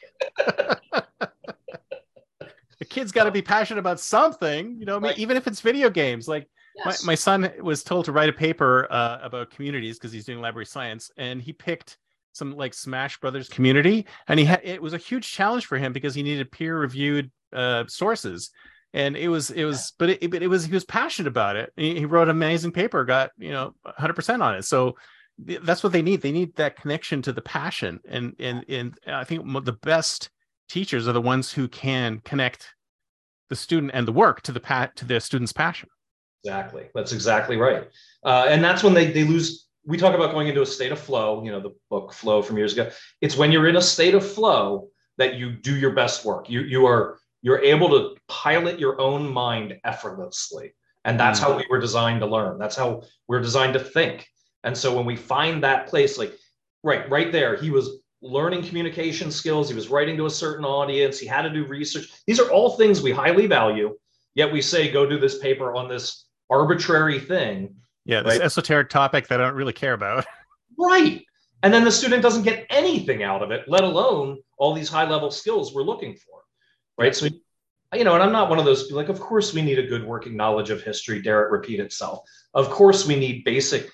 kid's 2.90 3.12
got 3.12 3.24
to 3.24 3.30
be 3.30 3.40
passionate 3.40 3.80
about 3.80 4.00
something, 4.00 4.76
you 4.78 4.84
know, 4.84 5.00
right. 5.00 5.18
even 5.18 5.36
if 5.36 5.46
it's 5.46 5.60
video 5.60 5.88
games. 5.88 6.28
Like 6.28 6.48
yes. 6.76 7.04
my, 7.04 7.12
my 7.12 7.14
son 7.14 7.50
was 7.62 7.82
told 7.82 8.04
to 8.04 8.12
write 8.12 8.28
a 8.28 8.32
paper 8.32 8.86
uh, 8.90 9.20
about 9.22 9.50
communities 9.50 9.98
because 9.98 10.12
he's 10.12 10.26
doing 10.26 10.40
library 10.40 10.66
science, 10.66 11.10
and 11.16 11.40
he 11.40 11.52
picked 11.52 11.96
some 12.32 12.56
like 12.56 12.74
Smash 12.74 13.18
Brothers 13.20 13.48
community, 13.48 14.06
and 14.28 14.38
he 14.38 14.44
had 14.44 14.60
it 14.62 14.82
was 14.82 14.92
a 14.92 14.98
huge 14.98 15.30
challenge 15.30 15.66
for 15.66 15.78
him 15.78 15.92
because 15.92 16.14
he 16.14 16.22
needed 16.22 16.50
peer 16.50 16.78
reviewed 16.78 17.30
uh, 17.52 17.84
sources. 17.86 18.50
And 18.92 19.16
it 19.16 19.28
was, 19.28 19.50
it 19.50 19.64
was, 19.64 19.92
but 19.98 20.10
it, 20.10 20.30
but 20.32 20.42
it 20.42 20.48
was, 20.48 20.64
he 20.64 20.72
was 20.72 20.84
passionate 20.84 21.28
about 21.28 21.54
it. 21.54 21.72
He, 21.76 22.00
he 22.00 22.06
wrote 22.06 22.24
an 22.24 22.30
amazing 22.30 22.72
paper, 22.72 23.04
got, 23.04 23.30
you 23.38 23.52
know, 23.52 23.72
100% 23.86 24.42
on 24.42 24.56
it. 24.56 24.64
So 24.64 24.96
that's 25.38 25.84
what 25.84 25.92
they 25.92 26.02
need. 26.02 26.22
They 26.22 26.32
need 26.32 26.56
that 26.56 26.74
connection 26.74 27.22
to 27.22 27.32
the 27.32 27.40
passion. 27.40 28.00
And, 28.08 28.34
and, 28.40 28.64
and 28.68 28.98
I 29.06 29.22
think 29.22 29.44
the 29.64 29.74
best 29.74 30.30
teachers 30.68 31.06
are 31.06 31.12
the 31.12 31.20
ones 31.20 31.52
who 31.52 31.68
can 31.68 32.18
connect 32.24 32.74
the 33.50 33.56
student 33.56 33.92
and 33.94 34.08
the 34.08 34.12
work 34.12 34.40
to 34.42 34.52
the 34.52 34.60
pat 34.60 34.96
to 34.96 35.04
the 35.04 35.20
student's 35.20 35.52
passion. 35.52 35.90
Exactly. 36.44 36.86
That's 36.94 37.12
exactly 37.12 37.56
right. 37.56 37.88
Uh, 38.24 38.46
and 38.48 38.64
that's 38.64 38.82
when 38.82 38.94
they 38.94 39.10
they 39.10 39.24
lose 39.24 39.66
we 39.84 39.98
talk 39.98 40.14
about 40.14 40.32
going 40.32 40.48
into 40.48 40.62
a 40.62 40.66
state 40.66 40.92
of 40.92 40.98
flow 40.98 41.42
you 41.44 41.50
know 41.50 41.60
the 41.60 41.74
book 41.90 42.14
flow 42.14 42.40
from 42.40 42.56
years 42.56 42.72
ago. 42.72 42.90
It's 43.20 43.36
when 43.36 43.52
you're 43.52 43.68
in 43.68 43.76
a 43.76 43.82
state 43.82 44.14
of 44.14 44.26
flow 44.26 44.88
that 45.18 45.34
you 45.34 45.52
do 45.52 45.76
your 45.76 45.92
best 45.92 46.24
work. 46.24 46.48
You 46.48 46.62
you 46.62 46.86
are 46.86 47.18
you're 47.42 47.60
able 47.60 47.88
to 47.90 48.16
pilot 48.28 48.78
your 48.78 49.00
own 49.00 49.30
mind 49.30 49.76
effortlessly. 49.84 50.74
And 51.04 51.18
that's 51.18 51.40
mm-hmm. 51.40 51.52
how 51.52 51.56
we 51.56 51.66
were 51.70 51.80
designed 51.80 52.20
to 52.20 52.26
learn. 52.26 52.58
That's 52.58 52.76
how 52.76 53.02
we're 53.26 53.40
designed 53.40 53.72
to 53.74 53.80
think. 53.80 54.28
And 54.64 54.76
so 54.76 54.94
when 54.94 55.06
we 55.06 55.16
find 55.16 55.64
that 55.64 55.86
place 55.86 56.18
like 56.18 56.34
right 56.82 57.08
right 57.10 57.32
there 57.32 57.56
he 57.56 57.70
was 57.70 57.99
learning 58.22 58.62
communication 58.62 59.30
skills. 59.30 59.68
He 59.68 59.74
was 59.74 59.88
writing 59.88 60.16
to 60.16 60.26
a 60.26 60.30
certain 60.30 60.64
audience. 60.64 61.18
He 61.18 61.26
had 61.26 61.42
to 61.42 61.50
do 61.50 61.66
research. 61.66 62.10
These 62.26 62.40
are 62.40 62.50
all 62.50 62.76
things 62.76 63.02
we 63.02 63.12
highly 63.12 63.46
value. 63.46 63.96
Yet 64.34 64.52
we 64.52 64.62
say, 64.62 64.90
go 64.90 65.06
do 65.06 65.18
this 65.18 65.38
paper 65.38 65.74
on 65.74 65.88
this 65.88 66.26
arbitrary 66.50 67.18
thing. 67.18 67.74
Yeah, 68.04 68.22
this 68.22 68.38
right? 68.38 68.42
esoteric 68.42 68.88
topic 68.90 69.28
that 69.28 69.40
I 69.40 69.44
don't 69.44 69.54
really 69.54 69.72
care 69.72 69.94
about. 69.94 70.26
Right. 70.78 71.26
And 71.62 71.74
then 71.74 71.84
the 71.84 71.92
student 71.92 72.22
doesn't 72.22 72.44
get 72.44 72.64
anything 72.70 73.22
out 73.22 73.42
of 73.42 73.50
it, 73.50 73.68
let 73.68 73.84
alone 73.84 74.38
all 74.56 74.72
these 74.72 74.88
high 74.88 75.06
level 75.06 75.30
skills 75.30 75.74
we're 75.74 75.82
looking 75.82 76.14
for. 76.14 76.40
Right. 76.96 77.14
So, 77.14 77.26
you 77.94 78.04
know, 78.04 78.14
and 78.14 78.22
I'm 78.22 78.32
not 78.32 78.48
one 78.48 78.58
of 78.58 78.64
those 78.64 78.84
people 78.84 78.96
like, 78.96 79.10
of 79.10 79.20
course, 79.20 79.52
we 79.52 79.60
need 79.60 79.78
a 79.78 79.86
good 79.86 80.06
working 80.06 80.36
knowledge 80.36 80.70
of 80.70 80.82
history, 80.82 81.20
dare 81.20 81.44
it 81.44 81.50
repeat 81.50 81.80
itself. 81.80 82.20
Of 82.54 82.70
course, 82.70 83.06
we 83.06 83.16
need 83.16 83.44
basic, 83.44 83.90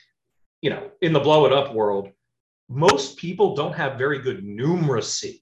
you 0.63 0.71
know, 0.71 0.91
in 1.01 1.13
the 1.13 1.19
blow 1.19 1.45
it 1.47 1.53
up 1.53 1.75
world, 1.75 2.11
most 2.69 3.17
people 3.17 3.55
don't 3.55 3.75
have 3.75 3.99
very 3.99 4.19
good 4.19 4.45
numeracy, 4.45 5.41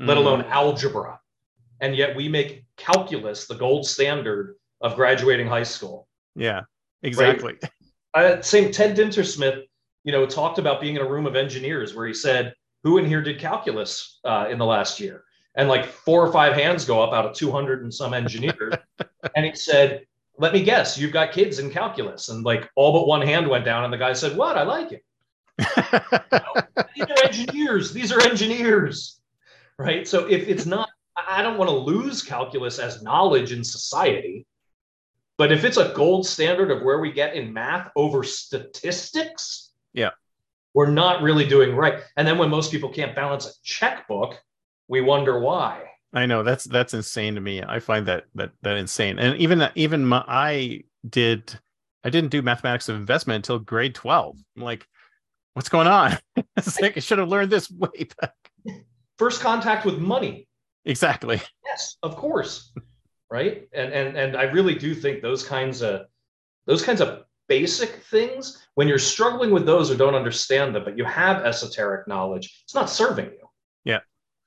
mm. 0.00 0.06
let 0.06 0.16
alone 0.16 0.42
algebra. 0.42 1.20
And 1.80 1.94
yet 1.94 2.16
we 2.16 2.28
make 2.28 2.64
calculus 2.76 3.46
the 3.46 3.54
gold 3.54 3.86
standard 3.86 4.56
of 4.80 4.96
graduating 4.96 5.46
high 5.46 5.62
school. 5.62 6.08
Yeah, 6.34 6.62
exactly. 7.02 7.56
Right? 8.14 8.38
Uh, 8.38 8.42
same 8.42 8.72
Ted 8.72 8.96
Dintersmith, 8.96 9.62
you 10.04 10.12
know, 10.12 10.26
talked 10.26 10.58
about 10.58 10.80
being 10.80 10.96
in 10.96 11.02
a 11.02 11.08
room 11.08 11.26
of 11.26 11.36
engineers 11.36 11.94
where 11.94 12.06
he 12.06 12.14
said, 12.14 12.54
who 12.82 12.98
in 12.98 13.04
here 13.04 13.22
did 13.22 13.38
calculus 13.38 14.20
uh, 14.24 14.46
in 14.50 14.58
the 14.58 14.64
last 14.64 15.00
year? 15.00 15.24
And 15.54 15.68
like 15.68 15.86
four 15.86 16.24
or 16.24 16.32
five 16.32 16.52
hands 16.52 16.84
go 16.84 17.02
up 17.02 17.12
out 17.12 17.26
of 17.26 17.34
200 17.34 17.82
and 17.82 17.92
some 17.92 18.14
engineers. 18.14 18.74
and 19.34 19.44
he 19.44 19.54
said, 19.54 20.06
let 20.38 20.52
me 20.52 20.62
guess, 20.62 20.98
you've 20.98 21.12
got 21.12 21.32
kids 21.32 21.58
in 21.58 21.70
calculus. 21.70 22.28
And 22.28 22.44
like 22.44 22.70
all 22.76 22.92
but 22.92 23.06
one 23.06 23.22
hand 23.22 23.48
went 23.48 23.64
down. 23.64 23.84
And 23.84 23.92
the 23.92 23.98
guy 23.98 24.12
said, 24.12 24.36
what? 24.36 24.56
I 24.56 24.62
like 24.62 24.92
it 24.92 25.02
these 26.94 27.04
are 27.04 27.24
engineers. 27.24 27.92
These 27.92 28.12
are 28.12 28.20
engineers, 28.22 29.20
right? 29.78 30.06
So 30.06 30.26
if 30.26 30.48
it's 30.48 30.66
not, 30.66 30.88
I 31.16 31.42
don't 31.42 31.56
want 31.56 31.70
to 31.70 31.76
lose 31.76 32.22
calculus 32.22 32.78
as 32.78 33.02
knowledge 33.02 33.52
in 33.52 33.64
society. 33.64 34.46
But 35.38 35.52
if 35.52 35.64
it's 35.64 35.76
a 35.76 35.92
gold 35.94 36.26
standard 36.26 36.70
of 36.70 36.82
where 36.82 36.98
we 36.98 37.12
get 37.12 37.34
in 37.34 37.52
math 37.52 37.90
over 37.96 38.22
statistics, 38.22 39.72
Yeah. 39.92 40.10
We're 40.74 40.90
not 40.90 41.22
really 41.22 41.46
doing 41.46 41.74
right. 41.74 42.00
And 42.16 42.28
then 42.28 42.36
when 42.36 42.50
most 42.50 42.70
people 42.70 42.90
can't 42.90 43.14
balance 43.16 43.46
a 43.46 43.50
checkbook, 43.62 44.42
we 44.88 45.00
wonder 45.00 45.40
why. 45.40 45.82
I 46.12 46.26
know 46.26 46.42
that's 46.42 46.64
that's 46.64 46.94
insane 46.94 47.34
to 47.34 47.40
me. 47.40 47.62
I 47.62 47.80
find 47.80 48.06
that 48.06 48.24
that 48.34 48.52
that 48.62 48.76
insane. 48.76 49.18
And 49.18 49.38
even 49.38 49.66
even 49.74 50.04
my, 50.04 50.22
I 50.28 50.82
did 51.08 51.58
I 52.04 52.10
didn't 52.10 52.30
do 52.30 52.42
mathematics 52.42 52.88
of 52.88 52.96
investment 52.96 53.36
until 53.36 53.58
grade 53.58 53.94
12. 53.94 54.36
I'm 54.56 54.62
like, 54.62 54.86
what's 55.56 55.70
going 55.70 55.86
on? 55.86 56.18
it's 56.58 56.78
like 56.78 56.98
I 56.98 57.00
should 57.00 57.18
have 57.18 57.30
learned 57.30 57.50
this 57.50 57.70
way 57.70 58.06
back. 58.20 58.34
First 59.16 59.40
contact 59.40 59.86
with 59.86 59.98
money. 59.98 60.46
Exactly. 60.84 61.40
Yes, 61.64 61.96
of 62.02 62.14
course. 62.14 62.72
right. 63.30 63.66
And 63.72 63.90
and 63.90 64.16
and 64.18 64.36
I 64.36 64.44
really 64.44 64.74
do 64.74 64.94
think 64.94 65.22
those 65.22 65.42
kinds 65.42 65.80
of 65.80 66.02
those 66.66 66.84
kinds 66.84 67.00
of 67.00 67.24
basic 67.48 68.02
things, 68.04 68.66
when 68.74 68.86
you're 68.86 68.98
struggling 68.98 69.50
with 69.50 69.64
those 69.64 69.90
or 69.90 69.96
don't 69.96 70.14
understand 70.14 70.74
them, 70.74 70.84
but 70.84 70.98
you 70.98 71.04
have 71.04 71.46
esoteric 71.46 72.06
knowledge, 72.06 72.60
it's 72.64 72.74
not 72.74 72.90
serving 72.90 73.26
you. 73.26 73.48
Yeah. 73.84 74.00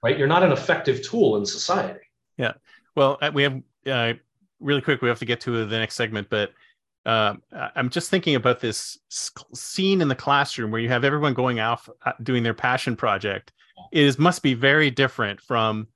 Right. 0.04 0.18
You're 0.18 0.28
not 0.28 0.44
an 0.44 0.52
effective 0.52 1.02
tool 1.02 1.38
in 1.38 1.46
society. 1.46 2.06
Yeah. 2.38 2.54
Well, 2.96 3.18
uh, 3.20 3.32
we 3.34 3.44
have 3.44 3.62
uh, 3.88 4.14
really 4.60 4.82
quick. 4.82 5.02
We 5.02 5.10
have 5.10 5.20
to 5.20 5.26
get 5.26 5.42
to 5.42 5.66
the 5.66 5.78
next 5.80 5.96
segment, 5.96 6.28
but 6.30 6.52
uh, 7.10 7.34
I'm 7.76 7.90
just 7.90 8.12
thinking 8.12 8.36
about 8.36 8.60
this 8.60 9.00
scene 9.10 10.02
in 10.02 10.08
the 10.08 10.16
classroom 10.16 10.70
where 10.70 10.80
you 10.80 10.90
have 10.90 11.04
everyone 11.04 11.34
going 11.34 11.60
off 11.60 11.90
uh, 12.06 12.12
doing 12.22 12.44
their 12.44 12.54
passion 12.54 12.96
project. 12.96 13.52
It 13.92 14.04
is 14.04 14.20
must 14.20 14.44
be 14.44 14.54
very 14.54 14.92
different 14.92 15.42
from 15.42 15.88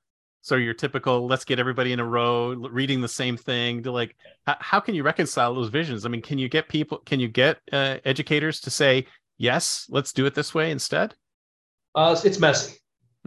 so 0.41 0.55
your 0.55 0.73
typical 0.73 1.27
let's 1.27 1.45
get 1.45 1.59
everybody 1.59 1.93
in 1.93 1.99
a 1.99 2.05
row 2.05 2.53
reading 2.53 2.99
the 2.99 3.07
same 3.07 3.37
thing 3.37 3.83
to 3.83 3.91
like 3.91 4.15
how, 4.47 4.55
how 4.59 4.79
can 4.79 4.95
you 4.95 5.03
reconcile 5.03 5.53
those 5.53 5.69
visions? 5.69 6.03
I 6.05 6.09
mean 6.09 6.23
can 6.23 6.39
you 6.39 6.49
get 6.49 6.67
people 6.67 6.97
can 7.05 7.19
you 7.19 7.27
get 7.27 7.59
uh, 7.71 7.97
educators 8.05 8.59
to 8.61 8.71
say 8.71 9.05
yes 9.37 9.85
let's 9.89 10.13
do 10.13 10.25
it 10.25 10.33
this 10.33 10.55
way 10.55 10.71
instead 10.71 11.13
uh, 11.93 12.19
it's 12.23 12.39
messy. 12.39 12.77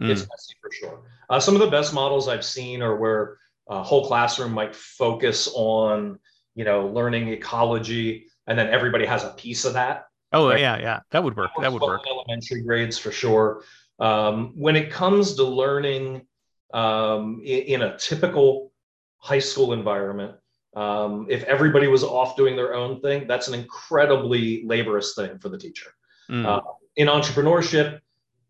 Mm. 0.01 0.09
it's 0.09 0.21
messy 0.21 0.55
for 0.61 0.71
sure. 0.71 0.99
Uh, 1.29 1.39
some 1.39 1.55
of 1.55 1.61
the 1.61 1.69
best 1.69 1.93
models 1.93 2.27
i've 2.27 2.45
seen 2.45 2.81
are 2.81 2.97
where 2.97 3.37
a 3.69 3.81
whole 3.81 4.05
classroom 4.05 4.51
might 4.51 4.75
focus 4.75 5.49
on 5.53 6.19
you 6.57 6.65
know 6.65 6.87
learning 6.87 7.29
ecology 7.29 8.27
and 8.47 8.59
then 8.59 8.67
everybody 8.67 9.05
has 9.05 9.23
a 9.23 9.29
piece 9.29 9.63
of 9.63 9.73
that 9.73 10.07
oh 10.33 10.49
right? 10.49 10.59
yeah 10.59 10.77
yeah 10.77 10.99
that 11.11 11.23
would 11.23 11.37
work 11.37 11.51
that 11.61 11.71
would 11.71 11.81
work 11.81 12.01
elementary 12.09 12.61
grades 12.61 12.97
for 12.97 13.11
sure 13.11 13.63
um, 13.99 14.53
when 14.55 14.75
it 14.75 14.91
comes 14.91 15.35
to 15.35 15.43
learning 15.43 16.27
um, 16.73 17.41
in, 17.43 17.63
in, 17.63 17.81
a 17.81 17.97
typical 17.97 18.71
high 19.17 19.39
school 19.39 19.73
environment. 19.73 20.35
Um, 20.75 21.25
if 21.29 21.43
everybody 21.43 21.87
was 21.87 22.03
off 22.03 22.35
doing 22.35 22.55
their 22.55 22.75
own 22.75 23.01
thing, 23.01 23.27
that's 23.27 23.47
an 23.47 23.55
incredibly 23.55 24.63
laborious 24.65 25.15
thing 25.15 25.39
for 25.39 25.49
the 25.49 25.57
teacher. 25.57 25.89
Mm. 26.29 26.45
Uh, 26.45 26.61
in 26.97 27.07
entrepreneurship 27.07 27.99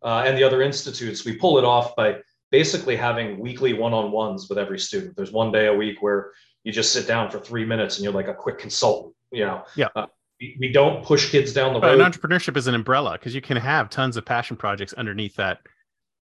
uh, 0.04 0.24
and 0.26 0.38
the 0.38 0.43
other 0.43 0.62
institutes, 0.62 1.24
we 1.24 1.38
pull 1.38 1.58
it 1.58 1.63
off 1.63 1.96
by 1.96 2.17
basically 2.52 2.96
having 2.96 3.39
weekly 3.39 3.74
one-on-ones 3.74 4.50
with 4.50 4.58
every 4.58 4.80
student. 4.80 5.15
There's 5.15 5.32
one 5.32 5.52
day 5.52 5.67
a 5.67 5.74
week 5.74 6.02
where 6.02 6.32
you 6.67 6.73
just 6.73 6.91
sit 6.91 7.08
down 7.08 7.32
for 7.32 7.39
three 7.39 7.63
minutes 7.63 7.95
and 7.95 8.03
you're 8.03 8.12
like 8.12 8.27
a 8.27 8.34
quick 8.34 8.60
consultant. 8.60 9.15
You 9.32 9.45
know, 9.45 9.63
yeah. 9.77 9.88
Uh, 9.95 10.08
we, 10.38 10.58
we 10.60 10.69
don't 10.69 11.01
push 11.01 11.32
kids 11.32 11.53
down 11.53 11.73
the 11.73 11.80
road. 11.80 11.97
And 11.97 12.13
entrepreneurship 12.13 12.58
is 12.58 12.67
an 12.67 12.75
umbrella 12.75 13.13
because 13.13 13.34
you 13.34 13.39
can 13.39 13.56
have 13.56 13.89
tons 13.89 14.17
of 14.17 14.25
passion 14.25 14.58
projects 14.58 14.91
underneath 14.91 15.38
that 15.38 15.60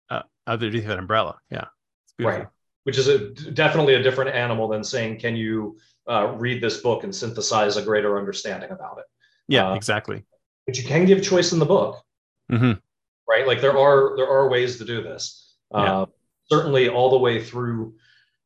uh, 0.09 0.23
underneath 0.47 0.87
that 0.87 0.97
umbrella. 0.97 1.37
Yeah. 1.51 1.65
Right. 2.17 2.47
Which 2.85 2.97
is 2.97 3.07
a, 3.07 3.29
definitely 3.51 3.93
a 3.93 4.01
different 4.01 4.31
animal 4.31 4.67
than 4.67 4.83
saying, 4.83 5.19
can 5.19 5.35
you 5.35 5.77
uh, 6.09 6.33
read 6.35 6.59
this 6.59 6.77
book 6.77 7.03
and 7.03 7.15
synthesize 7.15 7.77
a 7.77 7.83
greater 7.83 8.17
understanding 8.17 8.71
about 8.71 8.97
it? 8.97 9.05
Yeah, 9.47 9.69
uh, 9.69 9.75
exactly. 9.75 10.23
But 10.65 10.75
you 10.79 10.85
can 10.85 11.05
give 11.05 11.21
choice 11.21 11.51
in 11.51 11.59
the 11.59 11.67
book. 11.67 12.03
Mm-hmm. 12.51 12.79
Right. 13.29 13.45
Like 13.45 13.61
there 13.61 13.77
are 13.77 14.17
there 14.17 14.27
are 14.27 14.49
ways 14.49 14.79
to 14.79 14.85
do 14.85 15.03
this. 15.03 15.55
Yeah. 15.71 16.01
Uh, 16.01 16.05
certainly 16.51 16.89
all 16.89 17.11
the 17.11 17.19
way 17.19 17.43
through 17.43 17.93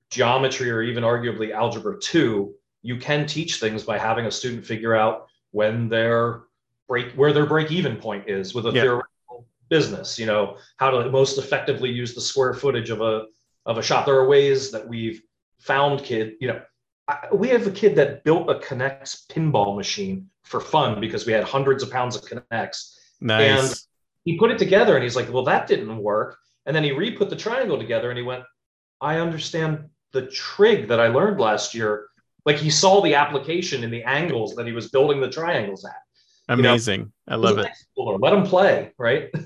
geometry 0.10 0.70
or 0.72 0.82
even 0.82 1.04
arguably 1.04 1.52
algebra 1.52 2.00
2 2.00 2.54
you 2.82 2.98
can 2.98 3.26
teach 3.26 3.60
things 3.60 3.84
by 3.84 3.98
having 3.98 4.26
a 4.26 4.32
student 4.32 4.66
figure 4.66 4.96
out 4.96 5.28
when 5.52 5.90
their 5.90 6.44
break 6.88 7.12
where 7.14 7.34
their 7.34 7.46
break 7.46 7.72
even 7.72 7.96
point 7.96 8.30
is 8.30 8.54
with 8.54 8.66
a 8.68 8.72
yeah. 8.72 8.82
theoretical 8.82 9.48
business 9.70 10.20
you 10.20 10.26
know 10.26 10.58
how 10.78 10.90
to 10.90 11.10
most 11.10 11.38
effectively 11.38 11.90
use 11.90 12.14
the 12.14 12.22
square 12.22 12.54
footage 12.54 12.90
of 12.90 13.02
a 13.02 13.26
of 13.66 13.78
a 13.78 13.84
shop. 13.84 14.06
There 14.06 14.16
are 14.16 14.28
ways 14.28 14.72
that 14.72 14.88
we've 14.88 15.22
found 15.60 16.04
kid, 16.04 16.36
you 16.40 16.48
know, 16.48 16.62
I, 17.08 17.28
we 17.34 17.50
have 17.50 17.66
a 17.68 17.72
kid 17.72 17.96
that 17.96 18.24
built 18.24 18.50
a 18.50 18.56
K'NEX 18.56 19.28
pinball 19.28 19.76
machine 19.76 20.30
for 20.44 20.60
fun 20.60 21.00
because 21.00 21.26
we 21.26 21.34
had 21.34 21.44
hundreds 21.44 21.84
of 21.84 21.92
pounds 21.92 22.16
of 22.16 22.24
K'NEX. 22.24 22.96
Nice. 23.22 23.72
And 23.72 23.80
he 24.24 24.38
put 24.38 24.52
it 24.52 24.58
together 24.58 24.96
and 24.96 25.04
he's 25.04 25.16
like, 25.16 25.32
well, 25.32 25.44
that 25.44 25.68
didn't 25.68 25.98
work. 25.98 26.38
And 26.66 26.76
then 26.76 26.84
he 26.84 26.92
re-put 26.92 27.30
the 27.30 27.36
triangle 27.36 27.78
together 27.78 28.10
and 28.10 28.18
he 28.18 28.24
went, 28.24 28.44
I 29.02 29.18
understand 29.18 29.90
the 30.16 30.26
trig 30.28 30.88
that 30.88 31.00
I 31.00 31.10
learned 31.10 31.40
last 31.40 31.76
year. 31.76 32.08
Like 32.46 32.58
he 32.58 32.70
saw 32.70 33.02
the 33.02 33.16
application 33.16 33.84
in 33.84 33.92
the 33.92 34.04
angles 34.04 34.56
that 34.56 34.66
he 34.66 34.72
was 34.72 34.90
building 34.90 35.20
the 35.20 35.30
triangles 35.30 35.84
at. 35.84 35.96
Amazing. 36.48 37.00
You 37.02 37.06
know, 37.06 37.34
I 37.34 37.36
love 37.36 37.58
it. 37.60 37.72
Let 37.98 38.34
him 38.34 38.44
play, 38.44 38.94
right? 38.98 39.30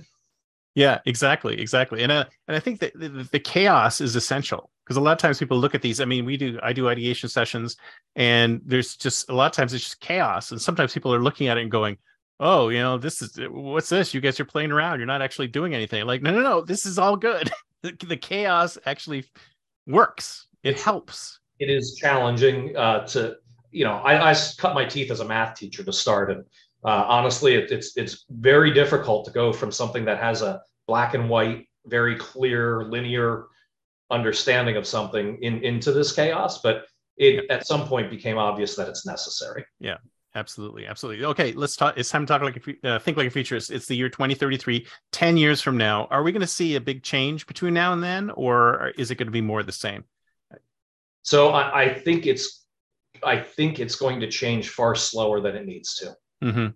Yeah, 0.75 0.99
exactly, 1.05 1.59
exactly. 1.59 2.03
And 2.03 2.11
uh, 2.11 2.23
and 2.47 2.55
I 2.55 2.61
think 2.61 2.79
that 2.79 2.93
the, 2.97 3.09
the 3.09 3.39
chaos 3.39 3.99
is 3.99 4.15
essential 4.15 4.69
because 4.85 4.95
a 4.95 5.01
lot 5.01 5.11
of 5.11 5.17
times 5.17 5.37
people 5.37 5.57
look 5.57 5.75
at 5.75 5.81
these. 5.81 5.99
I 5.99 6.05
mean, 6.05 6.23
we 6.23 6.37
do 6.37 6.57
I 6.63 6.71
do 6.71 6.87
ideation 6.87 7.27
sessions, 7.27 7.75
and 8.15 8.61
there's 8.63 8.95
just 8.95 9.29
a 9.29 9.35
lot 9.35 9.47
of 9.47 9.51
times 9.51 9.73
it's 9.73 9.83
just 9.83 9.99
chaos, 9.99 10.51
and 10.51 10.61
sometimes 10.61 10.93
people 10.93 11.13
are 11.13 11.21
looking 11.21 11.47
at 11.47 11.57
it 11.57 11.63
and 11.63 11.71
going, 11.71 11.97
"Oh, 12.39 12.69
you 12.69 12.79
know, 12.79 12.97
this 12.97 13.21
is 13.21 13.37
what's 13.49 13.89
this? 13.89 14.13
You 14.13 14.21
guys 14.21 14.39
are 14.39 14.45
playing 14.45 14.71
around. 14.71 14.99
You're 14.99 15.07
not 15.07 15.21
actually 15.21 15.47
doing 15.47 15.73
anything." 15.73 16.05
Like, 16.05 16.21
no, 16.21 16.31
no, 16.31 16.41
no, 16.41 16.61
this 16.61 16.85
is 16.85 16.97
all 16.97 17.17
good. 17.17 17.51
the, 17.81 17.91
the 18.07 18.15
chaos 18.15 18.77
actually 18.85 19.25
works. 19.85 20.47
It 20.63 20.79
helps. 20.79 21.39
It 21.59 21.69
is 21.69 21.95
challenging 21.95 22.75
uh, 22.75 23.05
to 23.07 23.37
you 23.71 23.85
know. 23.85 23.95
I, 23.95 24.31
I 24.31 24.35
cut 24.57 24.73
my 24.73 24.85
teeth 24.85 25.11
as 25.11 25.19
a 25.19 25.25
math 25.25 25.55
teacher 25.55 25.83
to 25.83 25.93
start, 25.93 26.31
and 26.31 26.43
uh, 26.83 27.05
honestly, 27.07 27.55
it, 27.55 27.71
it's 27.71 27.95
it's 27.97 28.25
very 28.29 28.73
difficult 28.73 29.25
to 29.25 29.31
go 29.31 29.51
from 29.53 29.71
something 29.71 30.05
that 30.05 30.19
has 30.19 30.41
a 30.41 30.61
black 30.87 31.13
and 31.13 31.29
white, 31.29 31.67
very 31.85 32.15
clear, 32.15 32.85
linear 32.85 33.45
understanding 34.11 34.75
of 34.75 34.87
something 34.87 35.37
in, 35.43 35.63
into 35.63 35.91
this 35.91 36.11
chaos. 36.11 36.61
But 36.61 36.85
it 37.17 37.49
at 37.49 37.67
some 37.67 37.85
point 37.87 38.09
became 38.09 38.37
obvious 38.37 38.75
that 38.75 38.87
it's 38.87 39.05
necessary. 39.05 39.65
Yeah, 39.79 39.97
absolutely, 40.35 40.87
absolutely. 40.87 41.25
Okay, 41.25 41.51
let's 41.51 41.75
talk. 41.75 41.97
It's 41.97 42.09
time 42.09 42.25
to 42.25 42.33
talk 42.33 42.41
like 42.41 42.65
a 42.65 42.89
uh, 42.89 42.99
think 42.99 43.17
like 43.17 43.27
a 43.27 43.31
futurist. 43.31 43.71
It's 43.71 43.85
the 43.85 43.95
year 43.95 44.09
2033. 44.09 44.87
Ten 45.11 45.37
years 45.37 45.61
from 45.61 45.77
now, 45.77 46.05
are 46.05 46.23
we 46.23 46.31
going 46.31 46.41
to 46.41 46.47
see 46.47 46.75
a 46.75 46.81
big 46.81 47.03
change 47.03 47.45
between 47.47 47.73
now 47.73 47.93
and 47.93 48.01
then, 48.01 48.29
or 48.31 48.93
is 48.97 49.11
it 49.11 49.15
going 49.15 49.27
to 49.27 49.31
be 49.31 49.41
more 49.41 49.63
the 49.63 49.71
same? 49.71 50.05
So 51.29 51.49
I, 51.49 51.81
I 51.81 51.93
think 51.93 52.25
it's 52.25 52.65
I 53.23 53.39
think 53.39 53.79
it's 53.79 53.95
going 53.95 54.19
to 54.21 54.27
change 54.27 54.69
far 54.69 54.95
slower 54.95 55.41
than 55.41 55.55
it 55.55 55.67
needs 55.67 55.93
to. 55.97 56.15
Mm-hmm. 56.43 56.67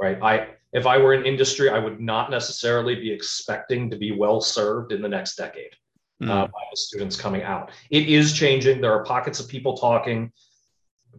Right. 0.00 0.18
I 0.22 0.48
if 0.72 0.86
I 0.86 0.96
were 0.96 1.12
in 1.12 1.26
industry, 1.26 1.68
I 1.68 1.78
would 1.78 2.00
not 2.00 2.30
necessarily 2.30 2.94
be 2.94 3.12
expecting 3.12 3.90
to 3.90 3.98
be 3.98 4.10
well 4.10 4.40
served 4.40 4.92
in 4.92 5.02
the 5.02 5.10
next 5.10 5.36
decade 5.36 5.74
mm. 6.22 6.30
uh, 6.30 6.46
by 6.46 6.62
the 6.70 6.76
students 6.76 7.20
coming 7.20 7.42
out. 7.42 7.70
It 7.90 8.08
is 8.08 8.32
changing. 8.32 8.80
There 8.80 8.94
are 8.94 9.04
pockets 9.04 9.40
of 9.40 9.46
people 9.46 9.76
talking, 9.76 10.32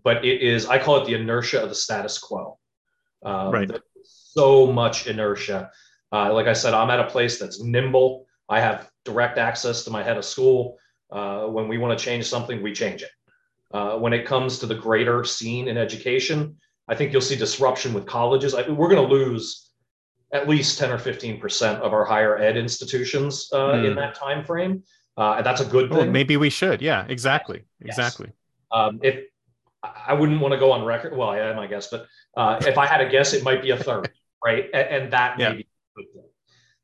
but 0.04 0.26
it 0.26 0.42
is 0.42 0.66
I 0.66 0.80
call 0.80 1.00
it 1.00 1.06
the 1.06 1.14
inertia 1.14 1.62
of 1.62 1.70
the 1.70 1.76
status 1.76 2.18
quo. 2.18 2.58
Um, 3.24 3.52
right. 3.52 3.70
So 4.04 4.66
much 4.66 5.06
inertia. 5.06 5.70
Uh, 6.12 6.34
like 6.34 6.48
I 6.48 6.54
said, 6.54 6.74
I'm 6.74 6.90
at 6.90 7.00
a 7.00 7.06
place 7.06 7.38
that's 7.38 7.62
nimble. 7.62 8.26
I 8.50 8.62
have 8.62 8.90
direct 9.06 9.38
access 9.38 9.84
to 9.84 9.92
my 9.92 10.02
head 10.02 10.18
of 10.18 10.26
school. 10.26 10.80
Uh, 11.14 11.46
when 11.46 11.68
we 11.68 11.78
want 11.78 11.98
to 11.98 12.04
change 12.04 12.26
something, 12.26 12.64
we 12.64 12.74
change 12.74 13.04
it. 13.04 13.12
Uh, 13.72 13.98
when 13.98 14.14
it 14.14 14.26
comes 14.26 14.60
to 14.60 14.66
the 14.66 14.76
greater 14.76 15.24
scene 15.24 15.68
in 15.68 15.78
education, 15.78 16.58
I 16.88 16.96
think 16.96 17.12
you'll 17.12 17.22
see 17.22 17.36
disruption 17.36 17.94
with 17.94 18.06
colleges. 18.06 18.56
I, 18.56 18.68
we're 18.70 18.90
going 18.90 19.08
to 19.08 19.14
lose 19.14 19.70
at 20.32 20.50
least 20.50 20.80
10 20.80 20.92
or 20.92 20.98
15 20.98 21.40
percent 21.40 21.82
of 21.84 21.94
our 21.94 22.04
higher 22.04 22.38
ed 22.38 22.58
institutions 22.58 23.50
uh, 23.54 23.74
mm. 23.74 23.88
in 23.88 23.96
that 23.96 24.16
time 24.16 24.44
frame. 24.44 24.84
Uh, 25.16 25.36
and 25.38 25.46
that's 25.46 25.62
a 25.62 25.66
good 25.66 25.90
thing. 25.90 25.98
Well, 25.98 26.08
maybe 26.10 26.38
we 26.38 26.50
should. 26.50 26.82
Yeah, 26.82 27.06
exactly. 27.08 27.64
Yes. 27.80 27.98
Exactly. 27.98 28.32
Um, 28.72 29.00
if 29.04 29.26
I 29.84 30.14
wouldn't 30.14 30.42
want 30.42 30.54
to 30.54 30.60
go 30.60 30.72
on 30.72 30.84
record, 30.84 31.16
well, 31.16 31.30
I 31.30 31.40
am, 31.40 31.60
I 31.60 31.68
guess, 31.68 31.88
but 31.88 32.08
uh, 32.36 32.58
if 32.66 32.78
I 32.78 32.88
had 32.88 33.02
a 33.02 33.10
guess, 33.10 33.34
it 33.34 33.44
might 33.44 33.62
be 33.62 33.70
a 33.70 33.78
third, 33.78 34.10
right? 34.44 34.66
And, 34.74 34.88
and 34.88 35.14
that 35.14 35.38
yeah. 35.38 35.50
may 35.50 35.56
be 35.58 35.62
a 35.62 36.02
good 36.02 36.14
thing. 36.14 36.24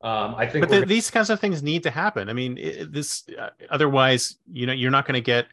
Um, 0.02 0.36
I 0.36 0.46
think, 0.46 0.64
but 0.64 0.70
the, 0.70 0.76
gonna... 0.78 0.86
these 0.86 1.12
kinds 1.12 1.30
of 1.30 1.40
things 1.40 1.62
need 1.62 1.84
to 1.84 1.92
happen. 1.92 2.30
I 2.30 2.34
mean, 2.34 2.58
it, 2.58 2.92
this 2.94 3.26
uh, 3.38 3.50
otherwise, 3.70 4.38
you 4.52 4.66
know, 4.66 4.74
you're 4.74 4.92
not 4.92 5.06
going 5.06 5.16
to 5.16 5.22
get 5.22 5.48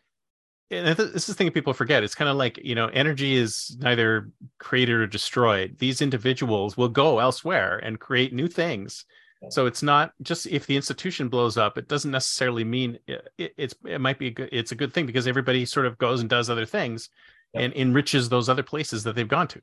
and 0.70 0.96
this 0.96 1.14
is 1.14 1.26
the 1.26 1.34
thing 1.34 1.50
people 1.52 1.72
forget. 1.72 2.02
It's 2.02 2.14
kind 2.14 2.28
of 2.28 2.36
like 2.36 2.58
you 2.62 2.74
know 2.74 2.88
energy 2.88 3.36
is 3.36 3.76
neither 3.80 4.30
created 4.58 4.94
or 4.94 5.06
destroyed. 5.06 5.76
These 5.78 6.02
individuals 6.02 6.76
will 6.76 6.88
go 6.88 7.18
elsewhere 7.18 7.78
and 7.78 8.00
create 8.00 8.32
new 8.32 8.48
things. 8.48 9.04
So 9.50 9.66
it's 9.66 9.82
not 9.82 10.12
just 10.22 10.46
if 10.46 10.66
the 10.66 10.74
institution 10.74 11.28
blows 11.28 11.56
up 11.56 11.78
it 11.78 11.86
doesn't 11.86 12.10
necessarily 12.10 12.64
mean 12.64 12.98
it, 13.06 13.28
it 13.38 13.54
it's 13.56 13.74
it 13.84 14.00
might 14.00 14.18
be 14.18 14.28
a 14.28 14.30
good 14.30 14.48
it's 14.50 14.72
a 14.72 14.74
good 14.74 14.92
thing 14.92 15.06
because 15.06 15.28
everybody 15.28 15.64
sort 15.64 15.86
of 15.86 15.98
goes 15.98 16.20
and 16.20 16.28
does 16.28 16.50
other 16.50 16.66
things 16.66 17.10
and 17.54 17.72
enriches 17.74 18.28
those 18.28 18.48
other 18.48 18.64
places 18.64 19.04
that 19.04 19.14
they've 19.14 19.28
gone 19.28 19.46
to. 19.48 19.62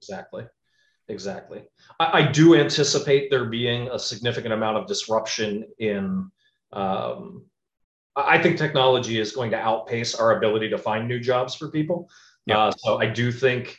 Exactly 0.00 0.46
exactly. 1.08 1.62
I, 1.98 2.20
I, 2.20 2.32
do 2.32 2.54
anticipate 2.54 3.30
there 3.30 3.44
being 3.44 3.88
a 3.88 3.98
significant 3.98 4.54
amount 4.54 4.76
of 4.76 4.86
disruption 4.86 5.66
in. 5.78 6.30
Um, 6.72 7.44
I 8.16 8.42
think 8.42 8.58
technology 8.58 9.20
is 9.20 9.32
going 9.32 9.52
to 9.52 9.56
outpace 9.56 10.14
our 10.14 10.36
ability 10.36 10.68
to 10.70 10.78
find 10.78 11.06
new 11.06 11.20
jobs 11.20 11.54
for 11.54 11.68
people. 11.70 12.10
Yep. 12.46 12.56
Uh, 12.56 12.70
so 12.72 13.00
I 13.00 13.06
do 13.06 13.30
think 13.30 13.78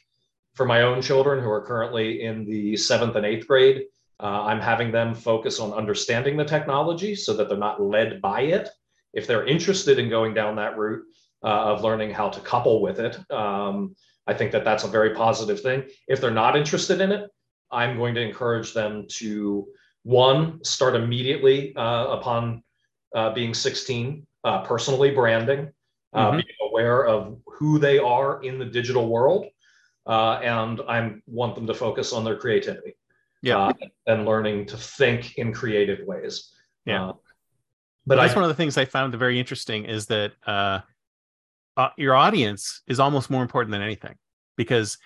for 0.54 0.66
my 0.66 0.84
own 0.84 1.02
children 1.02 1.44
who 1.44 1.50
are 1.50 1.62
currently 1.62 2.24
in 2.24 2.46
the 2.46 2.78
seventh 2.78 3.16
and 3.16 3.26
eighth 3.26 3.48
grade, 3.48 3.84
uh, 4.22 4.44
I'm 4.44 4.60
having 4.60 4.92
them 4.92 5.16
focus 5.16 5.60
on 5.60 5.72
understanding 5.74 6.36
the 6.36 6.46
technology 6.46 7.16
so 7.16 7.34
that 7.34 7.48
they're 7.48 7.58
not 7.58 7.82
led 7.82 8.22
by 8.22 8.42
it. 8.42 8.70
If 9.14 9.26
they're 9.26 9.46
interested 9.48 10.00
in 10.00 10.10
going 10.10 10.34
down 10.34 10.56
that 10.58 10.78
route 10.78 11.04
uh, 11.44 11.48
of 11.48 11.84
learning 11.84 12.12
how 12.12 12.30
to 12.30 12.40
couple 12.42 12.82
with 12.82 13.00
it, 13.00 13.18
um, 13.32 13.96
I 14.30 14.34
think 14.36 14.52
that 14.52 14.64
that's 14.64 14.84
a 14.84 14.88
very 14.88 15.16
positive 15.16 15.60
thing. 15.60 15.86
If 16.08 16.22
they're 16.22 16.40
not 16.46 16.56
interested 16.56 17.02
in 17.02 17.12
it, 17.12 17.32
I'm 17.72 17.98
going 17.98 18.14
to 18.14 18.22
encourage 18.22 18.74
them 18.76 19.08
to 19.18 19.68
one 20.04 20.64
start 20.64 20.96
immediately 20.96 21.76
uh, 21.76 22.06
upon 22.18 22.64
uh, 23.16 23.34
being 23.34 23.56
16, 23.56 24.28
uh, 24.44 24.62
personally 24.62 25.10
branding, 25.10 25.72
uh, 26.14 26.28
mm-hmm. 26.28 26.38
being 26.38 26.70
aware 26.70 27.08
of 27.08 27.40
who 27.48 27.80
they 27.80 27.98
are 27.98 28.44
in 28.44 28.60
the 28.60 28.66
digital 28.66 29.10
world, 29.10 29.48
uh, 30.06 30.34
and 30.44 30.80
I 30.88 31.16
want 31.26 31.56
them 31.56 31.66
to 31.66 31.74
focus 31.74 32.14
on 32.14 32.24
their 32.24 32.38
creativity. 32.38 32.94
Yeah, 33.42 33.58
uh, 33.58 33.74
and 34.06 34.26
learning 34.26 34.68
to 34.68 34.78
think 34.78 35.38
in 35.38 35.54
creative 35.54 36.06
ways. 36.06 36.54
Yeah, 36.86 37.14
but 38.06 38.18
that's 38.18 38.34
I, 38.34 38.36
one 38.36 38.44
of 38.44 38.50
the 38.50 38.62
things 38.62 38.78
I 38.78 38.86
found 38.86 39.16
very 39.16 39.40
interesting 39.40 39.86
is 39.86 40.06
that 40.08 40.34
Uh, 41.80 41.90
your 41.98 42.16
audience 42.16 42.82
is 42.88 43.00
almost 43.00 43.30
more 43.30 43.42
important 43.42 43.72
than 43.72 43.82
anything 43.82 44.16
because 44.58 44.98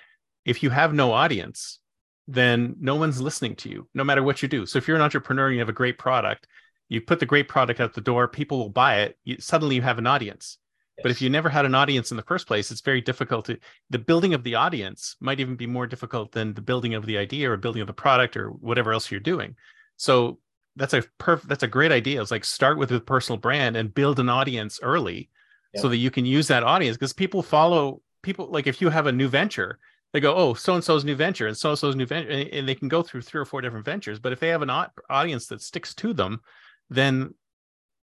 if 0.44 0.64
you 0.64 0.70
have 0.72 0.94
no 0.94 1.12
audience 1.12 1.80
then 2.28 2.76
no 2.80 2.96
one's 2.96 3.22
listening 3.22 3.56
to 3.56 3.70
you, 3.70 3.88
no 3.94 4.04
matter 4.04 4.24
what 4.24 4.42
you 4.42 4.48
do. 4.48 4.66
So 4.66 4.78
if 4.78 4.88
you're 4.88 4.98
an 4.98 5.04
entrepreneur 5.04 5.48
and 5.48 5.56
you 5.56 5.60
have 5.60 5.70
a 5.70 5.74
great 5.74 5.98
product, 5.98 6.48
you 6.90 7.02
put 7.02 7.20
the 7.20 7.26
great 7.26 7.48
product 7.48 7.80
out 7.80 7.94
the 7.94 8.02
door, 8.02 8.28
people 8.28 8.60
will 8.60 8.70
buy 8.70 9.02
it. 9.02 9.18
You, 9.24 9.38
suddenly 9.40 9.76
you 9.76 9.82
have 9.82 9.98
an 9.98 10.08
audience. 10.08 10.58
Yes. 10.98 11.04
But 11.04 11.12
if 11.12 11.22
you 11.22 11.30
never 11.30 11.50
had 11.50 11.66
an 11.66 11.76
audience 11.76 12.12
in 12.12 12.18
the 12.18 12.24
first 12.24 12.48
place, 12.48 12.72
it's 12.72 12.82
very 12.82 13.02
difficult 13.02 13.46
to. 13.46 13.58
The 13.90 14.00
building 14.00 14.34
of 14.34 14.44
the 14.44 14.56
audience 14.56 15.16
might 15.20 15.40
even 15.40 15.56
be 15.56 15.66
more 15.66 15.88
difficult 15.88 16.32
than 16.32 16.54
the 16.54 16.62
building 16.62 16.94
of 16.94 17.06
the 17.06 17.18
idea 17.18 17.52
or 17.52 17.58
building 17.58 17.82
of 17.82 17.88
the 17.88 17.94
product 17.94 18.38
or 18.38 18.50
whatever 18.50 18.94
else 18.94 19.10
you're 19.10 19.20
doing. 19.20 19.56
So 19.98 20.40
that's 20.76 20.94
a 20.94 21.04
perfect. 21.18 21.50
That's 21.50 21.64
a 21.64 21.68
great 21.68 21.92
idea. 21.92 22.22
It's 22.22 22.32
like 22.32 22.46
start 22.46 22.78
with 22.78 22.92
a 22.92 23.00
personal 23.00 23.40
brand 23.40 23.76
and 23.76 23.94
build 23.94 24.20
an 24.20 24.30
audience 24.30 24.80
early, 24.84 25.30
so 25.76 25.90
that 25.90 25.98
you 25.98 26.12
can 26.12 26.26
use 26.26 26.48
that 26.48 26.64
audience 26.64 26.98
because 26.98 27.14
people 27.14 27.42
follow 27.42 28.02
people. 28.22 28.48
Like 28.48 28.68
if 28.68 28.82
you 28.82 28.90
have 28.90 29.08
a 29.08 29.12
new 29.12 29.28
venture, 29.28 29.80
they 30.14 30.20
go, 30.20 30.36
oh, 30.36 30.54
so 30.54 30.76
and 30.76 30.84
so's 30.84 31.04
new 31.04 31.16
venture 31.16 31.48
and 31.48 31.58
so 31.58 31.70
and 31.70 31.80
so's 31.80 31.96
new 31.96 32.06
venture, 32.06 32.32
and, 32.32 32.68
they 32.68 32.76
can 32.76 32.88
go 32.88 33.02
through 33.02 33.22
three 33.22 33.42
or 33.42 33.46
four 33.46 33.62
different 33.62 33.86
ventures. 33.86 34.20
But 34.20 34.32
if 34.32 34.40
they 34.40 34.50
have 34.50 34.62
an 34.62 34.72
audience 35.10 35.48
that 35.48 35.62
sticks 35.62 35.94
to 35.96 36.14
them, 36.14 36.42
then 36.90 37.34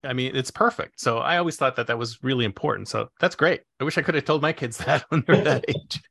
I 0.05 0.13
mean, 0.13 0.37
it's 0.37 0.51
perfect. 0.51 1.01
So 1.01 1.19
I 1.19 1.39
always 1.39 1.57
thought 1.57 1.77
that 1.77 1.87
that 1.87 1.99
was 1.99 2.23
really 2.23 2.45
important. 2.45 2.89
So 2.89 3.09
that's 3.21 3.35
great. 3.35 3.63
I 3.81 3.85
wish 3.85 3.97
I 3.97 4.03
could 4.03 4.15
have 4.15 4.25
told 4.25 4.43
my 4.43 4.53
kids 4.53 4.77
that 4.85 5.05
when 5.09 5.25
they're 5.27 5.43
that 5.45 5.65
age. 5.69 6.03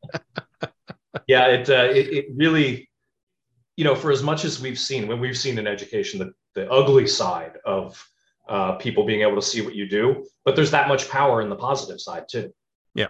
yeah, 1.27 1.47
it, 1.47 1.69
uh, 1.69 1.89
it, 1.91 2.07
it 2.13 2.25
really, 2.35 2.89
you 3.75 3.83
know, 3.83 3.95
for 3.95 4.11
as 4.11 4.23
much 4.23 4.45
as 4.45 4.59
we've 4.59 4.79
seen 4.79 5.07
when 5.07 5.19
we've 5.19 5.37
seen 5.37 5.57
in 5.57 5.67
education 5.67 6.19
the 6.19 6.33
the 6.55 6.69
ugly 6.71 7.07
side 7.07 7.53
of 7.65 8.07
uh, 8.47 8.73
people 8.73 9.05
being 9.05 9.21
able 9.21 9.35
to 9.35 9.41
see 9.41 9.61
what 9.61 9.75
you 9.75 9.87
do, 9.87 10.25
but 10.45 10.55
there's 10.55 10.71
that 10.71 10.87
much 10.87 11.09
power 11.09 11.41
in 11.41 11.49
the 11.49 11.55
positive 11.55 11.99
side 11.99 12.25
too. 12.29 12.53
Yeah. 12.93 13.07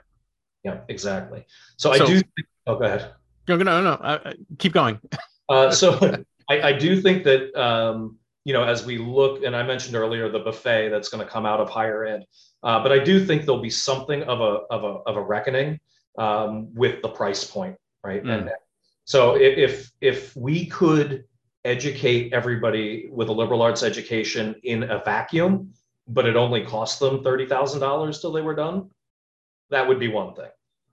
Yeah, 0.64 0.82
exactly. 0.88 1.46
So, 1.78 1.94
so 1.94 2.04
I 2.04 2.08
do. 2.08 2.14
Think, 2.16 2.48
Oh, 2.66 2.78
go 2.78 2.86
ahead. 2.86 3.12
No, 3.48 3.58
no, 3.58 3.82
no. 3.82 3.92
Uh, 3.92 4.34
keep 4.58 4.74
going. 4.74 5.00
uh, 5.50 5.72
so 5.72 6.24
I, 6.50 6.62
I, 6.62 6.74
do 6.74 7.02
think 7.02 7.24
that 7.26 7.54
um, 7.60 8.18
you 8.46 8.54
know, 8.54 8.64
as 8.64 8.86
we 8.86 8.98
look, 8.98 9.44
and 9.44 9.56
I 9.56 9.64
mentioned 9.64 9.96
earlier 9.96 10.30
the 10.30 10.40
buffet 10.40 10.90
that's 10.90 11.10
going 11.10 11.26
to 11.26 11.30
come 11.30 11.46
out 11.46 11.60
of 11.60 11.70
higher 11.70 12.06
ed, 12.06 12.26
uh, 12.64 12.82
but 12.82 12.92
I 12.92 13.00
do 13.00 13.26
think 13.26 13.46
there'll 13.46 13.62
be 13.62 13.70
something 13.70 14.24
of 14.24 14.40
a 14.40 14.60
of 14.72 14.84
a 14.84 15.00
of 15.10 15.18
a 15.18 15.22
reckoning 15.22 15.80
um, 16.18 16.74
with 16.74 17.02
the 17.02 17.10
price 17.10 17.44
point, 17.44 17.76
right? 18.04 18.24
Mm. 18.24 18.40
And 18.40 18.52
so 19.04 19.36
if 19.36 19.92
if 20.00 20.36
we 20.36 20.68
could 20.68 21.26
educate 21.66 22.34
everybody 22.34 23.08
with 23.10 23.30
a 23.30 23.32
liberal 23.32 23.62
arts 23.62 23.84
education 23.84 24.56
in 24.64 24.84
a 24.84 25.02
vacuum, 25.04 25.74
but 26.08 26.26
it 26.26 26.36
only 26.36 26.66
cost 26.66 27.00
them 27.00 27.24
thirty 27.24 27.46
thousand 27.46 27.80
dollars 27.80 28.20
till 28.20 28.32
they 28.32 28.42
were 28.42 28.56
done, 28.56 28.90
that 29.70 29.88
would 29.88 30.00
be 30.00 30.08
one 30.08 30.34
thing. 30.34 30.50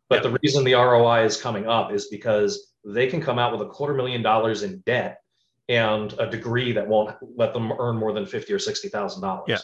But 0.09 0.23
the 0.23 0.37
reason 0.43 0.65
the 0.65 0.75
ROI 0.75 1.25
is 1.25 1.41
coming 1.41 1.69
up 1.69 1.93
is 1.93 2.09
because 2.09 2.73
they 2.85 3.07
can 3.07 3.21
come 3.21 3.39
out 3.39 3.53
with 3.53 3.63
a 3.63 3.71
quarter 3.71 3.95
million 3.95 4.23
dollars 4.23 4.63
in 4.63 4.79
debt 4.81 5.21
and 5.69 6.13
a 6.19 6.29
degree 6.29 6.73
that 6.73 6.87
won't 6.87 7.17
let 7.37 7.53
them 7.53 7.73
earn 7.79 7.97
more 7.97 8.13
than 8.13 8.27
fifty 8.27 8.53
or 8.53 8.59
sixty 8.59 8.89
thousand 8.89 9.23
dollars. 9.23 9.45
Yeah. 9.49 9.59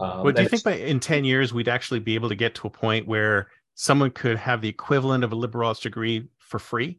Um, 0.00 0.22
well, 0.22 0.32
do 0.32 0.42
you 0.42 0.48
think 0.48 0.62
by 0.62 0.74
in 0.74 1.00
ten 1.00 1.24
years 1.24 1.52
we'd 1.52 1.68
actually 1.68 2.00
be 2.00 2.14
able 2.14 2.28
to 2.28 2.34
get 2.34 2.54
to 2.56 2.66
a 2.66 2.70
point 2.70 3.06
where 3.06 3.48
someone 3.74 4.10
could 4.10 4.36
have 4.36 4.60
the 4.60 4.68
equivalent 4.68 5.22
of 5.22 5.32
a 5.32 5.36
liberal 5.36 5.68
arts 5.68 5.80
degree 5.80 6.28
for 6.38 6.58
free 6.58 6.98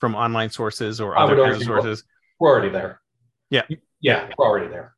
from 0.00 0.14
online 0.14 0.50
sources 0.50 1.00
or 1.00 1.16
other 1.16 1.36
kinds 1.36 1.58
of 1.58 1.62
sources? 1.64 2.04
We're 2.42 2.50
already 2.50 2.70
there. 2.70 3.00
Yeah. 3.50 3.62
Yeah, 4.00 4.28
we're 4.36 4.46
already 4.46 4.68
there. 4.68 4.94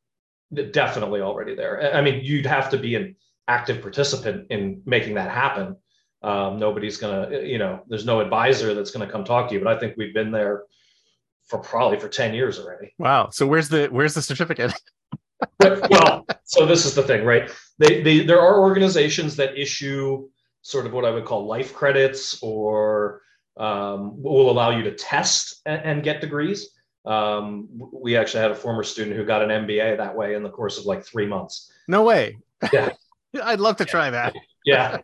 Definitely 0.71 1.21
already 1.21 1.55
there. 1.55 1.95
I 1.95 2.01
mean, 2.01 2.23
you'd 2.23 2.45
have 2.45 2.69
to 2.71 2.77
be 2.77 2.95
an 2.95 3.15
active 3.47 3.81
participant 3.81 4.47
in 4.49 4.81
making 4.85 5.15
that 5.15 5.29
happen 5.29 5.77
um, 6.25 6.57
nobody's 6.57 6.97
gonna, 6.97 7.39
you 7.41 7.59
know, 7.59 7.83
there's 7.87 8.05
no 8.05 8.19
advisor 8.19 8.73
that's 8.73 8.89
gonna 8.89 9.09
come 9.09 9.23
talk 9.23 9.47
to 9.49 9.53
you. 9.53 9.63
But 9.63 9.77
I 9.77 9.79
think 9.79 9.95
we've 9.95 10.13
been 10.13 10.31
there 10.31 10.63
for 11.45 11.59
probably 11.59 11.99
for 11.99 12.09
10 12.09 12.33
years 12.33 12.59
already. 12.59 12.95
Wow. 12.97 13.29
So 13.29 13.45
where's 13.45 13.69
the 13.69 13.87
where's 13.87 14.15
the 14.15 14.23
certificate? 14.23 14.73
well, 15.59 16.25
so 16.43 16.65
this 16.65 16.83
is 16.83 16.95
the 16.95 17.03
thing, 17.03 17.23
right? 17.25 17.51
They, 17.77 18.01
they 18.01 18.25
there 18.25 18.41
are 18.41 18.59
organizations 18.59 19.35
that 19.35 19.55
issue 19.55 20.27
sort 20.63 20.87
of 20.87 20.93
what 20.93 21.05
I 21.05 21.11
would 21.11 21.25
call 21.25 21.45
life 21.45 21.75
credits 21.75 22.41
or 22.41 23.21
um, 23.57 24.19
will 24.21 24.49
allow 24.49 24.71
you 24.71 24.83
to 24.85 24.95
test 24.95 25.61
and, 25.67 25.81
and 25.83 26.03
get 26.03 26.21
degrees. 26.21 26.69
Um, 27.05 27.67
we 27.71 28.17
actually 28.17 28.41
had 28.41 28.51
a 28.51 28.55
former 28.55 28.83
student 28.83 29.15
who 29.15 29.25
got 29.25 29.41
an 29.41 29.49
MBA 29.49 29.97
that 29.97 30.15
way 30.15 30.35
in 30.35 30.43
the 30.43 30.49
course 30.49 30.77
of 30.77 30.85
like 30.85 31.05
three 31.05 31.25
months. 31.25 31.71
No 31.87 32.03
way. 32.03 32.37
Yeah. 32.73 32.89
I'd 33.43 33.59
love 33.59 33.75
to 33.77 33.85
try 33.85 34.09
that 34.09 34.33
yeah 34.65 34.97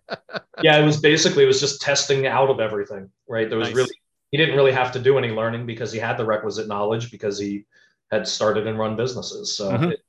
yeah 0.61 0.77
it 0.77 0.83
was 0.83 0.99
basically 0.99 1.43
it 1.43 1.47
was 1.47 1.59
just 1.59 1.81
testing 1.81 2.27
out 2.27 2.49
of 2.49 2.59
everything 2.59 3.09
right 3.29 3.49
there 3.49 3.59
was 3.59 3.69
nice. 3.69 3.77
really 3.77 3.95
he 4.31 4.37
didn't 4.37 4.55
really 4.55 4.71
have 4.71 4.91
to 4.91 4.99
do 4.99 5.17
any 5.17 5.29
learning 5.29 5.65
because 5.65 5.91
he 5.91 5.99
had 5.99 6.17
the 6.17 6.25
requisite 6.25 6.67
knowledge 6.67 7.11
because 7.11 7.39
he 7.39 7.65
had 8.11 8.27
started 8.27 8.67
and 8.67 8.77
run 8.77 8.95
businesses 8.95 9.55
so 9.55 9.71
mm-hmm. 9.71 9.91
it, 9.91 9.99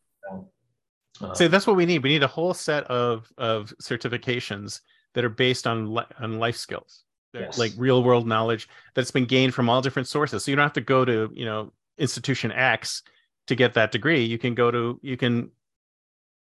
uh, 1.20 1.34
See, 1.34 1.46
that's 1.46 1.68
what 1.68 1.76
we 1.76 1.86
need. 1.86 2.02
We 2.02 2.08
need 2.08 2.24
a 2.24 2.26
whole 2.28 2.54
set 2.54 2.84
of 2.84 3.30
of 3.38 3.72
certifications 3.80 4.80
that 5.14 5.24
are 5.24 5.28
based 5.28 5.68
on 5.68 5.96
on 6.18 6.38
life 6.40 6.56
skills, 6.56 7.04
yes. 7.32 7.58
like 7.58 7.70
real 7.76 8.02
world 8.02 8.26
knowledge 8.26 8.68
that's 8.94 9.10
been 9.10 9.26
gained 9.26 9.54
from 9.54 9.68
all 9.68 9.82
different 9.82 10.08
sources. 10.08 10.42
So 10.42 10.50
you 10.50 10.56
don't 10.56 10.64
have 10.64 10.72
to 10.72 10.80
go 10.80 11.04
to 11.04 11.30
you 11.32 11.44
know 11.44 11.70
institution 11.98 12.52
X 12.52 13.02
to 13.46 13.54
get 13.54 13.74
that 13.74 13.92
degree. 13.92 14.24
You 14.24 14.38
can 14.38 14.54
go 14.54 14.70
to 14.70 14.98
you 15.02 15.16
can 15.16 15.50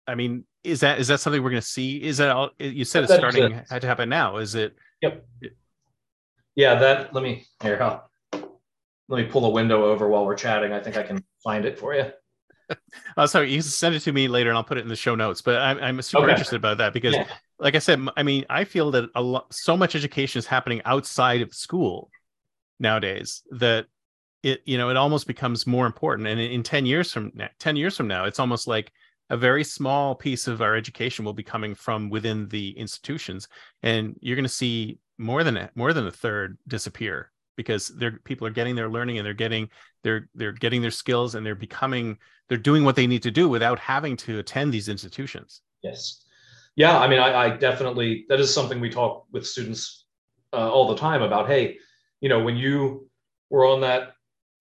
I 0.07 0.15
mean, 0.15 0.45
is 0.63 0.81
that 0.81 0.99
is 0.99 1.07
that 1.07 1.19
something 1.19 1.41
we're 1.41 1.49
going 1.49 1.61
to 1.61 1.67
see? 1.67 2.01
Is 2.03 2.17
that 2.17 2.29
all? 2.29 2.51
You 2.59 2.85
said 2.85 3.03
it's 3.03 3.13
starting 3.13 3.51
it. 3.51 3.81
to 3.81 3.87
happen 3.87 4.09
now. 4.09 4.37
Is 4.37 4.55
it? 4.55 4.75
Yep. 5.01 5.25
Yeah. 6.55 6.75
That. 6.75 7.13
Let 7.13 7.23
me 7.23 7.45
here. 7.61 7.77
Huh? 7.77 8.01
Let 9.07 9.23
me 9.23 9.25
pull 9.25 9.45
a 9.45 9.49
window 9.49 9.85
over 9.85 10.07
while 10.07 10.25
we're 10.25 10.35
chatting. 10.35 10.73
I 10.73 10.79
think 10.79 10.97
I 10.97 11.03
can 11.03 11.23
find 11.43 11.65
it 11.65 11.77
for 11.77 11.93
you. 11.93 12.11
uh, 13.17 13.27
sorry, 13.27 13.51
you 13.51 13.57
can 13.57 13.63
send 13.63 13.93
it 13.93 13.99
to 14.01 14.11
me 14.11 14.27
later, 14.27 14.49
and 14.49 14.57
I'll 14.57 14.63
put 14.63 14.77
it 14.77 14.81
in 14.81 14.87
the 14.87 14.95
show 14.95 15.13
notes. 15.13 15.41
But 15.41 15.61
I'm, 15.61 15.77
I'm 15.79 16.01
super 16.01 16.23
okay. 16.23 16.31
interested 16.31 16.55
about 16.55 16.79
that 16.79 16.93
because, 16.93 17.13
yeah. 17.13 17.27
like 17.59 17.75
I 17.75 17.79
said, 17.79 18.03
I 18.17 18.23
mean, 18.23 18.45
I 18.49 18.63
feel 18.63 18.89
that 18.91 19.09
a 19.13 19.21
lot, 19.21 19.53
so 19.53 19.77
much 19.77 19.95
education 19.95 20.39
is 20.39 20.47
happening 20.47 20.81
outside 20.85 21.41
of 21.41 21.53
school 21.53 22.09
nowadays 22.79 23.43
that 23.51 23.85
it, 24.45 24.61
you 24.65 24.77
know, 24.77 24.89
it 24.89 24.97
almost 24.97 25.25
becomes 25.25 25.65
more 25.65 25.87
important. 25.87 26.27
And 26.27 26.39
in, 26.39 26.51
in 26.51 26.63
ten 26.63 26.85
years 26.85 27.11
from 27.11 27.31
ten 27.59 27.75
years 27.75 27.97
from 27.97 28.07
now, 28.07 28.25
it's 28.25 28.39
almost 28.39 28.67
like 28.67 28.91
a 29.29 29.37
very 29.37 29.63
small 29.63 30.13
piece 30.13 30.47
of 30.47 30.61
our 30.61 30.75
education 30.75 31.25
will 31.25 31.33
be 31.33 31.43
coming 31.43 31.73
from 31.73 32.09
within 32.09 32.47
the 32.49 32.69
institutions 32.77 33.47
and 33.81 34.15
you're 34.21 34.35
going 34.35 34.43
to 34.43 34.49
see 34.49 34.99
more 35.17 35.43
than 35.43 35.67
more 35.75 35.93
than 35.93 36.05
a 36.05 36.11
third 36.11 36.57
disappear 36.67 37.31
because 37.55 37.87
they're 37.87 38.19
people 38.23 38.45
are 38.45 38.51
getting 38.51 38.75
their 38.75 38.89
learning 38.89 39.17
and 39.17 39.25
they're 39.25 39.33
getting 39.33 39.67
they're 40.03 40.29
they're 40.35 40.51
getting 40.51 40.81
their 40.81 40.91
skills 40.91 41.33
and 41.33 41.45
they're 41.45 41.55
becoming 41.55 42.17
they're 42.49 42.57
doing 42.57 42.83
what 42.83 42.95
they 42.95 43.07
need 43.07 43.23
to 43.23 43.31
do 43.31 43.49
without 43.49 43.79
having 43.79 44.15
to 44.15 44.37
attend 44.39 44.71
these 44.71 44.89
institutions 44.89 45.61
yes 45.81 46.25
yeah 46.75 46.99
i 46.99 47.07
mean 47.07 47.19
i, 47.19 47.45
I 47.45 47.49
definitely 47.49 48.25
that 48.29 48.39
is 48.39 48.53
something 48.53 48.79
we 48.79 48.89
talk 48.89 49.25
with 49.31 49.47
students 49.47 50.05
uh, 50.53 50.69
all 50.69 50.87
the 50.87 50.97
time 50.97 51.23
about 51.23 51.47
hey 51.47 51.77
you 52.21 52.29
know 52.29 52.43
when 52.43 52.57
you 52.57 53.09
were 53.49 53.65
on 53.65 53.81
that 53.81 54.14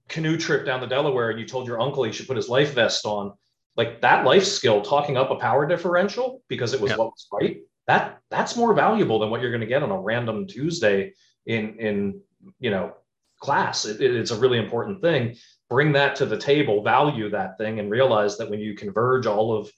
canoe 0.09 0.37
trip 0.37 0.67
down 0.67 0.81
the 0.81 0.87
delaware 0.87 1.31
and 1.31 1.41
you 1.41 1.47
told 1.47 1.67
your 1.67 1.81
uncle 1.81 2.05
he 2.05 2.13
should 2.13 2.27
put 2.27 2.37
his 2.37 2.49
life 2.49 2.75
vest 2.75 3.07
on 3.07 3.33
like 3.77 4.01
that 4.01 4.25
life 4.25 4.45
skill 4.45 4.83
talking 4.83 5.17
up 5.17 5.31
a 5.31 5.37
power 5.37 5.67
differential 5.67 6.43
because 6.49 6.75
it 6.75 6.81
was 6.81 6.91
what 6.97 7.09
was 7.09 7.27
right 7.33 7.59
that 7.87 8.19
that's 8.31 8.57
more 8.57 8.75
valuable 8.75 9.19
than 9.19 9.31
what 9.31 9.41
you're 9.41 9.51
going 9.51 9.61
to 9.61 9.67
get 9.67 9.83
on 9.83 9.91
a 9.91 9.99
random 9.99 10.47
tuesday 10.47 11.13
in 11.47 11.79
in 11.79 12.21
you 12.61 12.71
know 12.71 12.93
class. 13.45 13.85
It, 13.85 14.01
it, 14.01 14.15
it's 14.15 14.31
a 14.31 14.39
really 14.39 14.59
important 14.59 15.01
thing. 15.01 15.37
Bring 15.69 15.93
that 15.93 16.17
to 16.17 16.27
the 16.27 16.39
table, 16.39 16.83
value 16.83 17.29
that 17.31 17.59
thing, 17.59 17.79
and 17.79 17.91
realize 17.91 18.39
that 18.39 18.51
when 18.51 18.61
you 18.61 18.75
converge 18.75 19.27
all 19.27 19.57
of 19.57 19.71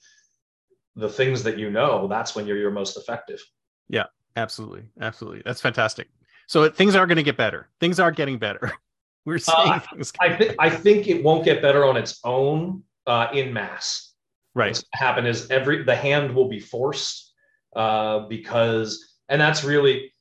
the 0.95 1.09
things 1.09 1.43
that 1.43 1.57
you 1.57 1.69
know, 1.69 2.07
that's 2.07 2.35
when 2.35 2.47
you're 2.47 2.57
your 2.57 2.71
most 2.71 2.97
effective. 2.97 3.41
Yeah, 3.89 4.05
absolutely, 4.35 4.83
absolutely. 5.01 5.41
That's 5.45 5.61
fantastic. 5.61 6.07
So 6.47 6.69
things 6.69 6.95
are 6.95 7.05
going 7.05 7.17
to 7.17 7.23
get 7.23 7.37
better. 7.37 7.67
Things 7.79 7.99
are 7.99 8.11
getting 8.11 8.37
better. 8.37 8.71
We're 9.27 9.39
uh, 9.45 9.79
things. 9.79 10.13
I 10.21 10.33
think 10.37 10.55
I 10.57 10.69
think 10.69 11.09
it 11.09 11.21
won't 11.21 11.43
get 11.43 11.61
better 11.61 11.83
on 11.83 11.97
its 11.97 12.21
own 12.23 12.83
uh, 13.05 13.27
in 13.33 13.51
mass. 13.51 14.13
Right. 14.55 14.69
What's 14.69 14.85
happen 14.93 15.25
is 15.25 15.51
every 15.51 15.83
the 15.83 15.97
hand 15.97 16.33
will 16.33 16.47
be 16.47 16.61
forced 16.61 17.33
uh, 17.75 18.19
because, 18.29 19.15
and 19.27 19.41
that's 19.41 19.65
really 19.65 20.13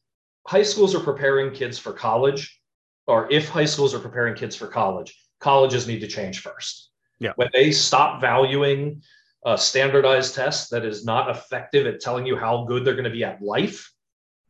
high 0.48 0.64
schools 0.64 0.92
are 0.96 1.00
preparing 1.00 1.54
kids 1.54 1.78
for 1.78 1.92
college, 1.92 2.60
or 3.06 3.30
if 3.30 3.48
high 3.48 3.64
schools 3.64 3.94
are 3.94 4.00
preparing 4.00 4.34
kids 4.34 4.56
for 4.56 4.66
college, 4.66 5.16
colleges 5.38 5.86
need 5.86 6.00
to 6.00 6.08
change 6.08 6.40
first. 6.40 6.90
Yeah. 7.20 7.30
When 7.36 7.48
they 7.52 7.70
stop 7.70 8.20
valuing 8.20 9.02
a 9.44 9.56
standardized 9.56 10.34
test 10.34 10.72
that 10.72 10.84
is 10.84 11.04
not 11.04 11.30
effective 11.30 11.86
at 11.86 12.00
telling 12.00 12.26
you 12.26 12.36
how 12.36 12.64
good 12.64 12.84
they're 12.84 12.94
going 12.94 13.04
to 13.04 13.10
be 13.10 13.22
at 13.22 13.40
life, 13.40 13.88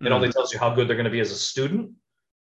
it 0.00 0.04
mm. 0.04 0.12
only 0.12 0.32
tells 0.32 0.50
you 0.50 0.58
how 0.58 0.74
good 0.74 0.88
they're 0.88 0.96
going 0.96 1.04
to 1.04 1.10
be 1.10 1.20
as 1.20 1.30
a 1.30 1.36
student. 1.36 1.90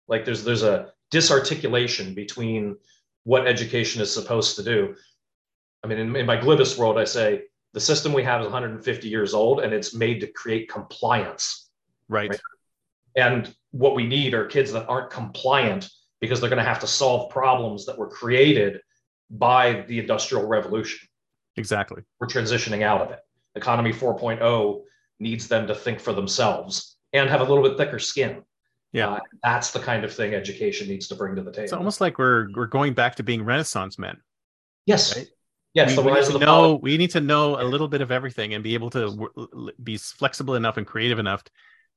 Like 0.06 0.24
there's 0.24 0.44
there's 0.44 0.62
a 0.62 0.92
disarticulation 1.14 2.12
between 2.12 2.76
what 3.22 3.46
education 3.46 4.02
is 4.02 4.12
supposed 4.12 4.56
to 4.56 4.64
do. 4.64 4.96
I 5.84 5.86
mean, 5.86 5.98
in, 5.98 6.16
in 6.16 6.26
my 6.26 6.36
glibest 6.36 6.76
world, 6.76 6.98
I 6.98 7.04
say 7.04 7.42
the 7.72 7.78
system 7.80 8.12
we 8.12 8.24
have 8.24 8.40
is 8.40 8.46
150 8.46 9.08
years 9.08 9.32
old 9.32 9.60
and 9.60 9.72
it's 9.72 9.94
made 9.94 10.18
to 10.22 10.26
create 10.26 10.68
compliance. 10.68 11.70
Right. 12.08 12.30
right? 12.30 12.40
And 13.14 13.54
what 13.70 13.94
we 13.94 14.04
need 14.04 14.34
are 14.34 14.44
kids 14.44 14.72
that 14.72 14.88
aren't 14.88 15.10
compliant 15.10 15.88
because 16.20 16.40
they're 16.40 16.50
going 16.50 16.64
to 16.64 16.68
have 16.68 16.80
to 16.80 16.88
solve 16.88 17.30
problems 17.30 17.86
that 17.86 17.96
were 17.96 18.08
created 18.08 18.80
by 19.30 19.84
the 19.86 20.00
industrial 20.00 20.48
revolution. 20.48 21.08
Exactly. 21.56 22.02
We're 22.18 22.26
transitioning 22.26 22.82
out 22.82 23.02
of 23.02 23.12
it. 23.12 23.20
Economy 23.54 23.92
4.0 23.92 24.82
needs 25.20 25.46
them 25.46 25.68
to 25.68 25.76
think 25.76 26.00
for 26.00 26.12
themselves 26.12 26.96
and 27.12 27.30
have 27.30 27.40
a 27.40 27.44
little 27.44 27.62
bit 27.62 27.76
thicker 27.76 28.00
skin. 28.00 28.42
Yeah, 28.94 29.10
uh, 29.10 29.20
that's 29.42 29.72
the 29.72 29.80
kind 29.80 30.04
of 30.04 30.14
thing 30.14 30.34
education 30.34 30.88
needs 30.88 31.08
to 31.08 31.16
bring 31.16 31.34
to 31.34 31.42
the 31.42 31.50
table. 31.50 31.64
It's 31.64 31.72
almost 31.72 32.00
like 32.00 32.16
we're 32.16 32.48
we're 32.54 32.66
going 32.66 32.94
back 32.94 33.16
to 33.16 33.22
being 33.22 33.44
Renaissance 33.44 33.98
men. 33.98 34.16
Yes. 34.86 35.16
Right? 35.16 35.26
Yes, 35.74 35.96
we, 35.96 36.04
we 36.04 36.12
need 36.12 36.26
to 36.26 36.38
know 36.38 36.74
we 36.76 36.96
need 36.96 37.10
to 37.10 37.20
know 37.20 37.60
a 37.60 37.64
little 37.64 37.88
bit 37.88 38.00
of 38.00 38.12
everything 38.12 38.54
and 38.54 38.62
be 38.62 38.74
able 38.74 38.90
to 38.90 39.10
w- 39.10 39.72
be 39.82 39.96
flexible 39.96 40.54
enough 40.54 40.76
and 40.76 40.86
creative 40.86 41.18
enough 41.18 41.42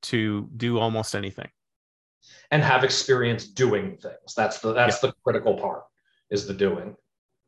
to 0.02 0.48
do 0.56 0.80
almost 0.80 1.14
anything 1.14 1.48
and 2.50 2.62
have 2.62 2.84
experience 2.84 3.46
doing 3.46 3.96
things 3.96 4.34
that's 4.36 4.58
the 4.60 4.72
that's 4.72 5.02
yeah. 5.02 5.10
the 5.10 5.14
critical 5.24 5.54
part 5.54 5.84
is 6.30 6.46
the 6.46 6.54
doing 6.54 6.96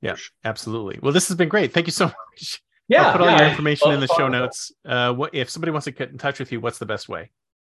yeah 0.00 0.16
absolutely 0.44 0.98
well 1.02 1.12
this 1.12 1.28
has 1.28 1.36
been 1.36 1.48
great 1.48 1.72
thank 1.72 1.86
you 1.86 1.92
so 1.92 2.06
much 2.32 2.62
yeah 2.88 3.06
I'll 3.06 3.12
put 3.12 3.20
all 3.22 3.26
yeah, 3.28 3.38
your 3.40 3.48
information 3.48 3.92
in 3.92 4.00
the 4.00 4.08
show 4.08 4.28
notes 4.28 4.72
uh 4.84 5.12
what 5.12 5.34
if 5.34 5.50
somebody 5.50 5.72
wants 5.72 5.84
to 5.84 5.90
get 5.92 6.10
in 6.10 6.18
touch 6.18 6.38
with 6.38 6.52
you 6.52 6.60
what's 6.60 6.78
the 6.78 6.86
best 6.86 7.08
way 7.08 7.30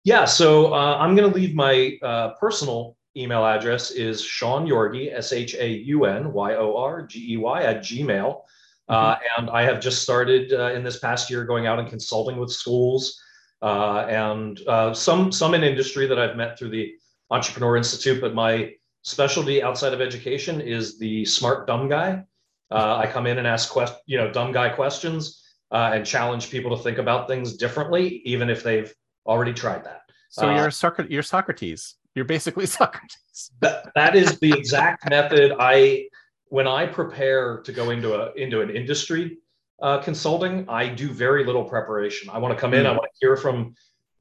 yeah 0.04 0.26
so 0.26 0.74
uh, 0.74 0.98
i'm 1.00 1.16
going 1.16 1.30
to 1.30 1.36
leave 1.36 1.56
my 1.56 1.98
uh, 2.02 2.30
personal 2.40 2.96
email 3.18 3.46
address 3.46 3.92
is 3.92 4.24
Shaun 4.24 4.66
Yorgey, 4.66 5.14
S 5.14 5.34
H 5.34 5.56
A 5.56 5.68
U 5.68 6.06
N 6.06 6.32
Y 6.32 6.56
O 6.56 6.78
R 6.78 7.02
G 7.06 7.34
E 7.34 7.38
Y, 7.38 7.64
at 7.64 7.82
Gmail. 7.82 8.42
Uh, 8.88 9.16
mm-hmm. 9.16 9.42
and 9.42 9.50
I 9.50 9.64
have 9.64 9.80
just 9.80 10.02
started 10.02 10.54
uh, 10.54 10.72
in 10.74 10.84
this 10.84 11.00
past 11.00 11.30
year 11.30 11.46
going 11.46 11.68
out 11.68 11.80
and 11.80 11.88
consulting 11.88 12.38
with 12.38 12.52
schools 12.52 13.22
uh, 13.62 14.06
and 14.10 14.60
uh, 14.68 14.94
some 14.94 15.32
some 15.32 15.54
in 15.54 15.64
industry 15.64 16.08
that 16.08 16.20
I've 16.20 16.36
met 16.36 16.58
through 16.58 16.70
the 16.70 16.94
Entrepreneur 17.30 17.78
Institute. 17.78 18.20
But 18.22 18.34
my 18.34 18.74
specialty 19.04 19.64
outside 19.64 19.94
of 19.94 20.02
education 20.02 20.62
is 20.62 20.98
the 20.98 21.26
smart 21.26 21.68
dumb 21.68 21.90
guy. 21.90 22.24
Uh, 22.70 22.98
I 22.98 23.08
come 23.08 23.28
in 23.28 23.38
and 23.38 23.48
ask 23.48 23.70
quest, 23.70 23.96
you 24.06 24.18
know, 24.18 24.32
dumb 24.32 24.52
guy 24.52 24.70
questions 24.70 25.44
uh, 25.72 25.92
and 25.94 26.06
challenge 26.06 26.50
people 26.50 26.76
to 26.76 26.82
think 26.82 26.98
about 26.98 27.28
things 27.28 27.58
differently, 27.58 28.22
even 28.24 28.50
if 28.50 28.64
they've 28.64 28.94
already 29.26 29.54
tried 29.54 29.84
that. 29.86 30.02
So 30.30 30.54
you're 30.56 30.72
Socrates. 30.72 31.12
You're 31.12 31.24
Socrates. 31.24 31.96
You're 32.16 32.26
basically 32.26 32.66
Socrates. 32.80 33.52
that, 33.60 33.92
that 33.96 34.16
is 34.16 34.40
the 34.40 34.52
exact 34.52 35.10
method 35.10 35.54
I 35.60 36.08
when 36.52 36.68
I 36.68 36.86
prepare 36.86 37.62
to 37.62 37.72
go 37.72 37.92
into 37.92 38.14
a 38.14 38.34
into 38.34 38.62
an 38.62 38.70
industry 38.70 39.38
uh, 39.82 39.98
consulting, 40.00 40.66
I 40.70 40.88
do 40.88 41.10
very 41.10 41.44
little 41.44 41.64
preparation. 41.64 42.30
I 42.30 42.38
want 42.38 42.54
to 42.54 42.60
come 42.60 42.74
in, 42.74 42.86
I 42.86 42.92
hmm. 42.92 42.98
want 42.98 43.10
to 43.12 43.26
hear 43.26 43.36
from 43.36 43.74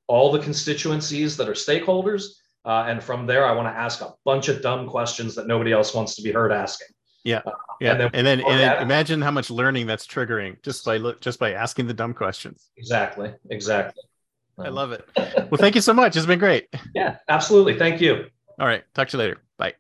all 0.07 0.33
the 0.33 0.39
constituencies 0.39 1.37
that 1.37 1.49
are 1.49 1.53
stakeholders, 1.53 2.25
uh, 2.65 2.85
and 2.89 3.03
from 3.03 3.27
there, 3.27 3.45
I 3.45 3.53
want 3.53 3.69
to 3.69 3.79
ask 3.79 4.01
a 4.01 4.13
bunch 4.25 4.49
of 4.49 4.63
dumb 4.63 4.89
questions 4.89 5.35
that 5.35 5.47
nobody 5.47 5.73
else 5.73 5.95
wants 5.95 6.15
to 6.17 6.23
be 6.23 6.33
heard 6.33 6.53
asking. 6.53 6.89
Yeah, 7.25 7.43
uh, 7.45 7.51
yeah, 7.81 7.93
and 7.93 8.01
then, 8.01 8.11
and 8.15 8.27
then, 8.27 8.41
and 8.41 8.61
then 8.61 8.83
imagine 8.83 9.21
how 9.21 9.31
much 9.31 9.51
learning 9.51 9.87
that's 9.87 10.07
triggering 10.07 10.63
just 10.63 10.85
by 10.85 10.99
just 11.21 11.39
by 11.39 11.53
asking 11.53 11.87
the 11.87 11.95
dumb 11.95 12.15
questions. 12.15 12.71
Exactly, 12.79 13.35
exactly. 13.51 14.03
I 14.63 14.69
love 14.69 14.93
it. 14.93 15.09
Well, 15.17 15.59
thank 15.59 15.75
you 15.75 15.81
so 15.81 15.93
much. 15.93 16.17
It's 16.17 16.27
been 16.27 16.39
great. 16.39 16.69
Yeah, 16.95 17.17
absolutely. 17.29 17.79
Thank 17.79 18.01
you. 18.01 18.27
All 18.59 18.67
right. 18.67 18.85
Talk 18.95 19.09
to 19.09 19.17
you 19.17 19.23
later. 19.23 19.39
Bye. 19.59 19.75